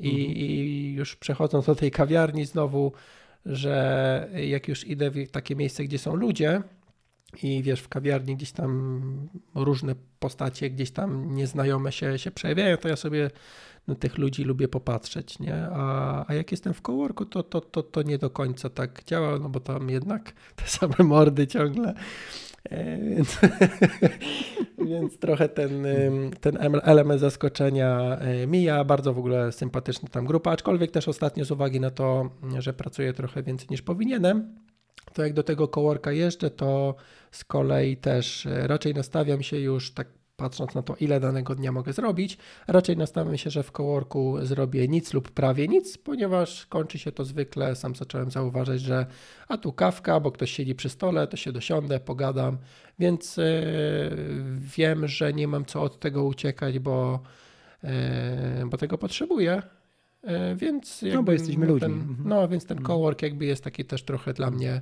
I, 0.00 0.08
Mhm. 0.10 0.36
I 0.36 0.94
już 0.96 1.16
przechodząc 1.16 1.66
do 1.66 1.74
tej 1.74 1.90
kawiarni 1.90 2.44
znowu, 2.46 2.92
że 3.46 4.28
jak 4.46 4.68
już 4.68 4.86
idę 4.86 5.10
w 5.10 5.30
takie 5.30 5.56
miejsce, 5.56 5.84
gdzie 5.84 5.98
są 5.98 6.16
ludzie 6.16 6.62
i 7.42 7.62
wiesz, 7.62 7.80
w 7.80 7.88
kawiarni 7.88 8.36
gdzieś 8.36 8.52
tam 8.52 9.28
różne 9.54 9.94
postacie, 10.18 10.70
gdzieś 10.70 10.90
tam 10.90 11.34
nieznajome 11.34 11.92
się, 11.92 12.18
się 12.18 12.30
przejawiają, 12.30 12.76
to 12.76 12.88
ja 12.88 12.96
sobie 12.96 13.30
na 13.86 13.94
tych 13.94 14.18
ludzi 14.18 14.44
lubię 14.44 14.68
popatrzeć, 14.68 15.38
nie? 15.38 15.68
A, 15.72 16.24
a 16.28 16.34
jak 16.34 16.50
jestem 16.50 16.74
w 16.74 16.80
coworku, 16.80 17.24
to, 17.24 17.42
to, 17.42 17.60
to, 17.60 17.82
to 17.82 18.02
nie 18.02 18.18
do 18.18 18.30
końca 18.30 18.70
tak 18.70 19.04
działa, 19.04 19.38
no 19.38 19.48
bo 19.48 19.60
tam 19.60 19.90
jednak 19.90 20.32
te 20.56 20.64
same 20.66 20.94
mordy 20.98 21.46
ciągle 21.46 21.94
więc, 22.70 23.38
więc 24.90 25.18
trochę 25.18 25.48
ten, 25.48 25.86
ten 26.40 26.58
element 26.82 27.20
zaskoczenia 27.20 28.18
e, 28.18 28.46
mija. 28.46 28.84
Bardzo 28.84 29.14
w 29.14 29.18
ogóle 29.18 29.52
sympatyczna 29.52 30.08
tam 30.08 30.26
grupa, 30.26 30.50
aczkolwiek 30.50 30.90
też 30.90 31.08
ostatnio 31.08 31.44
z 31.44 31.50
uwagi 31.50 31.80
na 31.80 31.90
to, 31.90 32.30
że 32.58 32.72
pracuję 32.72 33.12
trochę 33.12 33.42
więcej 33.42 33.68
niż 33.70 33.82
powinienem, 33.82 34.54
to 35.12 35.22
jak 35.22 35.32
do 35.32 35.42
tego 35.42 35.68
coworka 35.68 36.12
jeżdżę, 36.12 36.50
to 36.50 36.94
z 37.30 37.44
kolei 37.44 37.96
też 37.96 38.46
e, 38.46 38.66
raczej 38.66 38.94
nastawiam 38.94 39.42
się 39.42 39.58
już 39.58 39.94
tak 39.94 40.23
patrząc 40.36 40.74
na 40.74 40.82
to, 40.82 40.96
ile 41.00 41.20
danego 41.20 41.54
dnia 41.54 41.72
mogę 41.72 41.92
zrobić, 41.92 42.38
raczej 42.66 42.96
nastawiam 42.96 43.36
się, 43.36 43.50
że 43.50 43.62
w 43.62 43.70
coworku 43.70 44.36
zrobię 44.42 44.88
nic 44.88 45.14
lub 45.14 45.30
prawie 45.30 45.68
nic, 45.68 45.98
ponieważ 45.98 46.66
kończy 46.66 46.98
się 46.98 47.12
to 47.12 47.24
zwykle, 47.24 47.76
sam 47.76 47.94
zacząłem 47.94 48.30
zauważyć, 48.30 48.82
że 48.82 49.06
a 49.48 49.58
tu 49.58 49.72
kawka, 49.72 50.20
bo 50.20 50.32
ktoś 50.32 50.50
siedzi 50.50 50.74
przy 50.74 50.88
stole, 50.88 51.26
to 51.26 51.36
się 51.36 51.52
dosiądę, 51.52 52.00
pogadam, 52.00 52.58
więc 52.98 53.36
yy, 53.36 53.44
wiem, 54.58 55.08
że 55.08 55.32
nie 55.32 55.48
mam 55.48 55.64
co 55.64 55.82
od 55.82 56.00
tego 56.00 56.24
uciekać, 56.24 56.78
bo, 56.78 57.20
yy, 57.82 57.90
bo 58.66 58.76
tego 58.76 58.98
potrzebuję. 58.98 59.62
Yy, 60.22 60.56
więc 60.56 61.04
no, 61.14 61.22
bo 61.22 61.32
jesteśmy 61.32 61.66
ludźmi. 61.66 61.88
Ten, 61.88 61.92
mhm. 61.92 62.28
no, 62.28 62.48
więc 62.48 62.66
ten 62.66 62.78
mhm. 62.78 62.86
cowork 62.86 63.22
jakby 63.22 63.44
jest 63.44 63.64
taki 63.64 63.84
też 63.84 64.02
trochę 64.02 64.32
dla 64.32 64.50
mnie 64.50 64.80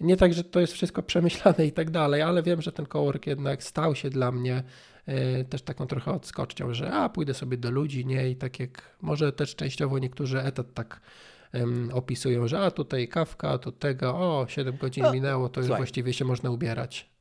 nie 0.00 0.16
tak, 0.16 0.34
że 0.34 0.44
to 0.44 0.60
jest 0.60 0.72
wszystko 0.72 1.02
przemyślane 1.02 1.66
i 1.66 1.72
tak 1.72 1.90
dalej, 1.90 2.22
ale 2.22 2.42
wiem, 2.42 2.62
że 2.62 2.72
ten 2.72 2.86
cowork 2.86 3.26
jednak 3.26 3.62
stał 3.62 3.94
się 3.94 4.10
dla 4.10 4.32
mnie 4.32 4.62
y, 5.08 5.44
też 5.44 5.62
taką 5.62 5.86
trochę 5.86 6.12
odskocznią, 6.12 6.74
że 6.74 6.92
a 6.92 7.08
pójdę 7.08 7.34
sobie 7.34 7.56
do 7.56 7.70
ludzi, 7.70 8.06
nie? 8.06 8.30
I 8.30 8.36
tak 8.36 8.60
jak 8.60 8.96
może 9.00 9.32
też 9.32 9.56
częściowo 9.56 9.98
niektórzy 9.98 10.40
etat 10.40 10.74
tak 10.74 11.00
opisują, 11.92 12.48
że 12.48 12.60
a 12.60 12.70
tutaj 12.70 13.08
kawka, 13.08 13.58
tu 13.58 13.72
tego, 13.72 14.14
o 14.14 14.46
7 14.48 14.76
godzin 14.76 15.04
no, 15.04 15.12
minęło, 15.12 15.48
to 15.48 15.60
już 15.60 15.66
słuchaj. 15.66 15.80
właściwie 15.80 16.12
się 16.12 16.24
można 16.24 16.50
ubierać. 16.50 17.14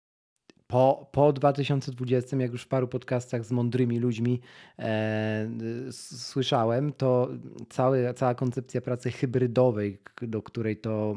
Po, 0.68 1.10
po 1.12 1.34
2020, 1.34 2.38
jak 2.38 2.52
już 2.52 2.64
w 2.64 2.68
paru 2.68 2.88
podcastach 2.88 3.46
z 3.46 3.52
mądrymi 3.52 4.00
ludźmi 4.00 4.42
e, 4.80 5.48
słyszałem, 5.92 6.94
to 6.94 7.30
cały, 7.70 8.14
cała 8.14 8.36
koncepcja 8.36 8.82
pracy 8.82 9.12
hybrydowej, 9.12 9.98
do 10.22 10.42
której 10.42 10.78
to 10.78 11.16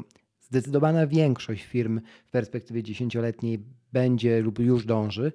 zdecydowana 0.49 1.07
większość 1.07 1.63
firm 1.63 2.01
w 2.25 2.29
perspektywie 2.31 2.83
dziesięcioletniej 2.83 3.59
będzie 3.93 4.41
lub 4.41 4.59
już 4.59 4.85
dąży, 4.85 5.31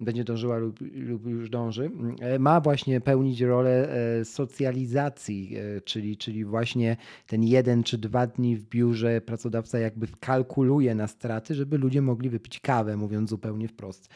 będzie 0.00 0.24
dążyła 0.24 0.58
lub, 0.58 0.80
lub, 0.94 1.26
już 1.26 1.50
dąży, 1.50 1.90
e, 2.20 2.38
ma 2.38 2.60
właśnie 2.60 3.00
pełnić 3.00 3.40
rolę 3.40 3.88
e, 3.90 4.24
socjalizacji, 4.24 5.56
e, 5.56 5.80
czyli, 5.80 6.16
czyli 6.16 6.44
właśnie 6.44 6.96
ten 7.26 7.42
jeden 7.42 7.82
czy 7.82 7.98
dwa 7.98 8.26
dni 8.26 8.56
w 8.56 8.64
biurze 8.64 9.20
pracodawca 9.20 9.78
jakby 9.78 10.06
kalkuluje 10.20 10.94
na 10.94 11.06
straty, 11.06 11.54
żeby 11.54 11.78
ludzie 11.78 12.02
mogli 12.02 12.30
wypić 12.30 12.60
kawę, 12.60 12.96
mówiąc 12.96 13.30
zupełnie 13.30 13.68
wprost. 13.68 14.08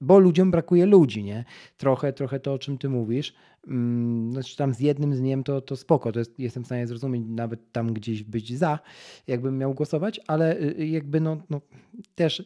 Bo 0.00 0.18
ludziom 0.18 0.50
brakuje 0.50 0.86
ludzi, 0.86 1.24
nie? 1.24 1.44
Trochę, 1.76 2.12
trochę 2.12 2.40
to, 2.40 2.52
o 2.52 2.58
czym 2.58 2.78
ty 2.78 2.88
mówisz. 2.88 3.34
Mm, 3.66 4.32
znaczy 4.32 4.56
tam 4.56 4.74
z 4.74 4.80
jednym 4.80 5.16
dniem 5.16 5.44
to, 5.44 5.60
to 5.60 5.76
spoko, 5.76 6.12
to 6.12 6.18
jest, 6.18 6.38
jestem 6.38 6.62
w 6.62 6.66
stanie 6.66 6.86
zrozumieć, 6.86 7.22
nawet 7.28 7.72
tam 7.72 7.92
gdzieś 7.92 8.22
być 8.22 8.58
za, 8.58 8.78
jakbym 9.26 9.58
miał 9.58 9.74
głosować, 9.74 10.20
ale 10.26 10.60
y, 10.60 10.86
jakby 10.86 11.20
no, 11.20 11.36
no 11.50 11.60
też 12.14 12.44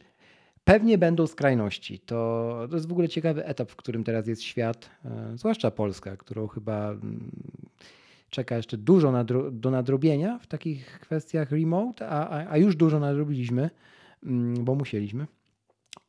pewnie 0.65 0.99
będą 0.99 1.27
skrajności. 1.27 1.99
To, 1.99 2.67
to 2.71 2.77
jest 2.77 2.89
w 2.89 2.93
ogóle 2.93 3.09
ciekawy 3.09 3.45
etap, 3.45 3.71
w 3.71 3.77
którym 3.77 4.05
teraz 4.05 4.27
jest 4.27 4.43
świat, 4.43 4.91
e, 5.05 5.33
zwłaszcza 5.39 5.71
Polska, 5.71 6.17
którą 6.17 6.47
chyba 6.47 6.91
mm, 6.91 7.31
czeka 8.31 8.57
jeszcze 8.57 8.77
dużo 8.77 9.13
nadro, 9.13 9.51
do 9.51 9.71
nadrobienia 9.71 10.39
w 10.39 10.47
takich 10.47 11.01
kwestiach 11.01 11.51
remote, 11.51 12.09
a, 12.09 12.29
a, 12.29 12.51
a 12.51 12.57
już 12.57 12.77
dużo 12.77 13.01
nadrobiliśmy, 13.01 13.71
mm, 14.23 14.65
bo 14.65 14.75
musieliśmy. 14.75 15.27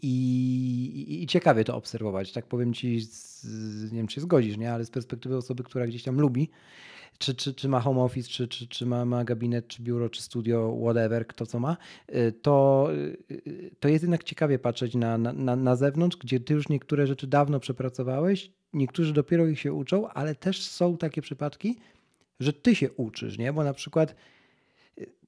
I, 0.02 1.06
i, 1.08 1.24
I, 1.24 1.28
ciekawie 1.28 1.64
to 1.64 1.76
obserwować. 1.76 2.32
Tak 2.32 2.46
powiem 2.46 2.74
ci, 2.74 3.02
z, 3.02 3.92
nie 3.92 3.98
wiem 3.98 4.08
czy 4.08 4.22
zgodzisz, 4.22 4.58
nie? 4.58 4.74
ale 4.74 4.86
z 4.86 4.92
perspektywy 4.92 5.38
osoby, 5.38 5.64
która 5.64 5.88
gdzieś 5.88 6.04
tam 6.04 6.20
lubi, 6.20 6.50
czy, 7.18 7.36
czy, 7.36 7.54
czy 7.54 7.68
ma 7.68 7.80
home 7.80 8.02
office, 8.02 8.30
czy, 8.30 8.48
czy, 8.48 8.68
czy 8.68 8.86
ma, 8.86 9.06
ma 9.06 9.24
gabinet, 9.24 9.68
czy 9.68 9.82
biuro, 9.82 10.10
czy 10.10 10.22
studio, 10.22 10.78
whatever, 10.82 11.28
kto 11.28 11.46
co 11.46 11.60
ma, 11.60 11.78
y, 12.16 12.32
to, 12.42 12.88
y, 13.32 13.72
to 13.80 13.88
jest 13.88 14.04
jednak 14.04 14.24
ciekawie 14.24 14.60
patrzeć 14.60 14.96
na, 14.96 15.18
na, 15.18 15.56
na 15.56 15.76
zewnątrz, 15.76 16.18
gdzie 16.18 16.40
ty 16.40 16.54
już 16.54 16.70
niektóre 16.70 17.08
rzeczy 17.08 17.28
dawno 17.28 17.60
przepracowałeś, 17.60 18.52
niektórzy 18.74 19.14
dopiero 19.14 19.48
ich 19.48 19.60
się 19.60 19.74
uczą, 19.74 20.10
ale 20.10 20.36
też 20.36 20.62
są 20.64 20.98
takie 20.98 21.22
przypadki, 21.22 21.78
że 22.40 22.54
ty 22.54 22.76
się 22.76 22.92
uczysz, 22.92 23.38
nie? 23.38 23.54
Bo 23.54 23.64
na 23.64 23.74
przykład 23.74 24.16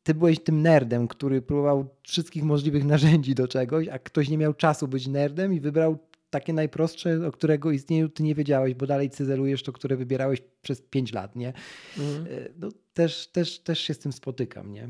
ty 0.07 0.13
byłeś 0.13 0.39
tym 0.39 0.61
nerdem, 0.61 1.07
który 1.07 1.41
próbował 1.41 1.89
wszystkich 2.03 2.43
możliwych 2.43 2.85
narzędzi 2.95 3.35
do 3.35 3.47
czegoś, 3.47 3.87
a 3.87 3.99
ktoś 3.99 4.29
nie 4.29 4.37
miał 4.37 4.53
czasu 4.53 4.87
być 4.87 5.07
nerdem 5.07 5.53
i 5.53 5.59
wybrał 5.59 5.97
takie 6.29 6.53
najprostsze, 6.53 7.27
o 7.27 7.31
którego 7.31 7.71
istnieniu 7.71 8.09
ty 8.09 8.23
nie 8.23 8.35
wiedziałeś, 8.35 8.73
bo 8.73 8.87
dalej 8.87 9.09
cyzelujesz 9.09 9.63
to, 9.63 9.71
które 9.71 9.95
wybierałeś 9.95 10.41
przez 10.61 10.81
5 10.81 11.13
lat, 11.13 11.35
nie? 11.35 11.53
Mhm. 11.97 12.27
E, 12.27 12.49
no, 12.59 12.69
też, 12.93 13.27
też, 13.27 13.59
też 13.59 13.79
się 13.79 13.93
z 13.93 13.99
tym 13.99 14.11
spotykam, 14.13 14.73
nie? 14.73 14.89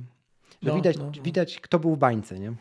Że 0.62 0.70
no, 0.70 0.76
widać, 0.76 0.98
no, 0.98 1.12
no. 1.16 1.24
widać, 1.24 1.60
kto 1.60 1.80
był 1.80 1.96
w 1.96 1.98
bańce, 1.98 2.40
nie? 2.40 2.54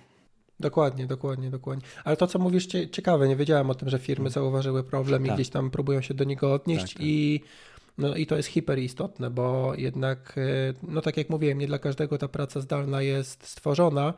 Dokładnie, 0.61 1.07
dokładnie, 1.07 1.51
dokładnie. 1.51 1.85
Ale 2.05 2.17
to, 2.17 2.27
co 2.27 2.39
mówisz, 2.39 2.67
ciekawe, 2.67 3.29
nie 3.29 3.37
wiedziałem 3.37 3.71
o 3.71 3.75
tym, 3.75 3.89
że 3.89 3.99
firmy 3.99 4.31
zauważyły 4.31 4.85
problem 4.85 5.23
tak. 5.23 5.33
i 5.33 5.35
gdzieś 5.35 5.49
tam 5.49 5.71
próbują 5.71 6.01
się 6.01 6.15
do 6.15 6.25
niego 6.25 6.53
odnieść 6.53 6.83
tak, 6.83 6.93
tak. 6.93 7.03
i 7.03 7.41
no 7.99 8.15
i 8.15 8.27
to 8.27 8.37
jest 8.37 8.49
hiperistotne, 8.49 9.31
bo 9.31 9.75
jednak, 9.75 10.39
e, 10.39 10.75
no 10.83 11.01
tak 11.01 11.17
jak 11.17 11.31
mówiłem, 11.31 11.59
nie 11.59 11.67
dla 11.67 11.79
każdego 11.79 12.19
ta 12.19 12.29
praca 12.29 12.61
zdalna 12.61 13.03
jest 13.03 13.47
stworzona, 13.47 14.15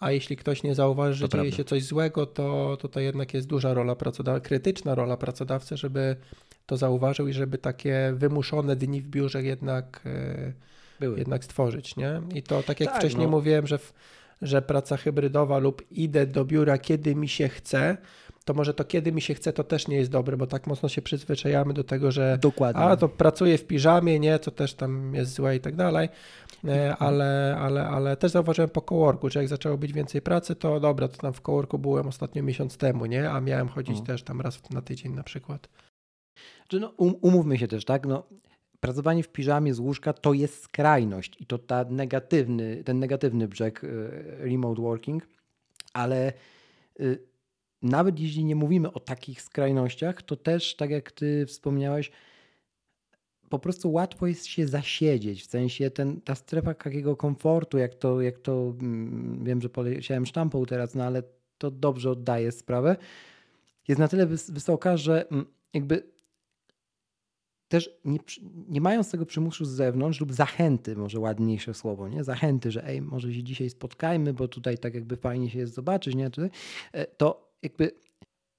a 0.00 0.10
jeśli 0.10 0.36
ktoś 0.36 0.62
nie 0.62 0.74
zauważy, 0.74 1.14
że 1.14 1.28
to 1.28 1.36
dzieje 1.36 1.42
prawda. 1.42 1.56
się 1.56 1.64
coś 1.64 1.84
złego, 1.84 2.26
to 2.26 2.76
tutaj 2.80 3.04
jednak 3.04 3.34
jest 3.34 3.46
duża 3.46 3.74
rola 3.74 3.94
pracodawcy, 3.94 4.48
krytyczna 4.48 4.94
rola 4.94 5.16
pracodawcy, 5.16 5.76
żeby 5.76 6.16
to 6.66 6.76
zauważył 6.76 7.28
i 7.28 7.32
żeby 7.32 7.58
takie 7.58 8.12
wymuszone 8.16 8.76
dni 8.76 9.00
w 9.00 9.08
biurze 9.08 9.42
jednak, 9.42 10.00
e, 10.06 10.52
Były. 11.00 11.18
jednak 11.18 11.44
stworzyć. 11.44 11.96
Nie? 11.96 12.20
I 12.34 12.42
to 12.42 12.62
tak 12.62 12.80
jak 12.80 12.88
tak, 12.90 12.98
wcześniej 12.98 13.24
no. 13.24 13.30
mówiłem, 13.30 13.66
że, 13.66 13.78
w, 13.78 13.92
że 14.42 14.62
praca 14.62 14.96
hybrydowa 14.96 15.58
lub 15.58 15.82
idę 15.90 16.26
do 16.26 16.44
biura, 16.44 16.78
kiedy 16.78 17.14
mi 17.14 17.28
się 17.28 17.48
chce, 17.48 17.96
to 18.46 18.54
może 18.54 18.74
to 18.74 18.84
kiedy 18.84 19.12
mi 19.12 19.20
się 19.20 19.34
chce, 19.34 19.52
to 19.52 19.64
też 19.64 19.88
nie 19.88 19.96
jest 19.96 20.10
dobre, 20.10 20.36
bo 20.36 20.46
tak 20.46 20.66
mocno 20.66 20.88
się 20.88 21.02
przyzwyczajamy 21.02 21.74
do 21.74 21.84
tego, 21.84 22.10
że 22.10 22.38
Dokładnie. 22.40 22.82
a 22.82 22.96
to 22.96 23.08
pracuję 23.08 23.58
w 23.58 23.66
piżamie, 23.66 24.20
nie, 24.20 24.38
to 24.38 24.50
też 24.50 24.74
tam 24.74 25.14
jest 25.14 25.34
złe 25.34 25.56
i 25.56 25.60
tak 25.60 25.76
dalej, 25.76 26.08
e, 26.64 26.96
ale, 26.96 27.56
ale, 27.60 27.88
ale 27.88 28.16
też 28.16 28.32
zauważyłem 28.32 28.70
po 28.70 28.80
coworku, 28.80 29.30
że 29.30 29.38
jak 29.38 29.48
zaczęło 29.48 29.78
być 29.78 29.92
więcej 29.92 30.22
pracy, 30.22 30.56
to 30.56 30.80
dobra, 30.80 31.08
to 31.08 31.16
tam 31.16 31.32
w 31.32 31.40
coworku 31.40 31.78
byłem 31.78 32.06
ostatnio 32.06 32.42
miesiąc 32.42 32.76
temu, 32.76 33.06
nie, 33.06 33.30
a 33.30 33.40
miałem 33.40 33.68
chodzić 33.68 34.02
też 34.02 34.22
tam 34.22 34.40
raz 34.40 34.70
na 34.70 34.82
tydzień 34.82 35.12
na 35.12 35.22
przykład. 35.22 35.68
no, 36.72 36.92
um, 36.96 37.14
umówmy 37.20 37.58
się 37.58 37.68
też, 37.68 37.84
tak, 37.84 38.06
no 38.06 38.26
pracowanie 38.80 39.22
w 39.22 39.28
piżamie 39.28 39.74
z 39.74 39.78
łóżka 39.78 40.12
to 40.12 40.32
jest 40.32 40.62
skrajność 40.62 41.40
i 41.40 41.46
to 41.46 41.58
ta 41.58 41.84
negatywny, 41.84 42.84
ten 42.84 42.98
negatywny 42.98 43.48
brzeg 43.48 43.84
e, 43.84 43.88
remote 44.44 44.82
working, 44.82 45.28
ale 45.92 46.32
y, 47.00 47.35
nawet 47.82 48.20
jeśli 48.20 48.44
nie 48.44 48.56
mówimy 48.56 48.92
o 48.92 49.00
takich 49.00 49.42
skrajnościach, 49.42 50.22
to 50.22 50.36
też, 50.36 50.76
tak 50.76 50.90
jak 50.90 51.12
ty 51.12 51.46
wspomniałeś, 51.46 52.10
po 53.48 53.58
prostu 53.58 53.92
łatwo 53.92 54.26
jest 54.26 54.46
się 54.46 54.66
zasiedzieć, 54.66 55.42
w 55.42 55.46
sensie 55.46 55.90
ten, 55.90 56.20
ta 56.20 56.34
strefa 56.34 56.74
takiego 56.74 57.16
komfortu, 57.16 57.78
jak 57.78 57.94
to, 57.94 58.20
jak 58.20 58.38
to 58.38 58.74
mm, 58.80 59.44
wiem, 59.44 59.62
że 59.62 59.68
poleciałem 59.68 60.26
sztampą 60.26 60.64
teraz, 60.64 60.94
no 60.94 61.04
ale 61.04 61.22
to 61.58 61.70
dobrze 61.70 62.10
oddaje 62.10 62.52
sprawę, 62.52 62.96
jest 63.88 63.98
na 63.98 64.08
tyle 64.08 64.26
wysoka, 64.26 64.96
że 64.96 65.28
mm, 65.30 65.46
jakby 65.74 66.16
też 67.68 67.90
nie, 68.04 68.18
nie 68.68 68.80
mając 68.80 69.10
tego 69.10 69.26
przymusu 69.26 69.64
z 69.64 69.68
zewnątrz 69.68 70.20
lub 70.20 70.32
zachęty, 70.32 70.96
może 70.96 71.20
ładniejsze 71.20 71.74
słowo, 71.74 72.08
nie? 72.08 72.24
Zachęty, 72.24 72.70
że 72.70 72.86
ej, 72.86 73.02
może 73.02 73.34
się 73.34 73.42
dzisiaj 73.42 73.70
spotkajmy, 73.70 74.32
bo 74.32 74.48
tutaj 74.48 74.78
tak 74.78 74.94
jakby 74.94 75.16
fajnie 75.16 75.50
się 75.50 75.58
jest 75.58 75.74
zobaczyć, 75.74 76.14
nie? 76.14 76.30
E, 76.92 77.06
to 77.06 77.45
jakby 77.66 77.90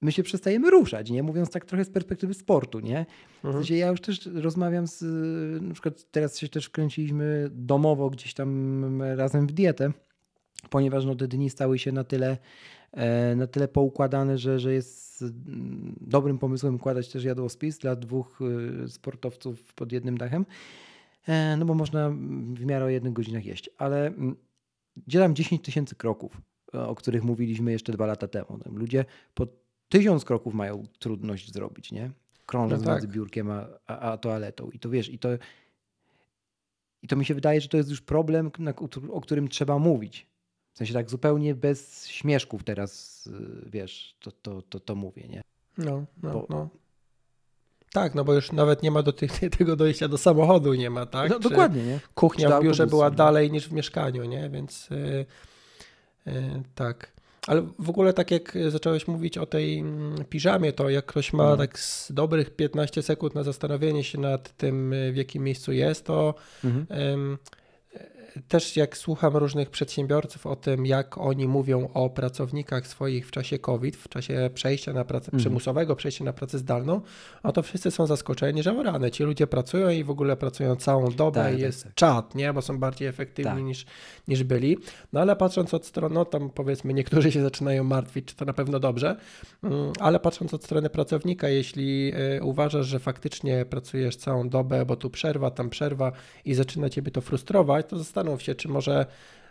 my 0.02 0.12
się 0.12 0.22
przestajemy 0.22 0.70
ruszać, 0.70 1.10
nie? 1.10 1.22
Mówiąc 1.22 1.50
tak 1.50 1.64
trochę 1.64 1.84
z 1.84 1.90
perspektywy 1.90 2.34
sportu, 2.34 2.80
nie? 2.80 3.06
W 3.42 3.44
mhm. 3.44 3.54
sensie 3.54 3.76
ja 3.76 3.88
już 3.88 4.00
też 4.00 4.26
rozmawiam 4.26 4.86
z, 4.86 5.02
na 5.62 5.72
przykład 5.72 6.10
teraz 6.10 6.38
się 6.38 6.48
też 6.48 6.66
wkręciliśmy 6.66 7.50
domowo 7.52 8.10
gdzieś 8.10 8.34
tam 8.34 9.02
razem 9.02 9.46
w 9.46 9.52
dietę, 9.52 9.92
ponieważ 10.70 11.04
no, 11.04 11.14
te 11.14 11.28
dni 11.28 11.50
stały 11.50 11.78
się 11.78 11.92
na 11.92 12.04
tyle, 12.04 12.38
e, 12.92 13.36
na 13.36 13.46
tyle 13.46 13.68
poukładane, 13.68 14.38
że, 14.38 14.60
że 14.60 14.72
jest 14.72 15.24
dobrym 16.00 16.38
pomysłem 16.38 16.74
układać 16.74 17.08
też 17.08 17.24
jadłospis 17.24 17.78
dla 17.78 17.96
dwóch 17.96 18.40
e, 18.84 18.88
sportowców 18.88 19.74
pod 19.74 19.92
jednym 19.92 20.18
dachem, 20.18 20.46
e, 21.26 21.56
no 21.56 21.64
bo 21.64 21.74
można 21.74 22.10
w 22.54 22.64
miarę 22.64 22.84
o 22.84 22.88
jednych 22.88 23.12
godzinach 23.12 23.44
jeść, 23.44 23.70
ale 23.78 24.12
dzielam 25.06 25.34
10 25.34 25.62
tysięcy 25.62 25.94
kroków 25.94 26.40
o 26.72 26.94
których 26.94 27.24
mówiliśmy 27.24 27.72
jeszcze 27.72 27.92
dwa 27.92 28.06
lata 28.06 28.28
temu. 28.28 28.58
Ludzie 28.72 29.04
po 29.34 29.46
tysiąc 29.88 30.24
kroków 30.24 30.54
mają 30.54 30.82
trudność 30.98 31.52
zrobić, 31.52 31.92
nie? 31.92 32.10
Krążąc 32.46 32.82
no 32.82 32.86
tak. 32.86 32.94
między 32.94 33.08
biurkiem 33.08 33.50
a, 33.50 33.66
a, 33.86 33.98
a, 33.98 34.18
toaletą. 34.18 34.70
I 34.70 34.78
to 34.78 34.90
wiesz, 34.90 35.08
i 35.08 35.18
to, 35.18 35.28
i 37.02 37.08
to 37.08 37.16
mi 37.16 37.24
się 37.24 37.34
wydaje, 37.34 37.60
że 37.60 37.68
to 37.68 37.76
jest 37.76 37.90
już 37.90 38.00
problem, 38.00 38.50
o 39.10 39.20
którym 39.20 39.48
trzeba 39.48 39.78
mówić. 39.78 40.26
W 40.72 40.78
sensie 40.78 40.94
tak 40.94 41.10
zupełnie 41.10 41.54
bez 41.54 42.06
śmieszków 42.06 42.64
teraz, 42.64 43.26
y, 43.26 43.70
wiesz, 43.70 44.16
to, 44.20 44.32
to, 44.32 44.62
to, 44.62 44.80
to 44.80 44.94
mówię, 44.94 45.28
nie? 45.28 45.42
No, 45.78 46.04
no, 46.22 46.32
bo... 46.32 46.46
no. 46.50 46.68
Tak, 47.92 48.14
no 48.14 48.24
bo 48.24 48.34
już 48.34 48.52
nawet 48.52 48.82
nie 48.82 48.90
ma 48.90 49.02
do 49.02 49.12
tych, 49.12 49.32
tego 49.58 49.76
dojścia 49.76 50.08
do 50.08 50.18
samochodu, 50.18 50.74
nie 50.74 50.90
ma, 50.90 51.06
tak? 51.06 51.30
No, 51.30 51.40
Czy 51.40 51.48
dokładnie, 51.48 51.82
nie? 51.82 52.00
Kuchnia 52.14 52.60
w 52.60 52.62
biurze 52.62 52.86
była 52.86 53.10
dalej 53.10 53.50
niż 53.50 53.68
w 53.68 53.72
mieszkaniu, 53.72 54.24
nie? 54.24 54.50
Więc 54.50 54.90
yy, 54.90 55.26
tak. 56.74 57.12
Ale 57.46 57.62
w 57.78 57.90
ogóle 57.90 58.12
tak 58.12 58.30
jak 58.30 58.58
zacząłeś 58.68 59.08
mówić 59.08 59.38
o 59.38 59.46
tej 59.46 59.78
mm, 59.78 60.24
piżamie, 60.24 60.72
to 60.72 60.88
jak 60.88 61.06
ktoś 61.06 61.32
ma 61.32 61.42
mhm. 61.42 61.58
tak 61.58 61.78
z 61.78 62.12
dobrych 62.12 62.50
15 62.50 63.02
sekund 63.02 63.34
na 63.34 63.42
zastanowienie 63.42 64.04
się 64.04 64.20
nad 64.20 64.56
tym, 64.56 64.94
w 65.12 65.16
jakim 65.16 65.44
miejscu 65.44 65.72
jest, 65.72 66.04
to 66.04 66.34
mhm 66.64 67.38
też 68.48 68.76
jak 68.76 68.96
słucham 68.96 69.36
różnych 69.36 69.70
przedsiębiorców 69.70 70.46
o 70.46 70.56
tym, 70.56 70.86
jak 70.86 71.18
oni 71.18 71.48
mówią 71.48 71.88
o 71.94 72.10
pracownikach 72.10 72.86
swoich 72.86 73.28
w 73.28 73.30
czasie 73.30 73.58
COVID, 73.58 73.96
w 73.96 74.08
czasie 74.08 74.50
przejścia 74.54 74.92
na 74.92 75.04
pracę 75.04 75.26
mhm. 75.26 75.38
przymusowego, 75.40 75.96
przejścia 75.96 76.24
na 76.24 76.32
pracę 76.32 76.58
zdalną, 76.58 77.00
a 77.42 77.52
to 77.52 77.62
wszyscy 77.62 77.90
są 77.90 78.06
zaskoczeni, 78.06 78.62
że 78.62 78.78
o 78.78 78.82
rany, 78.82 79.10
ci 79.10 79.24
ludzie 79.24 79.46
pracują 79.46 79.88
i 79.88 80.04
w 80.04 80.10
ogóle 80.10 80.36
pracują 80.36 80.76
całą 80.76 81.10
dobę 81.10 81.40
tak, 81.40 81.52
i 81.52 81.56
tak, 81.56 81.60
jest 81.60 81.84
tak, 81.84 81.94
czat, 81.94 82.34
nie? 82.34 82.52
Bo 82.52 82.62
są 82.62 82.78
bardziej 82.78 83.08
efektywni 83.08 83.52
tak. 83.52 83.62
niż, 83.64 83.86
niż 84.28 84.44
byli. 84.44 84.78
No 85.12 85.20
ale 85.20 85.36
patrząc 85.36 85.74
od 85.74 85.86
strony, 85.86 86.14
no 86.14 86.24
tam 86.24 86.50
powiedzmy 86.50 86.94
niektórzy 86.94 87.32
się 87.32 87.42
zaczynają 87.42 87.84
martwić, 87.84 88.24
czy 88.24 88.36
to 88.36 88.44
na 88.44 88.52
pewno 88.52 88.80
dobrze, 88.80 89.16
mm, 89.62 89.92
ale 90.00 90.20
patrząc 90.20 90.54
od 90.54 90.64
strony 90.64 90.90
pracownika, 90.90 91.48
jeśli 91.48 92.12
y, 92.36 92.42
uważasz, 92.42 92.86
że 92.86 92.98
faktycznie 92.98 93.64
pracujesz 93.64 94.16
całą 94.16 94.48
dobę, 94.48 94.86
bo 94.86 94.96
tu 94.96 95.10
przerwa, 95.10 95.50
tam 95.50 95.70
przerwa 95.70 96.12
i 96.44 96.54
zaczyna 96.54 96.88
ciebie 96.88 97.10
to 97.10 97.20
frustrować, 97.20 97.86
to 97.86 97.98
zastanów 97.98 98.17
zastanów 98.18 98.42
się, 98.42 98.54
czy 98.54 98.68
może 98.68 99.06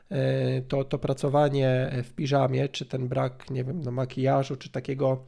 e, 0.09 0.61
to, 0.61 0.83
to 0.83 0.99
pracowanie 0.99 1.91
w 2.03 2.13
piżamie, 2.13 2.69
czy 2.69 2.85
ten 2.85 3.07
brak, 3.07 3.49
nie 3.49 3.63
wiem, 3.63 3.81
no, 3.81 3.91
makijażu, 3.91 4.55
czy 4.55 4.69
takiego 4.69 5.25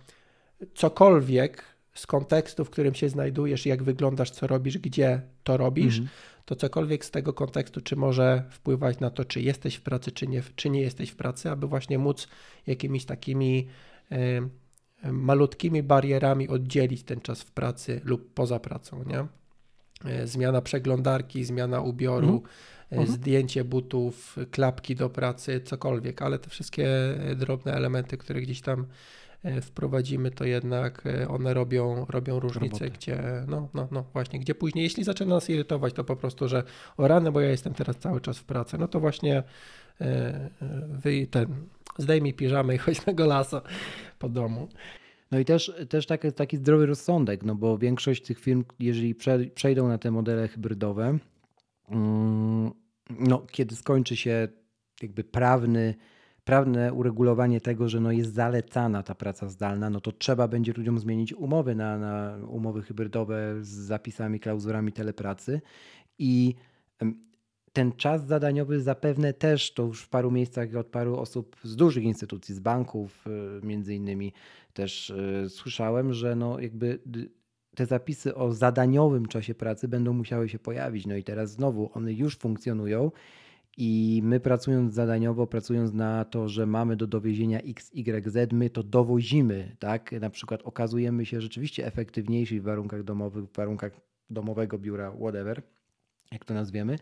cokolwiek 0.75 1.63
z 1.93 2.07
kontekstu, 2.07 2.65
w 2.65 2.69
którym 2.69 2.93
się 2.93 3.09
znajdujesz, 3.09 3.65
jak 3.65 3.83
wyglądasz, 3.83 4.31
co 4.31 4.47
robisz, 4.47 4.77
gdzie 4.77 5.21
to 5.43 5.57
robisz, 5.57 5.99
mhm. 5.99 6.09
to 6.45 6.55
cokolwiek 6.55 7.05
z 7.05 7.11
tego 7.11 7.33
kontekstu, 7.33 7.81
czy 7.81 7.95
może 7.95 8.43
wpływać 8.51 8.99
na 8.99 9.09
to, 9.09 9.25
czy 9.25 9.41
jesteś 9.41 9.75
w 9.75 9.81
pracy, 9.81 10.11
czy 10.11 10.27
nie, 10.27 10.43
czy 10.55 10.69
nie 10.69 10.81
jesteś 10.81 11.09
w 11.09 11.15
pracy, 11.15 11.49
aby 11.49 11.67
właśnie 11.67 11.97
móc 11.97 12.27
jakimiś 12.67 13.05
takimi 13.05 13.67
y, 14.11 15.11
malutkimi 15.11 15.83
barierami 15.83 16.47
oddzielić 16.47 17.03
ten 17.03 17.21
czas 17.21 17.41
w 17.41 17.51
pracy 17.51 18.01
lub 18.03 18.33
poza 18.33 18.59
pracą, 18.59 19.03
nie? 19.03 19.25
E, 20.05 20.27
zmiana 20.27 20.61
przeglądarki, 20.61 21.45
zmiana 21.45 21.81
ubioru, 21.81 22.27
mhm. 22.27 22.43
E, 22.45 22.78
mhm. 22.91 23.07
zdjęcie 23.07 23.63
butów, 23.63 24.35
klapki 24.51 24.95
do 24.95 25.09
pracy, 25.09 25.61
cokolwiek, 25.61 26.21
ale 26.21 26.39
te 26.39 26.49
wszystkie 26.49 26.87
e, 26.87 27.35
drobne 27.35 27.73
elementy, 27.73 28.17
które 28.17 28.41
gdzieś 28.41 28.61
tam 28.61 28.85
e, 29.43 29.61
wprowadzimy, 29.61 30.31
to 30.31 30.45
jednak 30.45 31.03
one 31.27 31.53
robią, 31.53 32.05
robią 32.09 32.39
różnicę, 32.39 32.85
Roboty. 32.85 32.89
gdzie, 32.89 33.43
no, 33.47 33.69
no, 33.73 33.87
no 33.91 34.05
właśnie, 34.13 34.39
gdzie 34.39 34.55
później, 34.55 34.83
jeśli 34.83 35.03
zaczyna 35.03 35.35
nas 35.35 35.49
irytować, 35.49 35.93
to 35.93 36.03
po 36.03 36.15
prostu, 36.15 36.47
że 36.47 36.63
o 36.97 37.07
rany, 37.07 37.31
bo 37.31 37.41
ja 37.41 37.49
jestem 37.49 37.73
teraz 37.73 37.97
cały 37.97 38.21
czas 38.21 38.37
w 38.37 38.43
pracy, 38.43 38.77
no 38.77 38.87
to 38.87 38.99
właśnie 38.99 39.43
wy 40.89 41.27
ten, 41.27 41.55
zdejmij 41.97 42.33
piżamę 42.33 42.75
i 42.75 42.77
chodź 42.83 43.05
na 43.05 43.13
golasa 43.13 43.61
po 44.19 44.29
domu. 44.29 44.67
No 45.31 45.39
i 45.39 45.45
też, 45.45 45.73
też 45.89 46.05
taki, 46.05 46.31
taki 46.31 46.57
zdrowy 46.57 46.85
rozsądek, 46.85 47.43
no 47.43 47.55
bo 47.55 47.77
większość 47.77 48.23
tych 48.23 48.39
firm, 48.39 48.63
jeżeli 48.79 49.15
przejdą 49.55 49.87
na 49.87 49.97
te 49.97 50.11
modele 50.11 50.47
hybrydowe, 50.47 51.17
no, 53.09 53.45
kiedy 53.51 53.75
skończy 53.75 54.15
się 54.15 54.47
jakby 55.01 55.23
prawny, 55.23 55.95
prawne 56.43 56.93
uregulowanie 56.93 57.61
tego, 57.61 57.89
że 57.89 57.99
no 57.99 58.11
jest 58.11 58.33
zalecana 58.33 59.03
ta 59.03 59.15
praca 59.15 59.49
zdalna, 59.49 59.89
no 59.89 60.01
to 60.01 60.11
trzeba 60.11 60.47
będzie 60.47 60.73
ludziom 60.73 60.99
zmienić 60.99 61.33
umowy 61.33 61.75
na, 61.75 61.97
na 61.97 62.37
umowy 62.47 62.81
hybrydowe 62.81 63.55
z 63.61 63.67
zapisami, 63.67 64.39
klauzurami 64.39 64.91
telepracy. 64.91 65.61
I 66.19 66.55
ten 67.73 67.91
czas 67.91 68.27
zadaniowy 68.27 68.81
zapewne 68.81 69.33
też, 69.33 69.73
to 69.73 69.83
już 69.83 70.01
w 70.01 70.09
paru 70.09 70.31
miejscach 70.31 70.75
od 70.75 70.87
paru 70.87 71.17
osób 71.17 71.55
z 71.63 71.75
dużych 71.75 72.03
instytucji, 72.03 72.55
z 72.55 72.59
banków 72.59 73.27
y, 73.27 73.65
między 73.65 73.95
innymi 73.95 74.33
też 74.73 75.09
y, 75.09 75.45
słyszałem, 75.49 76.13
że 76.13 76.35
no 76.35 76.59
jakby 76.59 76.99
te 77.75 77.85
zapisy 77.85 78.35
o 78.35 78.53
zadaniowym 78.53 79.25
czasie 79.25 79.55
pracy 79.55 79.87
będą 79.87 80.13
musiały 80.13 80.49
się 80.49 80.59
pojawić. 80.59 81.07
No 81.07 81.15
i 81.15 81.23
teraz 81.23 81.51
znowu 81.51 81.89
one 81.93 82.13
już 82.13 82.37
funkcjonują 82.37 83.11
i 83.77 84.21
my 84.23 84.39
pracując 84.39 84.93
zadaniowo, 84.93 85.47
pracując 85.47 85.93
na 85.93 86.25
to, 86.25 86.49
że 86.49 86.65
mamy 86.65 86.95
do 86.95 87.07
dowiezienia 87.07 87.59
X, 87.59 87.91
Y, 87.93 88.29
Z, 88.29 88.53
my 88.53 88.69
to 88.69 88.83
dowozimy, 88.83 89.75
tak? 89.79 90.11
Na 90.11 90.29
przykład 90.29 90.61
okazujemy 90.63 91.25
się 91.25 91.41
rzeczywiście 91.41 91.85
efektywniejsi 91.85 92.59
w 92.59 92.63
warunkach 92.63 93.03
domowych, 93.03 93.45
w 93.45 93.55
warunkach 93.55 93.91
domowego 94.29 94.77
biura, 94.77 95.11
whatever, 95.11 95.61
jak 96.31 96.45
to 96.45 96.53
nazwiemy. 96.53 96.99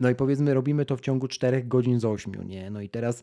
No 0.00 0.10
i 0.10 0.14
powiedzmy, 0.14 0.54
robimy 0.54 0.84
to 0.84 0.96
w 0.96 1.00
ciągu 1.00 1.28
4 1.28 1.64
godzin 1.64 2.00
z 2.00 2.04
8, 2.04 2.48
nie? 2.48 2.70
No 2.70 2.80
i 2.80 2.88
teraz 2.88 3.22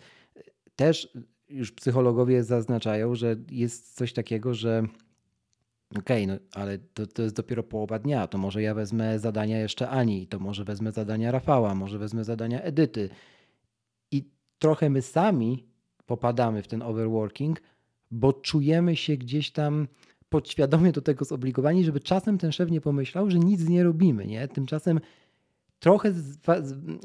też 0.76 1.18
już 1.50 1.72
psychologowie 1.72 2.44
zaznaczają, 2.44 3.16
że 3.16 3.36
jest 3.52 3.96
coś 3.96 4.14
takiego, 4.14 4.54
że 4.54 4.84
Okej, 6.00 6.24
okay, 6.24 6.28
no 6.28 6.62
ale 6.62 6.78
to, 6.78 7.08
to 7.08 7.22
jest 7.22 7.36
dopiero 7.36 7.64
połowa 7.64 8.00
dnia. 8.00 8.28
To 8.28 8.38
może 8.38 8.62
ja 8.62 8.74
wezmę 8.74 9.20
zadania 9.20 9.60
jeszcze 9.60 9.90
Ani, 9.90 10.28
to 10.28 10.40
może 10.40 10.64
wezmę 10.64 10.92
zadania 10.92 11.32
Rafała, 11.32 11.76
może 11.76 12.00
wezmę 12.00 12.24
zadania 12.24 12.62
Edyty. 12.62 13.10
I 14.12 14.30
trochę 14.60 14.90
my 14.90 15.02
sami 15.02 15.66
popadamy 16.06 16.62
w 16.64 16.68
ten 16.68 16.82
overworking, 16.82 17.62
bo 18.12 18.34
czujemy 18.34 18.96
się 18.96 19.18
gdzieś 19.18 19.52
tam 19.52 19.88
podświadomie 20.30 20.92
do 20.92 21.02
tego 21.02 21.26
zobligowani, 21.26 21.84
żeby 21.84 22.00
czasem 22.00 22.38
ten 22.38 22.52
szef 22.52 22.72
nie 22.72 22.82
pomyślał, 22.82 23.32
że 23.32 23.40
nic 23.40 23.70
nie 23.70 23.84
robimy. 23.84 24.28
Nie? 24.28 24.48
Tymczasem 24.48 25.00
trochę 25.80 26.14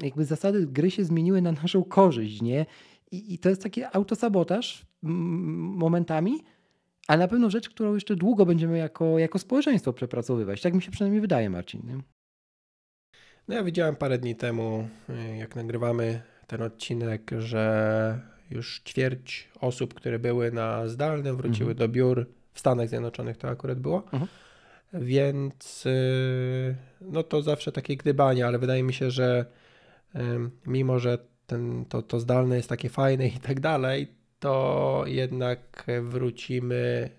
jakby 0.01 0.25
zasady 0.25 0.67
gry 0.67 0.91
się 0.91 1.05
zmieniły 1.05 1.41
na 1.41 1.51
naszą 1.51 1.83
korzyść. 1.83 2.41
Nie? 2.41 2.65
I, 3.11 3.33
i 3.33 3.39
to 3.39 3.49
jest 3.49 3.63
taki 3.63 3.83
autosabotaż 3.83 4.85
momentami, 5.01 6.43
ale 7.09 7.19
na 7.19 7.27
pewno 7.27 7.49
rzecz, 7.49 7.69
którą 7.69 7.93
jeszcze 7.93 8.15
długo 8.15 8.45
będziemy 8.45 8.77
jako, 8.77 9.19
jako 9.19 9.39
społeczeństwo 9.39 9.93
przepracowywać. 9.93 10.61
Tak 10.61 10.73
mi 10.73 10.81
się 10.81 10.91
przynajmniej 10.91 11.21
wydaje, 11.21 11.49
Marcin. 11.49 11.81
Nie? 11.85 11.97
No 13.47 13.55
ja 13.55 13.63
widziałem 13.63 13.95
parę 13.95 14.17
dni 14.17 14.35
temu, 14.35 14.87
y, 15.09 15.37
jak 15.37 15.55
nagrywamy 15.55 16.21
ten 16.47 16.61
odcinek, 16.61 17.31
że 17.37 18.19
już 18.51 18.81
ćwierć 18.83 19.49
osób, 19.59 19.93
które 19.93 20.19
były 20.19 20.51
na 20.51 20.87
zdalnym, 20.87 21.37
wróciły 21.37 21.71
mhm. 21.71 21.77
do 21.77 21.87
biur. 21.87 22.25
W 22.53 22.59
Stanach 22.59 22.89
Zjednoczonych 22.89 23.37
to 23.37 23.47
akurat 23.49 23.79
było. 23.79 24.03
Mhm. 24.03 24.27
Więc 24.93 25.85
y, 25.85 26.75
no 27.01 27.23
to 27.23 27.41
zawsze 27.41 27.71
takie 27.71 27.97
gdybanie, 27.97 28.47
ale 28.47 28.59
wydaje 28.59 28.83
mi 28.83 28.93
się, 28.93 29.11
że 29.11 29.45
mimo, 30.65 30.99
że 30.99 31.17
ten, 31.47 31.85
to, 31.85 32.01
to 32.01 32.19
zdalne 32.19 32.55
jest 32.55 32.69
takie 32.69 32.89
fajne 32.89 33.27
i 33.27 33.39
tak 33.39 33.59
dalej, 33.59 34.18
to 34.39 35.03
jednak 35.07 35.85
wrócimy 36.01 37.09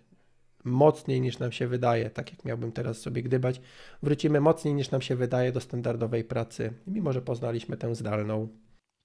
mocniej 0.65 1.21
niż 1.21 1.39
nam 1.39 1.53
się 1.53 1.67
wydaje, 1.67 2.11
tak 2.11 2.31
jak 2.31 2.45
miałbym 2.45 2.73
teraz 2.73 3.01
sobie 3.01 3.23
gdybać, 3.23 3.61
wrócimy 4.03 4.41
mocniej 4.41 4.75
niż 4.75 4.91
nam 4.91 5.03
się 5.03 5.17
wydaje 5.17 5.53
do 5.53 5.61
standardowej 5.61 6.25
pracy, 6.25 6.73
mimo 6.87 7.13
że 7.13 7.23
poznaliśmy 7.23 7.77
tę 7.77 7.95
zdalną. 7.95 8.49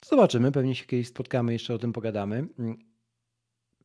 Zobaczymy, 0.05 0.51
pewnie 0.51 0.75
się 0.75 0.85
kiedyś 0.85 1.07
spotkamy, 1.07 1.53
jeszcze 1.53 1.73
o 1.73 1.77
tym 1.77 1.93
pogadamy. 1.93 2.47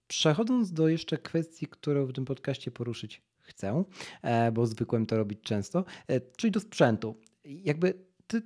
Przechodząc 0.07 0.73
do 0.73 0.89
jeszcze 0.89 1.19
kwestii, 1.19 1.67
którą 1.67 2.07
w 2.07 2.13
tym 2.13 2.25
podcaście 2.25 2.71
poruszyć 2.71 3.23
chcę, 3.39 3.85
e, 4.23 4.53
bo 4.53 4.67
zwykłem 4.67 5.07
to 5.07 5.17
robić 5.17 5.41
często, 5.43 5.85
e, 6.09 6.21
czyli 6.21 6.51
do 6.51 6.61
sprzętu. 6.61 7.17
Jakby 7.45 7.95
ty 8.27 8.43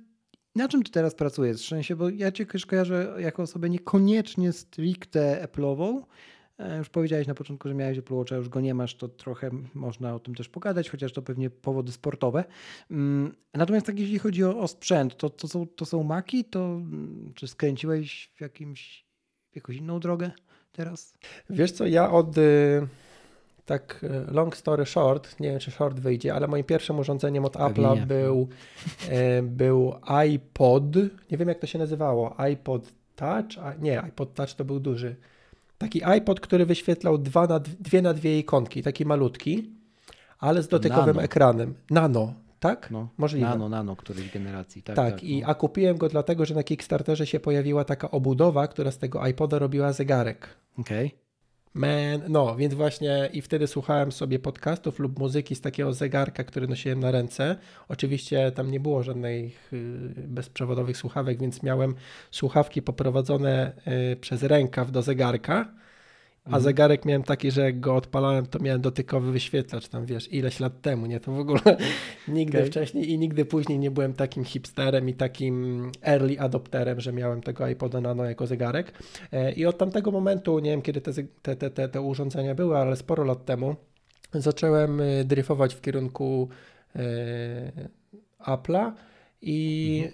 na 0.55 0.67
czym 0.67 0.83
ty 0.83 0.91
teraz 0.91 1.15
pracujesz? 1.15 1.67
Sensie, 1.67 1.95
bo 1.95 2.09
ja 2.09 2.31
cię 2.31 2.45
kojarzę 2.45 3.15
jako 3.19 3.43
osobę 3.43 3.69
niekoniecznie 3.69 4.51
stricte 4.51 5.47
Apple'ową. 5.47 6.01
E, 6.57 6.77
już 6.77 6.89
powiedziałeś 6.89 7.27
na 7.27 7.35
początku, 7.35 7.67
że 7.67 7.73
miałeś 7.73 7.97
Apple 7.97 8.13
Watcha, 8.13 8.35
już 8.35 8.49
go 8.49 8.61
nie 8.61 8.73
masz, 8.73 8.95
to 8.95 9.07
trochę 9.07 9.49
można 9.73 10.15
o 10.15 10.19
tym 10.19 10.35
też 10.35 10.49
pogadać, 10.49 10.89
chociaż 10.89 11.13
to 11.13 11.21
pewnie 11.21 11.49
powody 11.49 11.91
sportowe. 11.91 12.43
Mm, 12.91 13.35
natomiast 13.53 13.85
tak 13.85 13.99
jeśli 13.99 14.19
chodzi 14.19 14.43
o, 14.43 14.59
o 14.59 14.67
sprzęt, 14.67 15.17
to, 15.17 15.29
to, 15.29 15.47
są, 15.47 15.67
to 15.67 15.85
są 15.85 16.03
Maki, 16.03 16.45
to 16.45 16.59
mm, 16.59 17.31
czy 17.35 17.47
skręciłeś 17.47 18.31
w 18.35 18.41
jakimś, 18.41 19.05
w 19.51 19.55
jakąś 19.55 19.75
inną 19.75 19.99
drogę 19.99 20.31
teraz? 20.71 21.13
Wiesz 21.49 21.71
co, 21.71 21.85
ja 21.85 22.11
od 22.11 22.37
y, 22.37 22.87
tak 23.65 24.05
e, 24.29 24.31
long 24.33 24.57
story 24.57 24.85
short, 24.85 25.39
nie 25.39 25.49
wiem 25.49 25.59
czy 25.59 25.71
short 25.71 25.99
wyjdzie, 25.99 26.33
ale 26.35 26.47
moim 26.47 26.63
pierwszym 26.63 26.99
urządzeniem 26.99 27.45
od 27.45 27.53
Apple'a 27.57 28.05
był, 28.05 28.47
e, 29.09 29.41
był 29.41 29.93
iPod, 30.01 30.83
nie 31.31 31.37
wiem 31.37 31.47
jak 31.49 31.59
to 31.59 31.67
się 31.67 31.79
nazywało, 31.79 32.39
iPod 32.39 32.91
Touch, 33.15 33.57
a, 33.63 33.73
nie, 33.73 34.01
iPod 34.01 34.33
Touch 34.33 34.53
to 34.53 34.65
był 34.65 34.79
duży. 34.79 35.15
Taki 35.77 36.03
iPod, 36.03 36.39
który 36.39 36.65
wyświetlał 36.65 37.17
dwa 37.17 37.47
na, 37.47 37.59
dwie 37.59 38.01
na 38.01 38.13
dwie 38.13 38.39
ikonki, 38.39 38.83
taki 38.83 39.05
malutki, 39.05 39.69
ale 40.39 40.63
z 40.63 40.67
dotykowym 40.67 41.15
Nano. 41.15 41.21
ekranem. 41.21 41.73
Nano, 41.89 42.33
Tak? 42.59 42.91
No, 42.91 43.07
Możliwe. 43.17 43.47
Nano, 43.47 43.69
nano 43.69 43.95
którejś 43.95 44.31
generacji. 44.31 44.83
Tak, 44.83 44.95
Tak, 44.95 45.13
tak, 45.13 45.23
i, 45.23 45.41
no. 45.41 45.47
a 45.47 45.53
kupiłem 45.55 45.97
go 45.97 46.09
dlatego, 46.09 46.45
że 46.45 46.55
na 46.55 46.63
Kickstarterze 46.63 47.27
się 47.27 47.39
pojawiła 47.39 47.83
taka 47.83 48.11
obudowa, 48.11 48.67
która 48.67 48.91
z 48.91 48.97
tego 48.97 49.27
iPoda 49.27 49.59
robiła 49.59 49.93
zegarek. 49.93 50.47
Okej. 50.79 51.11
Man, 51.75 52.21
no, 52.29 52.55
więc 52.55 52.73
właśnie 52.73 53.29
i 53.33 53.41
wtedy 53.41 53.67
słuchałem 53.67 54.11
sobie 54.11 54.39
podcastów 54.39 54.99
lub 54.99 55.19
muzyki 55.19 55.55
z 55.55 55.61
takiego 55.61 55.93
zegarka, 55.93 56.43
który 56.43 56.67
nosiłem 56.67 56.99
na 56.99 57.11
ręce. 57.11 57.55
Oczywiście 57.87 58.51
tam 58.51 58.71
nie 58.71 58.79
było 58.79 59.03
żadnych 59.03 59.73
y, 59.73 59.77
bezprzewodowych 60.27 60.97
słuchawek, 60.97 61.39
więc 61.39 61.63
miałem 61.63 61.95
słuchawki 62.31 62.81
poprowadzone 62.81 63.71
y, 64.13 64.15
przez 64.15 64.43
rękaw 64.43 64.91
do 64.91 65.01
zegarka, 65.01 65.73
a 66.45 66.47
Mhm. 66.47 66.63
zegarek 66.63 67.05
miałem 67.05 67.23
taki, 67.23 67.51
że 67.51 67.61
jak 67.61 67.79
go 67.79 67.95
odpalałem, 67.95 68.45
to 68.45 68.59
miałem 68.59 68.81
dotykowy 68.81 69.31
wyświetlacz 69.31 69.87
tam, 69.87 70.05
wiesz, 70.05 70.33
ileś 70.33 70.59
lat 70.59 70.81
temu, 70.81 71.05
nie? 71.05 71.19
To 71.19 71.31
w 71.31 71.39
ogóle 71.39 71.61
nigdy 72.27 72.57
Okej. 72.57 72.69
wcześniej 72.71 73.11
i 73.11 73.17
nigdy 73.19 73.45
później 73.45 73.79
nie 73.79 73.91
byłem 73.91 74.13
takim 74.13 74.43
hipsterem 74.43 75.09
i 75.09 75.13
takim 75.13 75.91
early 76.03 76.39
adopterem, 76.39 76.99
że 76.99 77.13
miałem 77.13 77.41
tego 77.41 77.67
iPoda 77.67 78.01
Nano 78.01 78.25
jako 78.25 78.47
zegarek. 78.47 78.93
E, 79.31 79.51
I 79.51 79.65
od 79.65 79.77
tamtego 79.77 80.11
momentu, 80.11 80.59
nie 80.59 80.71
wiem 80.71 80.81
kiedy 80.81 81.01
te, 81.01 81.11
te, 81.41 81.55
te, 81.55 81.69
te, 81.69 81.89
te 81.89 82.01
urządzenia 82.01 82.55
były, 82.55 82.77
ale 82.77 82.95
sporo 82.95 83.23
lat 83.23 83.45
temu, 83.45 83.75
zacząłem 84.33 84.99
y, 85.01 85.25
dryfować 85.25 85.75
w 85.75 85.81
kierunku 85.81 86.49
e, 86.95 87.01
Apple'a 88.39 88.91
i 89.41 90.09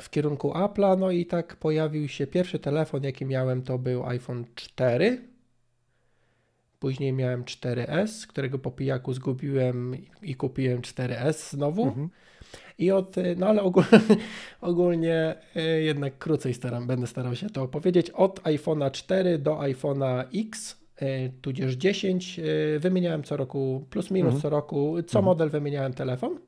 w 0.00 0.10
kierunku 0.10 0.50
Apple'a, 0.50 0.98
no 0.98 1.10
i 1.10 1.26
tak 1.26 1.56
pojawił 1.56 2.08
się 2.08 2.26
pierwszy 2.26 2.58
telefon, 2.58 3.02
jaki 3.04 3.24
miałem, 3.26 3.62
to 3.62 3.78
był 3.78 4.06
iPhone 4.06 4.44
4. 4.54 5.31
Później 6.82 7.12
miałem 7.12 7.44
4S, 7.44 8.26
którego 8.26 8.58
po 8.58 8.70
pijaku 8.70 9.12
zgubiłem 9.12 9.96
i- 10.22 10.34
kupiłem 10.34 10.80
4S 10.82 11.50
znowu. 11.50 11.86
Mhm. 11.86 12.08
I 12.78 12.90
od, 12.90 13.16
no 13.36 13.46
ale 13.46 13.62
ogólnie, 13.62 13.88
ogólnie 14.60 15.34
y, 15.56 15.82
jednak 15.82 16.18
krócej 16.18 16.54
staram, 16.54 16.86
będę 16.86 17.06
starał 17.06 17.34
się 17.36 17.50
to 17.50 17.62
opowiedzieć. 17.62 18.10
Od 18.10 18.40
iPhone'a 18.42 18.90
4 18.90 19.38
do 19.38 19.54
iPhone'a 19.58 20.24
X, 20.34 20.76
y, 21.02 21.32
tudzież 21.42 21.74
10, 21.74 22.38
y, 22.38 22.78
wymieniałem 22.80 23.22
co 23.22 23.36
roku, 23.36 23.86
plus 23.90 24.10
minus 24.10 24.26
Mhm. 24.34 24.42
co 24.42 24.50
roku, 24.50 24.96
co 25.06 25.18
Mhm. 25.18 25.24
model 25.24 25.50
wymieniałem 25.50 25.92
telefon, 25.94 26.38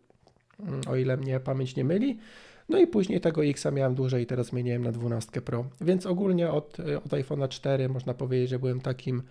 mm, 0.61 0.81
o 0.89 0.97
ile 0.97 1.17
mnie 1.17 1.41
pamięć 1.41 1.77
nie 1.77 1.85
myli. 1.85 2.19
No 2.69 2.79
i 2.79 2.87
później 2.87 3.21
tego 3.21 3.45
Xa 3.45 3.71
miałem 3.71 3.95
dłużej 3.95 4.23
i 4.23 4.27
teraz 4.27 4.47
zmieniłem 4.47 4.83
na 4.85 4.93
12 4.93 5.41
Pro. 5.43 5.65
Więc 5.81 6.07
ogólnie 6.07 6.51
od, 6.51 6.77
od 6.81 7.13
iPhone'a 7.13 7.49
4 7.49 7.89
można 7.89 8.15
powiedzieć, 8.15 8.49
że 8.51 8.59
byłem 8.59 8.81
takim 8.81 9.19
e, 9.19 9.23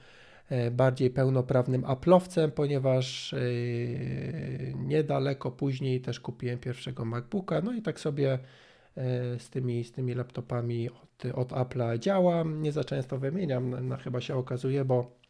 bardziej 0.71 1.09
pełnoprawnym 1.09 1.81
Apple'owcem, 1.81 2.51
ponieważ 2.51 3.33
e, 3.33 3.37
niedaleko 4.75 5.51
później 5.51 6.01
też 6.01 6.19
kupiłem 6.19 6.59
pierwszego 6.59 7.05
MacBooka, 7.05 7.61
no 7.61 7.73
i 7.73 7.81
tak 7.81 7.99
sobie 7.99 8.33
e, 8.33 8.39
z 9.39 9.49
tymi, 9.49 9.83
z 9.83 9.91
tymi 9.91 10.13
laptopami 10.13 10.89
od, 10.89 11.25
od 11.35 11.49
Apple'a 11.51 11.99
działam. 11.99 12.61
Nie 12.61 12.71
za 12.71 12.83
często 12.83 13.17
wymieniam, 13.17 13.87
no, 13.87 13.97
chyba 13.97 14.21
się 14.21 14.35
okazuje, 14.35 14.85
bo 14.85 14.99
e, 15.01 15.22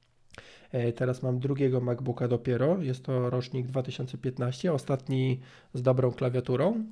teraz 0.96 1.24
mam 1.24 1.40
drugiego 1.40 1.82
MacBooka 1.82 2.28
dopiero, 2.28 2.78
jest 2.82 3.04
to 3.06 3.30
rocznik 3.30 3.68
2015, 3.68 4.74
ostatni 4.74 5.40
z 5.74 5.82
dobrą 5.82 6.12
klawiaturą. 6.12 6.84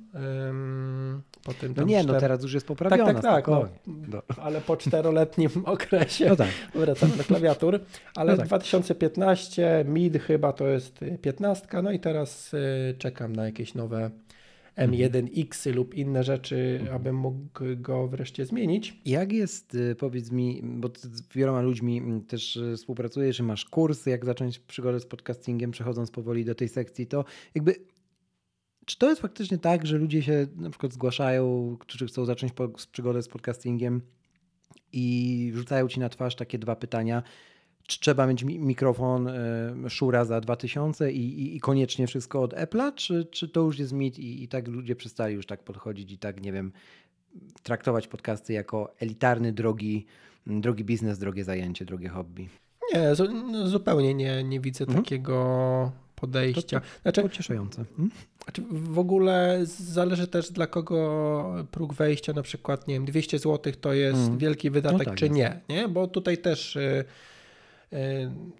Ym, 0.48 1.22
po 1.44 1.54
tym 1.54 1.74
No 1.76 1.82
nie, 1.82 2.04
no 2.04 2.20
teraz 2.20 2.42
już 2.42 2.54
jest 2.54 2.66
tak, 2.66 2.76
poprawiona. 2.78 3.12
tak, 3.14 3.22
tak, 3.22 3.48
no, 3.48 3.60
spokojnie. 3.60 4.06
No. 4.08 4.22
ale 4.44 4.60
po 4.60 4.76
czteroletnim 4.76 5.50
okresie 5.64 6.28
No 6.28 6.36
tak. 6.36 6.48
wracamy 6.74 7.16
do 7.16 7.24
klawiatur, 7.24 7.80
ale 8.16 8.32
No 8.32 8.38
tak. 8.38 8.46
2015, 8.46 9.84
mid 9.88 10.22
chyba 10.22 10.52
to 10.52 10.66
jest 10.68 11.02
y, 11.02 11.18
15, 11.22 11.82
no 11.82 11.90
i 11.92 11.98
teraz 12.00 12.54
y, 12.54 12.94
czekam 12.98 13.36
na 13.36 13.44
jakieś 13.44 13.74
nowe 13.74 14.10
M1X 14.76 15.74
lub 15.74 15.94
inne 15.94 16.24
rzeczy, 16.24 16.78
Mhm. 16.80 16.96
abym 16.96 17.16
mógł 17.16 17.40
go 17.76 18.08
wreszcie 18.08 18.46
zmienić. 18.46 19.00
Jak 19.04 19.32
jest, 19.32 19.74
y, 19.74 19.94
powiedz 19.94 20.30
mi, 20.30 20.60
bo 20.64 20.88
ty 20.88 21.00
z 21.00 21.28
wieloma 21.34 21.62
ludźmi 21.62 21.98
mm, 21.98 22.20
też 22.20 22.56
y, 22.56 22.76
współpracujesz, 22.76 23.36
że 23.36 23.42
masz 23.42 23.64
kursy, 23.64 24.10
jak 24.10 24.24
zacząć 24.24 24.58
przygodę 24.58 25.00
z 25.00 25.06
podcastingiem, 25.06 25.70
przechodząc 25.70 26.10
powoli 26.10 26.44
do 26.44 26.54
tej 26.54 26.68
sekcji, 26.68 27.06
to 27.06 27.24
jakby 27.54 27.74
czy 28.86 28.98
to 28.98 29.08
jest 29.08 29.22
faktycznie 29.22 29.58
tak, 29.58 29.86
że 29.86 29.98
ludzie 29.98 30.22
się 30.22 30.46
na 30.56 30.70
przykład 30.70 30.92
zgłaszają, 30.92 31.76
którzy 31.80 32.06
chcą 32.06 32.24
zacząć 32.24 32.52
po, 32.52 32.78
z 32.78 32.86
przygodę 32.86 33.22
z 33.22 33.28
podcastingiem 33.28 34.02
i 34.92 35.50
rzucają 35.54 35.88
ci 35.88 36.00
na 36.00 36.08
twarz 36.08 36.36
takie 36.36 36.58
dwa 36.58 36.76
pytania, 36.76 37.22
trzeba 37.98 38.26
mieć 38.26 38.42
mi- 38.44 38.58
mikrofon 38.58 39.28
y, 39.28 39.90
Shure 39.90 40.24
za 40.26 40.40
2000 40.40 41.12
i, 41.12 41.18
i, 41.42 41.56
i 41.56 41.60
koniecznie 41.60 42.06
wszystko 42.06 42.42
od 42.42 42.54
Apple'a, 42.54 42.94
czy, 42.94 43.24
czy 43.30 43.48
to 43.48 43.60
już 43.60 43.78
jest 43.78 43.92
mit 43.92 44.18
i, 44.18 44.42
i 44.44 44.48
tak 44.48 44.68
ludzie 44.68 44.96
przestali 44.96 45.34
już 45.34 45.46
tak 45.46 45.62
podchodzić 45.64 46.12
i 46.12 46.18
tak, 46.18 46.42
nie 46.42 46.52
wiem, 46.52 46.72
traktować 47.62 48.08
podcasty 48.08 48.52
jako 48.52 48.94
elitarny, 49.00 49.52
drogi, 49.52 50.06
drogi 50.46 50.84
biznes, 50.84 51.18
drogie 51.18 51.44
zajęcie, 51.44 51.84
drogie 51.84 52.08
hobby. 52.08 52.48
Nie, 52.94 53.14
zu, 53.14 53.24
no, 53.32 53.68
zupełnie 53.68 54.14
nie, 54.14 54.44
nie 54.44 54.60
widzę 54.60 54.84
Mhm. 54.84 55.04
takiego 55.04 55.92
podejścia. 56.14 56.80
Znaczy, 57.02 57.22
Pocieszające. 57.22 57.84
Hmm? 57.96 58.10
Znaczy 58.44 58.62
w 58.70 58.98
ogóle 58.98 59.60
zależy 59.66 60.26
też 60.26 60.50
dla 60.50 60.66
kogo 60.66 61.64
próg 61.70 61.94
wejścia, 61.94 62.32
na 62.32 62.42
przykład, 62.42 62.88
nie 62.88 62.94
wiem, 62.94 63.04
200 63.04 63.38
zł 63.38 63.72
to 63.80 63.92
jest 63.92 64.18
Mm. 64.20 64.38
wielki 64.38 64.70
wydatek, 64.70 64.98
No 64.98 65.04
tak 65.04 65.14
czy 65.14 65.24
jest. 65.24 65.36
nie, 65.36 65.60
nie? 65.68 65.88
Bo 65.88 66.06
tutaj 66.06 66.38
też 66.38 66.76
y, 66.76 67.04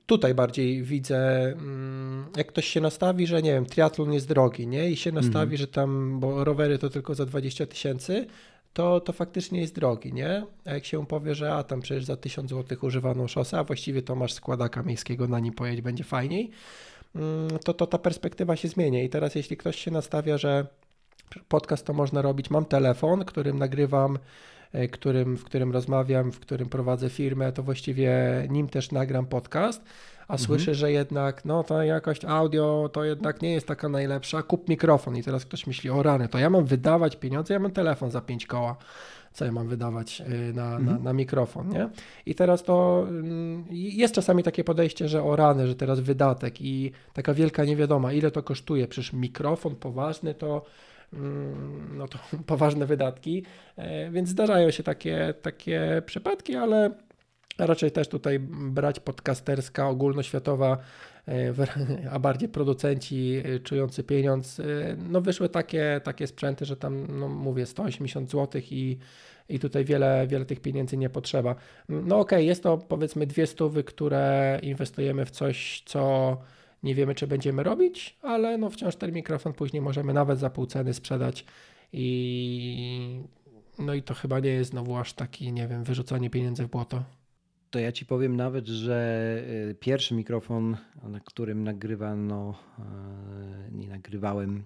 tutaj 0.07 0.35
bardziej 0.35 0.83
widzę, 0.83 1.43
mm, 1.53 2.27
jak 2.37 2.47
ktoś 2.47 2.67
się 2.67 2.81
nastawi, 2.81 3.27
że 3.27 3.43
nie 3.43 3.53
wiem, 3.53 3.67
triatlon 3.67 4.13
jest 4.13 4.29
drogi, 4.29 4.67
nie? 4.67 4.91
I 4.91 4.97
się 4.97 5.13
nastawi, 5.13 5.55
Mhm. 5.55 5.57
że 5.57 5.67
tam, 5.67 6.21
bo 6.21 6.45
rowery 6.45 6.79
to 6.79 6.91
tylko 6.91 7.15
za 7.15 7.27
20 7.27 7.67
tysięcy, 7.67 8.27
to, 8.73 9.01
to 9.01 9.13
faktycznie 9.13 9.61
jest 9.61 9.75
drogi, 9.75 10.13
nie? 10.13 10.45
A 10.65 10.75
jak 10.75 10.85
się 10.85 11.07
powie, 11.07 11.35
że 11.35 11.55
a 11.55 11.63
tam 11.63 11.81
przecież 11.81 12.05
za 12.05 12.17
1000 12.17 12.51
zł 12.51 12.79
używaną 12.83 13.29
szosę, 13.29 13.59
a 13.59 13.65
właściwie 13.65 14.03
to 14.03 14.15
masz 14.15 14.33
składaka 14.33 14.83
miejskiego, 14.83 15.29
na 15.29 15.41
nim 15.41 15.55
pojedź, 15.55 15.81
będzie 15.81 16.05
fajniej, 16.05 16.51
mm, 17.15 17.49
to, 17.65 17.75
to 17.75 17.87
ta 17.87 17.99
perspektywa 17.99 18.57
się 18.57 18.69
zmienia. 18.69 19.03
I 19.03 19.09
teraz 19.09 19.35
jeśli 19.35 19.57
ktoś 19.57 19.77
się 19.77 19.91
nastawia, 19.91 20.39
że 20.39 20.67
podcast 21.49 21.87
to 21.87 21.93
można 21.93 22.23
robić, 22.23 22.51
mam 22.51 22.65
telefon, 22.65 23.25
którym 23.25 23.59
nagrywam, 23.59 24.19
którym, 24.93 25.37
w 25.37 25.45
którym 25.45 25.73
rozmawiam, 25.73 26.33
w 26.33 26.41
którym 26.41 26.69
prowadzę 26.69 27.11
firmę, 27.11 27.53
to 27.53 27.63
właściwie 27.63 28.13
nim 28.51 28.69
też 28.69 28.93
nagram 28.93 29.27
podcast, 29.27 29.83
a 30.29 30.39
słyszę, 30.39 30.75
że 30.75 30.93
jednak 30.93 31.45
no 31.45 31.65
to 31.65 31.83
jakość 31.83 32.25
audio 32.25 32.91
to 32.93 33.05
jednak 33.05 33.43
nie 33.43 33.53
jest 33.53 33.67
taka 33.67 33.89
najlepsza, 33.89 34.43
kup 34.43 34.69
mikrofon 34.69 35.17
i 35.17 35.23
teraz 35.23 35.45
ktoś 35.45 35.67
myśli, 35.67 35.91
o 35.91 36.03
rany, 36.03 36.29
to 36.29 36.39
ja 36.39 36.51
mam 36.51 36.65
wydawać 36.65 37.17
pieniądze, 37.17 37.55
ja 37.55 37.61
mam 37.61 37.71
telefon 37.71 38.11
za 38.11 38.21
5 38.21 38.47
koła, 38.47 38.77
co 39.33 39.45
ja 39.45 39.53
mam 39.53 39.69
wydawać 39.69 40.21
y, 40.21 40.53
na, 40.55 40.71
na, 40.71 40.77
Mhm. 40.77 41.03
na 41.03 41.13
mikrofon, 41.13 41.69
nie? 41.69 41.89
I 42.27 42.35
teraz 42.35 42.63
to 42.63 43.05
mm, 43.09 43.65
jest 43.71 44.15
czasami 44.15 44.43
takie 44.43 44.65
podejście, 44.65 45.09
że 45.09 45.23
o 45.23 45.37
rany, 45.37 45.67
że 45.67 45.75
teraz 45.75 46.01
wydatek 46.01 46.61
i 46.61 46.93
taka 47.13 47.35
wielka 47.35 47.65
niewiadoma, 47.65 48.13
ile 48.13 48.31
to 48.31 48.43
kosztuje, 48.43 48.89
przecież 48.89 49.13
mikrofon 49.13 49.77
poważny 49.77 50.35
to 50.35 50.65
no 51.93 52.09
to 52.09 52.19
poważne 52.47 52.87
wydatki, 52.87 53.45
e, 53.77 54.11
więc 54.11 54.29
zdarzają 54.29 54.71
się 54.71 54.83
takie, 54.83 55.35
takie 55.43 56.03
przypadki, 56.07 56.57
ale 56.57 56.91
raczej 57.59 57.91
też 57.91 58.09
tutaj 58.09 58.39
brać 58.51 59.01
podcasterska, 59.01 59.89
ogólnoświatowa, 59.89 60.79
e, 61.29 61.53
a 62.15 62.19
bardziej 62.19 62.49
producenci 62.49 63.43
e, 63.45 63.59
czujący 63.59 64.05
pieniądz, 64.05 64.61
no 65.09 65.21
wyszły 65.21 65.49
takie, 65.49 66.01
takie 66.05 66.27
sprzęty, 66.27 66.65
że 66.65 66.77
tam, 66.77 67.19
no 67.19 67.29
mówię, 67.29 67.67
180 67.67 68.31
zł 68.31 68.63
i, 68.71 68.99
i 69.49 69.59
tutaj 69.59 69.85
wiele, 69.85 70.27
wiele 70.27 70.45
tych 70.45 70.61
pieniędzy 70.61 70.97
nie 70.97 71.11
potrzeba. 71.11 71.55
No 71.89 72.19
okej, 72.19 72.47
jest 72.47 72.63
to 72.63 72.79
powiedzmy 72.79 73.27
dwie 73.27 73.47
stówy, 73.47 73.85
które 73.85 74.59
inwestujemy 74.63 75.25
w 75.25 75.31
coś, 75.31 75.83
co 75.87 76.37
nie 76.83 76.95
wiemy, 76.95 77.15
czy 77.15 77.27
będziemy 77.27 77.63
robić, 77.63 78.17
ale 78.23 78.59
no 78.59 78.71
wciąż 78.71 78.97
ten 78.97 79.13
mikrofon 79.13 79.53
później 79.53 79.83
możemy 79.83 80.13
nawet 80.13 80.39
za 80.39 80.51
pół 80.51 80.67
ceny 80.67 80.95
sprzedać 80.95 81.45
i 81.93 83.23
no 83.79 83.95
i 83.95 84.03
to 84.03 84.15
chyba 84.15 84.41
nie 84.41 84.51
jest 84.51 84.71
znowu 84.71 84.97
aż 84.97 85.13
taki, 85.13 85.53
nie 85.53 85.69
wiem, 85.69 85.85
wyrzucanie 85.85 86.31
pieniędzy 86.31 86.65
w 86.65 86.71
błoto. 86.71 87.03
To 87.71 87.79
ja 87.79 87.93
ci 87.93 88.07
powiem 88.07 88.37
nawet, 88.37 88.67
że 88.67 89.37
y, 89.71 89.75
pierwszy 89.75 90.15
mikrofon, 90.15 90.77
na 91.03 91.21
którym 91.21 91.65
nagrywano, 91.65 92.55
e, 92.79 92.83
nie 93.73 93.89
nagrywałem, 93.89 94.65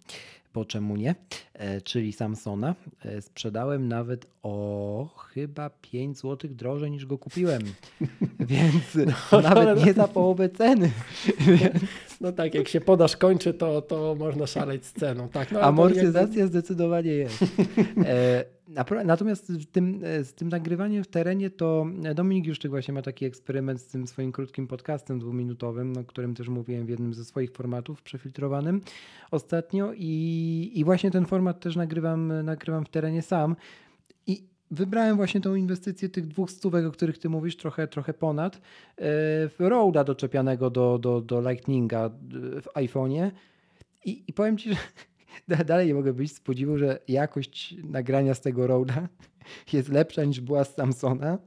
bo 0.56 0.64
czemu 0.64 0.96
nie, 0.96 1.14
e, 1.54 1.80
czyli 1.80 2.12
Samsona, 2.12 2.74
e, 3.04 3.22
sprzedałem 3.22 3.88
nawet 3.88 4.26
o 4.42 5.08
chyba 5.16 5.70
5 5.70 6.18
zł 6.18 6.50
drożej 6.54 6.90
niż 6.90 7.06
go 7.06 7.18
kupiłem. 7.18 7.62
Więc 8.40 8.98
nawet 9.42 9.84
nie 9.86 9.92
za 9.92 10.08
połowę 10.08 10.48
ceny. 10.48 10.90
No 12.20 12.32
tak, 12.32 12.54
jak 12.54 12.68
się 12.68 12.80
podaż 12.80 13.16
kończy, 13.16 13.54
to, 13.54 13.82
to 13.82 14.14
można 14.14 14.46
szaleć 14.46 14.86
z 14.86 14.92
ceną. 14.92 15.28
Tak, 15.28 15.52
no, 15.52 15.60
Amortyzacja 15.60 16.46
zdecydowanie 16.46 17.10
jest. 17.10 17.44
E, 18.74 19.04
Natomiast 19.04 19.48
z 19.48 19.66
tym, 19.66 20.00
e, 20.04 20.24
z 20.24 20.34
tym 20.34 20.48
nagrywaniem 20.48 21.04
w 21.04 21.08
terenie 21.08 21.50
to 21.50 21.86
Dominik 22.14 22.46
Juszczyk 22.46 22.70
właśnie 22.70 22.94
ma 22.94 23.02
taki 23.02 23.24
eksperyment 23.24 23.80
z 23.80 23.86
tym 23.86 24.06
swoim 24.06 24.32
krótkim 24.32 24.66
podcastem 24.66 25.18
dwuminutowym, 25.18 25.98
o 25.98 26.04
którym 26.04 26.34
też 26.34 26.48
mówiłem 26.48 26.86
w 26.86 26.88
jednym 26.88 27.14
ze 27.14 27.24
swoich 27.24 27.50
formatów 27.50 28.02
przefiltrowanym 28.02 28.80
ostatnio 29.30 29.92
i 29.96 30.72
I, 30.74 30.84
właśnie 30.84 31.10
ten 31.10 31.26
format 31.26 31.60
też 31.60 31.76
nagrywam, 31.76 32.44
nagrywam 32.44 32.84
w 32.84 32.88
terenie 32.88 33.22
sam. 33.22 33.56
I 34.26 34.44
wybrałem 34.70 35.16
właśnie 35.16 35.40
tą 35.40 35.54
inwestycję 35.54 36.08
tych 36.08 36.26
dwóch 36.26 36.50
stówek, 36.50 36.86
o 36.86 36.90
których 36.90 37.18
ty 37.18 37.28
mówisz, 37.28 37.56
trochę, 37.56 37.88
trochę 37.88 38.14
ponad, 38.14 38.60
w 38.98 39.54
Roada 39.58 40.04
doczepianego 40.04 40.70
do, 40.70 40.98
do, 40.98 41.20
do 41.20 41.50
Lightninga 41.50 42.10
w 42.62 42.66
iPhone'ie. 42.74 43.30
I, 44.04 44.24
I 44.28 44.32
powiem 44.32 44.58
ci, 44.58 44.70
że 44.70 44.76
dalej 45.66 45.86
nie 45.86 45.94
mogę 45.94 46.12
być 46.12 46.32
z 46.32 46.40
podziwu, 46.40 46.78
że 46.78 46.98
jakość 47.08 47.76
nagrania 47.82 48.34
z 48.34 48.40
tego 48.40 48.66
Roada 48.66 49.08
jest 49.72 49.88
lepsza 49.88 50.24
niż 50.24 50.40
była 50.40 50.64
z 50.64 50.74
Samsona. 50.74 51.38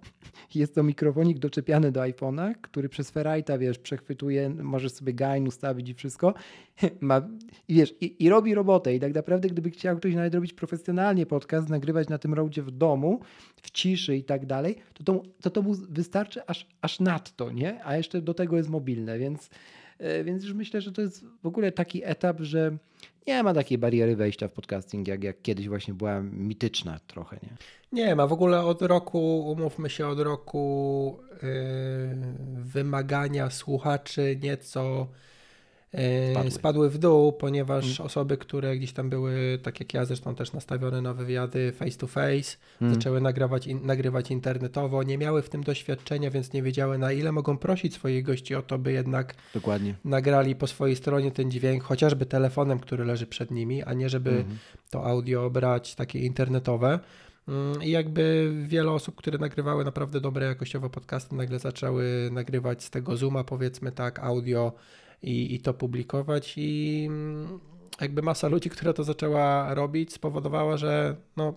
Jest 0.56 0.76
to 0.76 0.84
mikrofonik 0.84 1.40
doczepiany 1.40 1.92
do 1.92 2.02
iPhone'a, 2.02 2.54
który 2.62 2.90
przez 2.90 3.14
Ferrite'a, 3.14 3.60
wiesz, 3.60 3.80
przechwytuje, 3.80 4.50
możesz 4.50 4.92
sobie 4.92 5.14
gain 5.14 5.48
ustawić 5.48 5.90
i 5.90 5.94
wszystko. 5.94 6.34
Ma, 7.02 7.28
I 7.68 7.76
wiesz, 7.76 7.94
i, 8.02 8.24
i, 8.24 8.30
robi 8.30 8.54
robotę. 8.54 8.96
I 8.96 9.00
tak 9.00 9.14
naprawdę, 9.14 9.48
gdyby 9.48 9.70
chciał 9.70 9.98
ktoś 9.98 10.16
nawet 10.16 10.36
robić 10.36 10.54
profesjonalnie 10.54 11.26
podcast, 11.26 11.70
nagrywać 11.70 12.10
na 12.10 12.18
tym 12.18 12.34
roadzie 12.34 12.64
w 12.64 12.72
domu, 12.72 13.20
w 13.62 13.72
ciszy 13.72 14.18
i 14.18 14.24
tak 14.24 14.46
dalej, 14.46 14.76
to 14.94 15.04
to, 15.04 15.24
to, 15.42 15.50
to 15.50 15.62
mu 15.62 15.76
wystarczy 15.90 16.46
aż, 16.48 16.68
aż 16.82 17.00
nadto, 17.00 17.52
nie? 17.52 17.86
A 17.86 17.98
jeszcze 17.98 18.22
do 18.22 18.34
tego 18.34 18.58
jest 18.58 18.70
mobilne, 18.70 19.20
więc, 19.20 19.50
e, 19.98 20.24
więc 20.24 20.44
już 20.44 20.54
myślę, 20.54 20.82
że 20.82 20.92
to 20.92 21.02
jest 21.02 21.26
w 21.44 21.48
ogóle 21.48 21.72
taki 21.72 22.02
etap, 22.04 22.40
że 22.40 22.78
nie 23.30 23.44
ma 23.44 23.54
takiej 23.54 23.78
bariery 23.78 24.16
wejścia 24.16 24.48
w 24.48 24.52
podcasting, 24.52 25.08
jak, 25.08 25.24
jak 25.24 25.42
kiedyś 25.42 25.68
właśnie 25.68 25.94
była 25.94 26.22
mityczna 26.22 27.00
trochę, 27.08 27.40
nie? 27.44 27.50
Nie 27.92 28.16
ma. 28.16 28.28
W 28.28 28.34
ogóle 28.34 28.64
od 28.64 28.82
roku, 28.82 29.40
umówmy 29.52 29.90
się, 29.90 30.08
od 30.08 30.20
roku 30.20 31.20
yy, 31.32 31.40
wymagania 32.64 33.50
słuchaczy 33.50 34.40
nieco 34.44 35.08
Spadły. 36.32 36.52
spadły. 36.52 36.90
w 36.90 36.98
dół, 36.98 37.34
ponieważ 37.34 37.86
mm. 37.86 38.06
osoby, 38.06 38.38
które 38.38 38.78
gdzieś 38.78 38.94
tam 38.94 39.10
były, 39.10 39.60
tak 39.64 39.80
jak 39.80 39.94
ja 39.94 40.06
zresztą 40.06 40.36
też 40.36 40.54
nastawione 40.54 41.02
na 41.02 41.14
wywiady 41.14 41.72
face 41.72 41.98
to 41.98 42.08
face, 42.08 42.58
mm. 42.82 42.94
zaczęły 42.94 43.22
nagrywać, 43.22 43.68
in, 43.68 43.86
nagrywać 43.86 44.32
internetowo, 44.32 45.04
nie 45.04 45.18
miały 45.18 45.42
w 45.42 45.50
tym 45.50 45.64
doświadczenia, 45.64 46.32
więc 46.32 46.54
nie 46.54 46.64
wiedziały 46.64 46.98
na 46.98 47.12
ile 47.12 47.32
mogą 47.32 47.58
prosić 47.58 47.94
swoich 47.94 48.24
gości 48.24 48.56
o 48.56 48.62
to, 48.62 48.78
by 48.78 48.92
jednak 48.92 49.36
Dokładnie. 49.54 49.96
nagrali 50.06 50.56
po 50.56 50.68
swojej 50.68 50.96
stronie 50.96 51.32
ten 51.32 51.52
dźwięk, 51.52 51.84
chociażby 51.84 52.26
telefonem, 52.26 52.80
który 52.80 53.06
leży 53.06 53.28
przed 53.28 53.52
nimi, 53.52 53.84
a 53.84 53.94
nie 53.94 54.10
żeby 54.10 54.30
mm. 54.30 54.58
to 54.90 55.06
audio 55.06 55.50
brać 55.50 55.96
takie 55.96 56.20
internetowe. 56.20 57.00
Mm, 57.48 57.84
I 57.84 57.90
jakby 57.90 58.54
wiele 58.68 58.92
osób, 58.92 59.16
które 59.16 59.38
nagrywały 59.38 59.86
naprawdę 59.86 60.22
dobre 60.22 60.46
jakościowo 60.46 60.90
podcasty, 60.90 61.36
nagle 61.36 61.60
zaczęły 61.60 62.30
nagrywać 62.32 62.84
z 62.84 62.90
tego 62.90 63.18
Zooma, 63.18 63.44
powiedzmy 63.44 63.92
tak, 63.92 64.20
audio 64.20 64.74
i, 65.22 65.56
i 65.56 65.60
to 65.60 65.74
publikować 65.74 66.54
i 66.58 67.06
mm, 67.08 67.60
jakby 68.02 68.22
masa 68.22 68.48
ludzi, 68.48 68.70
która 68.70 68.94
to 68.94 69.04
zaczęła 69.04 69.74
robić, 69.74 70.14
spowodowała, 70.14 70.78
że 70.78 71.16
no, 71.38 71.54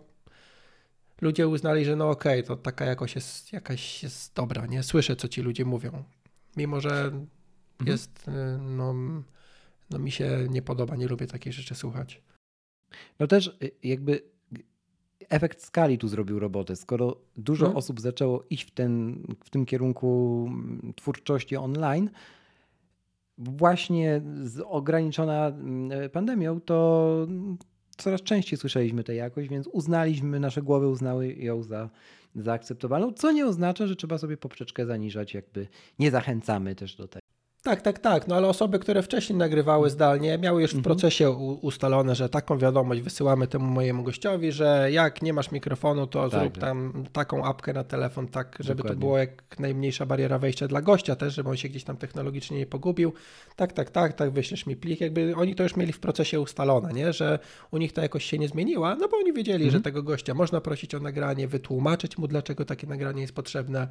ludzie 1.20 1.48
uznali, 1.48 1.84
że 1.84 1.96
no 1.96 2.10
okej, 2.10 2.40
okay, 2.40 2.42
to 2.42 2.56
taka 2.56 2.84
jakość 2.84 3.14
jest 3.14 3.52
jakaś 3.52 4.02
jest 4.02 4.34
dobra, 4.34 4.66
nie? 4.66 4.82
Słyszę, 4.82 5.16
co 5.16 5.28
ci 5.28 5.42
ludzie 5.42 5.64
mówią. 5.64 6.04
Mimo, 6.56 6.80
że 6.80 7.04
mhm. 7.04 7.26
jest, 7.86 8.28
y, 8.28 8.58
no, 8.58 8.94
no 9.90 9.98
mi 9.98 10.10
się 10.10 10.46
nie 10.50 10.62
podoba, 10.62 10.96
nie 10.96 11.08
lubię 11.08 11.26
takich 11.26 11.52
rzeczy 11.52 11.74
słuchać. 11.74 12.22
No 13.18 13.26
też 13.26 13.58
y, 13.62 13.70
jakby 13.82 14.32
efekt 15.28 15.62
skali 15.62 15.98
tu 15.98 16.08
zrobił 16.08 16.38
robotę. 16.38 16.76
Skoro 16.76 17.16
dużo 17.36 17.64
hmm. 17.64 17.76
osób 17.76 18.00
zaczęło 18.00 18.44
iść 18.50 18.64
w, 18.64 18.70
ten, 18.70 19.22
w 19.44 19.50
tym 19.50 19.66
kierunku 19.66 20.44
mm, 20.48 20.92
twórczości 20.96 21.56
online, 21.56 22.10
właśnie 23.45 24.20
ograniczona 24.66 25.49
mm, 25.49 26.11
pandemią, 26.11 26.61
to 26.61 27.26
coraz 27.97 28.22
częściej 28.22 28.59
słyszeliśmy 28.59 29.05
tę 29.05 29.14
jakość, 29.14 29.49
więc 29.49 29.66
uznaliśmy, 29.66 30.40
nasze 30.40 30.62
głowy 30.62 30.88
uznały 30.88 31.32
ją 31.32 31.62
za 31.62 31.90
zaakceptowalną, 32.36 33.12
co 33.12 33.32
nie 33.32 33.47
oznacza, 33.47 33.86
że 33.86 33.97
trzeba 33.97 34.18
sobie 34.18 34.36
poprzeczkę 34.36 34.86
zaniżać, 34.86 35.34
jakby 35.34 35.66
nie 35.99 36.11
zachęcamy 36.11 36.74
też 36.74 36.97
do 36.97 37.09
tego. 37.09 37.21
Tak, 37.64 37.82
tak, 37.82 37.98
tak. 37.98 38.28
No 38.28 38.36
ale 38.36 38.48
osoby, 38.48 38.78
które 38.78 39.02
wcześniej 39.02 39.38
nagrywały 39.38 39.90
zdalnie, 39.90 40.38
miały 40.38 40.62
już 40.62 40.70
w 40.70 40.74
mhm. 40.74 40.84
procesie 40.84 41.30
ustalone, 41.60 42.14
że 42.14 42.28
taką 42.28 42.58
wiadomość 42.58 43.00
wysyłamy 43.00 43.46
temu 43.46 43.66
mojemu 43.66 44.02
gościowi, 44.02 44.52
że 44.52 44.88
jak 44.90 45.22
nie 45.22 45.32
masz 45.32 45.50
mikrofonu, 45.50 46.06
to 46.06 46.28
tak, 46.28 46.40
zrób 46.40 46.54
tak. 46.54 46.60
tam 46.60 47.04
taką 47.12 47.44
apkę 47.44 47.72
na 47.72 47.84
telefon, 47.84 48.28
tak, 48.28 48.56
żeby 48.60 48.76
Dokładnie. 48.76 48.96
to 48.96 49.00
było 49.00 49.18
jak 49.18 49.58
najmniejsza 49.58 50.06
bariera 50.06 50.38
wejścia 50.38 50.68
dla 50.68 50.82
gościa 50.82 51.16
też, 51.16 51.34
żeby 51.34 51.50
on 51.50 51.56
się 51.56 51.68
gdzieś 51.68 51.84
tam 51.84 51.96
technologicznie 51.96 52.58
nie 52.58 52.66
pogubił. 52.66 53.12
Tak, 53.56 53.72
tak, 53.72 53.90
tak, 53.90 54.12
tak, 54.12 54.30
wyślesz 54.30 54.66
mi 54.66 54.76
plik. 54.76 55.00
Jakby 55.00 55.34
oni 55.36 55.54
to 55.54 55.62
już 55.62 55.76
mieli 55.76 55.92
w 55.92 56.00
procesie 56.00 56.40
ustalone, 56.40 56.92
nie? 56.92 57.12
że 57.12 57.38
u 57.70 57.78
nich 57.78 57.92
ta 57.92 58.02
jakość 58.02 58.28
się 58.28 58.38
nie 58.38 58.48
zmieniła, 58.48 58.94
no 58.94 59.08
bo 59.08 59.16
oni 59.16 59.32
wiedzieli, 59.32 59.64
mhm. 59.64 59.70
że 59.72 59.80
tego 59.80 60.02
gościa 60.02 60.34
można 60.34 60.60
prosić 60.60 60.94
o 60.94 61.00
nagranie, 61.00 61.48
wytłumaczyć 61.48 62.18
mu, 62.18 62.28
dlaczego 62.28 62.64
takie 62.64 62.86
nagranie 62.86 63.22
jest 63.22 63.34
potrzebne. 63.34 63.88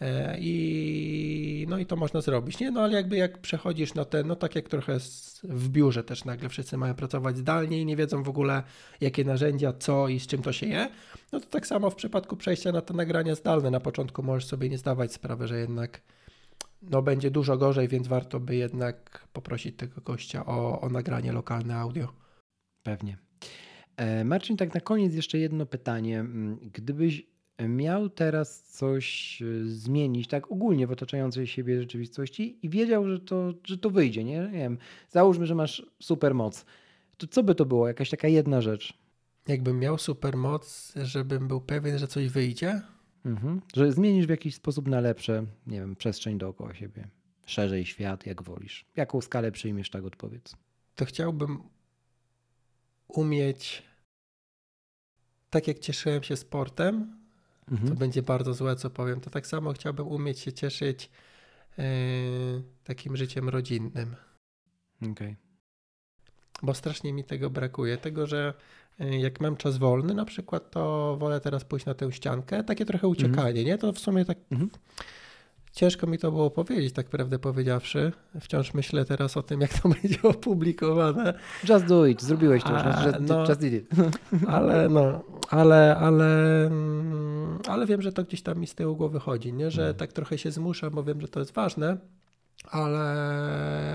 E, 0.00 0.36
I, 0.40 1.66
no 1.68 1.78
i 1.78 1.86
to 1.86 1.96
można 1.96 2.20
zrobić, 2.20 2.58
nie? 2.58 2.70
No 2.70 2.80
ale 2.80 2.92
jakby 2.92 3.16
jak 3.16 3.38
przechodzisz 3.38 3.94
na 3.94 4.04
ten, 4.04 4.26
no 4.26 4.36
tak 4.36 4.54
jak 4.54 4.68
trochę 4.68 4.98
w 5.44 5.68
biurze 5.68 6.04
też 6.04 6.24
nagle 6.24 6.48
wszyscy 6.48 6.76
mają 6.76 6.94
pracować 6.94 7.38
zdalnie 7.38 7.80
i 7.80 7.86
nie 7.86 7.96
wiedzą 7.96 8.22
w 8.22 8.28
ogóle 8.28 8.62
jakie 9.00 9.24
narzędzia, 9.24 9.72
co 9.72 10.08
i 10.08 10.20
z 10.20 10.26
czym 10.26 10.42
to 10.42 10.52
się 10.52 10.66
je, 10.66 10.88
no 11.32 11.40
to 11.40 11.46
tak 11.46 11.66
samo 11.66 11.90
w 11.90 11.94
przypadku 11.94 12.36
przejścia 12.36 12.72
na 12.72 12.80
te 12.80 12.94
nagrania 12.94 13.34
zdalne. 13.34 13.70
Na 13.70 13.80
początku 13.80 14.22
możesz 14.22 14.46
sobie 14.46 14.68
nie 14.68 14.78
zdawać 14.78 15.12
sprawy, 15.12 15.46
że 15.46 15.58
jednak 15.58 16.00
no 16.82 17.02
będzie 17.02 17.30
dużo 17.30 17.56
gorzej, 17.56 17.88
więc 17.88 18.08
warto 18.08 18.40
by 18.40 18.56
jednak 18.56 19.28
poprosić 19.32 19.76
tego 19.76 20.00
gościa 20.00 20.46
o, 20.46 20.80
o 20.80 20.88
nagranie 20.88 21.32
lokalne 21.32 21.76
audio. 21.76 22.12
Pewnie. 22.82 23.16
E, 23.96 24.24
Marcin, 24.24 24.56
tak 24.56 24.74
na 24.74 24.80
koniec 24.80 25.14
jeszcze 25.14 25.38
jedno 25.38 25.66
pytanie. 25.66 26.20
Mm, 26.20 26.58
gdybyś 26.72 27.29
miał 27.68 28.08
teraz 28.08 28.62
coś 28.62 29.38
e, 29.42 29.64
zmienić, 29.64 30.28
tak 30.28 30.52
ogólnie 30.52 30.86
w 30.86 30.90
otaczającej 30.90 31.46
siebie 31.46 31.80
rzeczywistości 31.80 32.58
i 32.62 32.68
wiedział, 32.68 33.08
że 33.08 33.20
to, 33.20 33.52
że 33.64 33.78
to 33.78 33.90
wyjdzie, 33.90 34.24
nie? 34.24 34.38
nie 34.38 34.58
wiem, 34.58 34.78
załóżmy, 35.08 35.46
że 35.46 35.54
masz 35.54 35.86
super 36.02 36.34
moc, 36.34 36.64
to 37.16 37.26
co 37.26 37.42
by 37.42 37.54
to 37.54 37.66
było? 37.66 37.88
Jakaś 37.88 38.10
taka 38.10 38.28
jedna 38.28 38.60
rzecz? 38.60 38.98
Jakbym 39.48 39.78
miał 39.78 39.98
super 39.98 40.36
moc, 40.36 40.92
żebym 41.02 41.48
był 41.48 41.60
pewien, 41.60 41.98
że 41.98 42.08
coś 42.08 42.28
wyjdzie? 42.28 42.82
Mhm. 43.24 43.60
Że 43.76 43.92
zmienisz 43.92 44.26
w 44.26 44.30
jakiś 44.30 44.54
sposób 44.54 44.88
na 44.88 45.00
lepsze, 45.00 45.46
nie 45.66 45.80
wiem, 45.80 45.96
przestrzeń 45.96 46.38
dookoła 46.38 46.74
siebie, 46.74 47.08
szerzej 47.46 47.86
świat, 47.86 48.26
jak 48.26 48.42
wolisz. 48.42 48.84
Jaką 48.96 49.20
skalę 49.20 49.52
przyjmiesz, 49.52 49.90
tak 49.90 50.04
odpowiedz. 50.04 50.56
To 50.94 51.04
chciałbym 51.04 51.62
umieć, 53.08 53.82
tak 55.50 55.68
jak 55.68 55.78
cieszyłem 55.78 56.22
się 56.22 56.36
sportem, 56.36 57.19
mhm. 57.70 57.88
to 57.88 57.94
będzie 57.94 58.22
bardzo 58.22 58.54
złe, 58.54 58.76
co 58.76 58.90
powiem. 58.90 59.20
To 59.20 59.30
tak 59.30 59.46
samo 59.46 59.72
chciałbym 59.72 60.06
umieć 60.08 60.38
się 60.38 60.52
cieszyć 60.52 61.10
yy, 61.78 61.84
takim 62.84 63.16
życiem 63.16 63.48
rodzinnym. 63.48 64.16
Okej. 64.96 65.12
Okay. 65.12 65.36
Bo 66.62 66.74
strasznie 66.74 67.12
mi 67.12 67.24
tego 67.24 67.50
brakuje. 67.50 67.98
Tego, 67.98 68.26
że 68.26 68.54
yy, 68.98 69.18
jak 69.18 69.40
mam 69.40 69.56
czas 69.56 69.78
wolny 69.78 70.14
na 70.14 70.24
przykład, 70.24 70.70
to 70.70 71.16
wolę 71.16 71.40
teraz 71.40 71.64
pójść 71.64 71.86
na 71.86 71.94
tę 71.94 72.12
ściankę. 72.12 72.64
Takie 72.64 72.84
trochę 72.84 73.06
mhm. 73.06 73.12
uciekanie, 73.12 73.64
nie? 73.64 73.78
To 73.78 73.92
w 73.92 73.98
sumie 73.98 74.24
tak... 74.24 74.38
Mhm. 74.50 74.70
Ciężko 75.72 76.06
mi 76.06 76.18
to 76.18 76.30
było 76.30 76.50
powiedzieć, 76.50 76.94
tak 76.94 77.08
prawdę 77.08 77.38
powiedziawszy. 77.38 78.12
Wciąż 78.40 78.74
myślę 78.74 79.04
teraz 79.04 79.36
o 79.36 79.42
tym, 79.42 79.60
jak 79.60 79.80
to 79.80 79.88
będzie 80.02 80.22
opublikowane. 80.22 81.34
Just 81.68 81.86
do 81.86 82.06
it, 82.06 82.22
zrobiłeś 82.22 82.62
to 82.62 82.72
już. 82.72 83.04
Just, 83.06 83.18
no, 83.20 83.40
just 83.48 83.60
did 83.60 83.72
it. 83.72 83.90
Ale 84.48 84.88
no, 84.88 85.22
ale, 85.50 85.96
ale, 85.96 86.66
mm, 86.66 87.58
ale 87.68 87.86
wiem, 87.86 88.02
że 88.02 88.12
to 88.12 88.24
gdzieś 88.24 88.42
tam 88.42 88.58
mi 88.58 88.66
z 88.66 88.74
tyłu 88.74 88.96
głowy 88.96 89.20
chodzi, 89.20 89.52
nie? 89.52 89.70
że 89.70 89.82
mm. 89.82 89.94
tak 89.94 90.12
trochę 90.12 90.38
się 90.38 90.50
zmusza, 90.50 90.90
bo 90.90 91.04
wiem, 91.04 91.20
że 91.20 91.28
to 91.28 91.40
jest 91.40 91.52
ważne, 91.52 91.96
ale, 92.70 93.00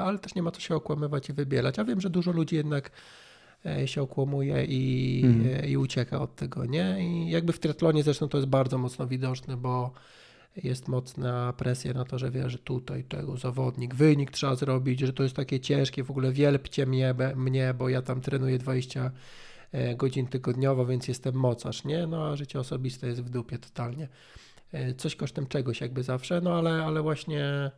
ale 0.03 0.19
też 0.19 0.35
nie 0.35 0.43
ma 0.43 0.51
co 0.51 0.59
się 0.59 0.75
okłamywać 0.75 1.29
i 1.29 1.33
wybielać. 1.33 1.79
A 1.79 1.83
wiem, 1.83 2.01
że 2.01 2.09
dużo 2.09 2.31
ludzi 2.31 2.55
jednak 2.55 2.91
e, 3.65 3.87
się 3.87 4.01
okłamuje 4.01 4.65
i, 4.65 5.21
mm. 5.25 5.65
i 5.65 5.77
ucieka 5.77 6.21
od 6.21 6.35
tego, 6.35 6.65
nie? 6.65 6.97
I 6.99 7.29
jakby 7.29 7.53
w 7.53 7.59
triatlonie 7.59 8.03
zresztą 8.03 8.27
to 8.27 8.37
jest 8.37 8.49
bardzo 8.49 8.77
mocno 8.77 9.07
widoczne, 9.07 9.57
bo 9.57 9.91
jest 10.63 10.87
mocna 10.87 11.53
presja 11.53 11.93
na 11.93 12.05
to, 12.05 12.19
że 12.19 12.31
wie, 12.31 12.49
że 12.49 12.57
tutaj 12.57 13.03
tego 13.03 13.37
zawodnik, 13.37 13.95
wynik 13.95 14.31
trzeba 14.31 14.55
zrobić, 14.55 14.99
że 14.99 15.13
to 15.13 15.23
jest 15.23 15.35
takie 15.35 15.59
ciężkie, 15.59 16.03
w 16.03 16.11
ogóle 16.11 16.31
wielbcie 16.31 16.85
mnie, 16.85 17.15
mnie 17.35 17.73
bo 17.73 17.89
ja 17.89 18.01
tam 18.01 18.21
trenuję 18.21 18.57
20 18.57 19.11
e, 19.71 19.95
godzin 19.95 20.27
tygodniowo, 20.27 20.85
więc 20.85 21.07
jestem 21.07 21.35
mocarz, 21.35 21.85
nie? 21.85 22.07
No 22.07 22.27
a 22.27 22.35
życie 22.35 22.59
osobiste 22.59 23.07
jest 23.07 23.23
w 23.23 23.29
dupie 23.29 23.57
totalnie. 23.57 24.07
E, 24.71 24.93
coś 24.93 25.15
kosztem 25.15 25.47
czegoś 25.47 25.81
jakby 25.81 26.03
zawsze, 26.03 26.41
no 26.41 26.53
ale, 26.53 26.71
ale 26.83 27.01
właśnie 27.01 27.71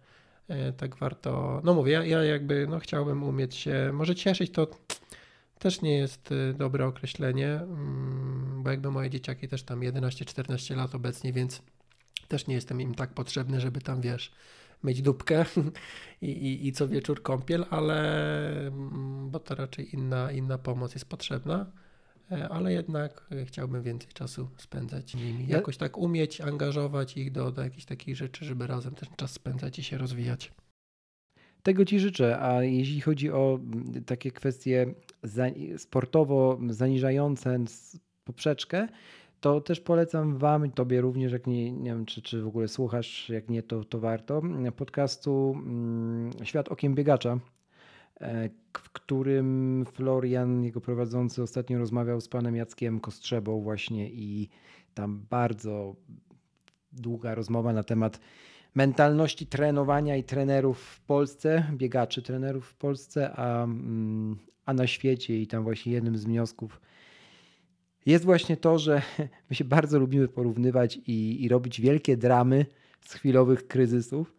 e, 0.47 0.73
tak 0.73 0.95
warto, 0.95 1.61
no 1.63 1.73
mówię, 1.73 1.91
ja, 1.91 2.05
ja 2.05 2.23
jakby 2.23 2.67
no 2.69 2.80
chciałbym 2.80 3.23
umieć 3.23 3.55
się, 3.55 3.91
może 3.93 4.15
cieszyć 4.15 4.51
to 4.51 4.67
też 5.59 5.82
nie 5.82 5.97
jest 5.97 6.34
dobre 6.55 6.86
określenie, 6.86 7.47
mm, 7.47 8.63
bo 8.63 8.69
jakby 8.71 8.91
moje 8.91 9.09
dzieciaki 9.09 9.47
też 9.47 9.63
tam 9.63 9.80
11-14 9.80 10.75
lat 10.75 10.95
obecnie, 10.95 11.34
więc 11.34 11.61
też 12.28 12.47
nie 12.47 12.55
jestem 12.55 12.82
im 12.82 12.95
tak 12.95 13.13
potrzebny, 13.13 13.61
żeby 13.61 13.82
tam, 13.82 14.01
wiesz, 14.01 14.32
myć 14.84 15.01
dupkę 15.01 15.45
i, 16.21 16.32
i, 16.32 16.67
i 16.67 16.71
co 16.71 16.88
wieczór 16.88 17.21
kąpiel, 17.21 17.65
ale 17.69 18.67
mm, 18.67 19.30
bo 19.30 19.39
to 19.39 19.55
raczej 19.55 19.95
inna, 19.95 20.32
inna 20.32 20.57
pomoc 20.57 20.93
jest 20.93 21.09
potrzebna. 21.09 21.71
E, 22.32 22.49
ale 22.49 22.73
jednak 22.73 23.25
e, 23.32 23.45
chciałbym 23.45 23.84
więcej 23.84 24.11
czasu 24.13 24.49
spędzać 24.57 25.11
z 25.11 25.15
nimi. 25.15 25.47
Jakoś 25.47 25.78
tak 25.78 25.97
umieć 25.97 26.41
angażować 26.41 27.17
ich 27.17 27.32
do, 27.32 27.51
do 27.51 27.61
jakichś 27.61 27.86
takich 27.86 28.15
rzeczy, 28.15 28.45
żeby 28.45 28.67
razem 28.67 28.95
ten 28.95 29.09
czas 29.15 29.32
spędzać 29.32 29.80
i 29.80 29.84
się 29.84 29.97
rozwijać. 29.97 30.51
Tego 31.63 31.86
Ci 31.86 31.99
życzę, 31.99 32.39
a 32.41 32.63
jeśli 32.63 33.01
chodzi 33.01 33.32
o 33.32 33.59
mm, 33.61 34.03
takie 34.03 34.32
kwestie 34.32 34.93
sportowo 35.78 36.59
zaniżające 36.69 37.59
poprzeczkę, 38.23 38.88
to 39.39 39.61
też 39.61 39.79
polecam 39.79 40.38
Wam, 40.38 40.71
Tobie 40.71 41.01
również, 41.01 41.31
jak 41.31 41.47
nie, 41.47 41.71
nie 41.71 41.89
wiem, 41.89 42.05
czy, 42.05 42.21
czy 42.21 42.41
w 42.41 42.47
ogóle 42.47 42.67
słuchasz, 42.67 43.29
jak 43.29 43.49
nie, 43.49 43.63
to, 43.63 43.83
to 43.83 43.99
warto, 43.99 44.41
podcastu 44.75 45.55
mm, 45.57 46.31
Świat 46.43 46.69
Okiem 46.69 46.95
Biegacza 46.95 47.39
E, 48.21 48.49
w 48.77 48.89
którym 48.89 49.85
Florian, 49.91 50.63
jego 50.63 50.81
prowadzący, 50.81 51.43
ostatnio 51.43 51.79
rozmawiał 51.79 52.21
z 52.21 52.27
panem 52.27 52.55
Jackiem 52.55 52.99
Kostrzebą 52.99 53.61
właśnie 53.61 54.09
i 54.09 54.49
tam 54.93 55.25
bardzo 55.29 55.95
długa 56.91 57.35
rozmowa 57.35 57.73
na 57.73 57.83
temat 57.83 58.19
mentalności 58.75 59.47
trenowania 59.47 60.17
i 60.17 60.23
trenerów 60.23 60.79
w 60.79 61.01
Polsce, 61.01 61.63
biegaczy 61.73 62.21
trenerów 62.21 62.67
w 62.67 62.75
Polsce, 62.75 63.31
a, 63.33 63.63
mm, 63.63 64.38
a 64.65 64.73
na 64.73 64.88
świecie. 64.88 65.41
I 65.41 65.47
tam 65.47 65.63
właśnie 65.63 65.91
jednym 65.91 66.17
z 66.17 66.25
wniosków 66.25 66.81
jest 68.08 68.26
właśnie 68.26 68.58
to, 68.58 68.80
że 68.80 69.01
my 69.49 69.55
się 69.55 69.64
bardzo 69.64 69.99
lubimy 69.99 70.28
porównywać 70.28 70.99
i, 71.08 71.43
i 71.43 71.49
robić 71.49 71.82
wielkie 71.82 72.18
dramy 72.18 72.66
z 73.01 73.14
chwilowych 73.14 73.68
kryzysów, 73.68 74.38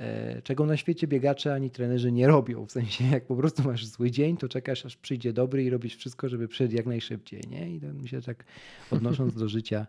E, 0.00 0.42
czego 0.42 0.66
na 0.66 0.76
świecie 0.76 1.06
biegacze 1.06 1.54
ani 1.54 1.70
trenerzy 1.70 2.12
nie 2.12 2.26
robią. 2.26 2.66
W 2.66 2.72
sensie, 2.72 3.04
jak 3.04 3.26
po 3.26 3.36
prostu 3.36 3.62
masz 3.62 3.86
zły 3.86 4.10
dzień, 4.10 4.36
to 4.36 4.48
czekasz, 4.48 4.86
aż 4.86 4.96
przyjdzie 4.96 5.32
dobry 5.32 5.64
i 5.64 5.70
robisz 5.70 5.96
wszystko, 5.96 6.28
żeby 6.28 6.48
przyjść 6.48 6.74
jak 6.74 6.86
najszybciej. 6.86 7.42
Nie? 7.50 7.70
I 7.70 7.80
mi 7.80 8.08
się 8.08 8.22
tak 8.22 8.44
odnosząc 8.90 9.34
do 9.34 9.48
życia, 9.48 9.86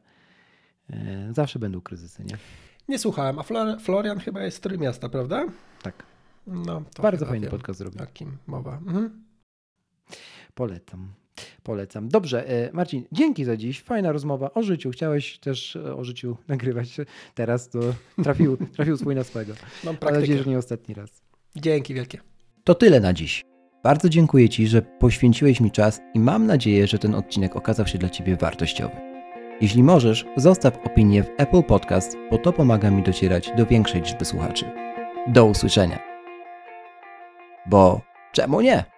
e, 0.89 1.33
zawsze 1.35 1.59
będą 1.59 1.81
kryzysy. 1.81 2.23
Nie, 2.23 2.37
nie 2.89 2.99
słuchałem, 2.99 3.39
a 3.39 3.43
Florian 3.79 4.19
chyba 4.19 4.43
jest 4.43 4.63
z 4.63 4.77
miasta, 4.77 5.09
prawda? 5.09 5.45
Tak. 5.83 6.03
No, 6.47 6.83
Bardzo 7.01 7.25
fajny 7.25 7.45
wiem, 7.45 7.51
podcast 7.51 7.79
zrobił. 7.79 7.99
Jakim 7.99 8.37
mowa. 8.47 8.77
Mhm. 8.77 9.23
Polecam. 10.55 11.13
Polecam. 11.63 12.09
Dobrze, 12.09 12.49
e, 12.49 12.69
Marcin, 12.73 13.03
dzięki 13.11 13.45
za 13.45 13.57
dziś. 13.57 13.81
Fajna 13.81 14.11
rozmowa 14.11 14.53
o 14.53 14.63
życiu. 14.63 14.91
Chciałeś 14.91 15.39
też 15.39 15.75
e, 15.75 15.95
o 15.95 16.03
życiu 16.03 16.37
nagrywać 16.47 16.97
teraz, 17.35 17.69
to 17.69 17.79
trafił, 18.23 18.57
trafił 18.75 18.97
swój 18.97 19.15
na 19.15 19.23
swego. 19.23 19.53
Mam 19.83 19.95
Mam 20.01 20.13
nadzieję, 20.13 20.43
że 20.43 20.49
nie 20.49 20.57
ostatni 20.57 20.95
raz. 20.95 21.21
Dzięki 21.55 21.93
wielkie. 21.93 22.19
To 22.63 22.75
tyle 22.75 22.99
na 22.99 23.13
dziś. 23.13 23.45
Bardzo 23.83 24.09
dziękuję 24.09 24.49
Ci, 24.49 24.67
że 24.67 24.81
poświęciłeś 24.81 25.61
mi 25.61 25.71
czas 25.71 26.01
i 26.13 26.19
mam 26.19 26.45
nadzieję, 26.45 26.87
że 26.87 26.99
ten 26.99 27.15
odcinek 27.15 27.55
okazał 27.55 27.87
się 27.87 27.97
dla 27.97 28.09
Ciebie 28.09 28.37
wartościowy. 28.37 28.95
Jeśli 29.61 29.83
możesz, 29.83 30.25
zostaw 30.37 30.77
opinię 30.85 31.23
w 31.23 31.29
Apple 31.37 31.63
Podcast, 31.63 32.17
bo 32.31 32.37
to 32.37 32.53
pomaga 32.53 32.91
mi 32.91 33.03
docierać 33.03 33.51
do 33.57 33.65
większej 33.65 34.01
liczby 34.01 34.25
słuchaczy. 34.25 34.65
Do 35.27 35.45
usłyszenia. 35.45 35.99
Bo 37.65 38.01
czemu 38.31 38.61
nie? 38.61 38.90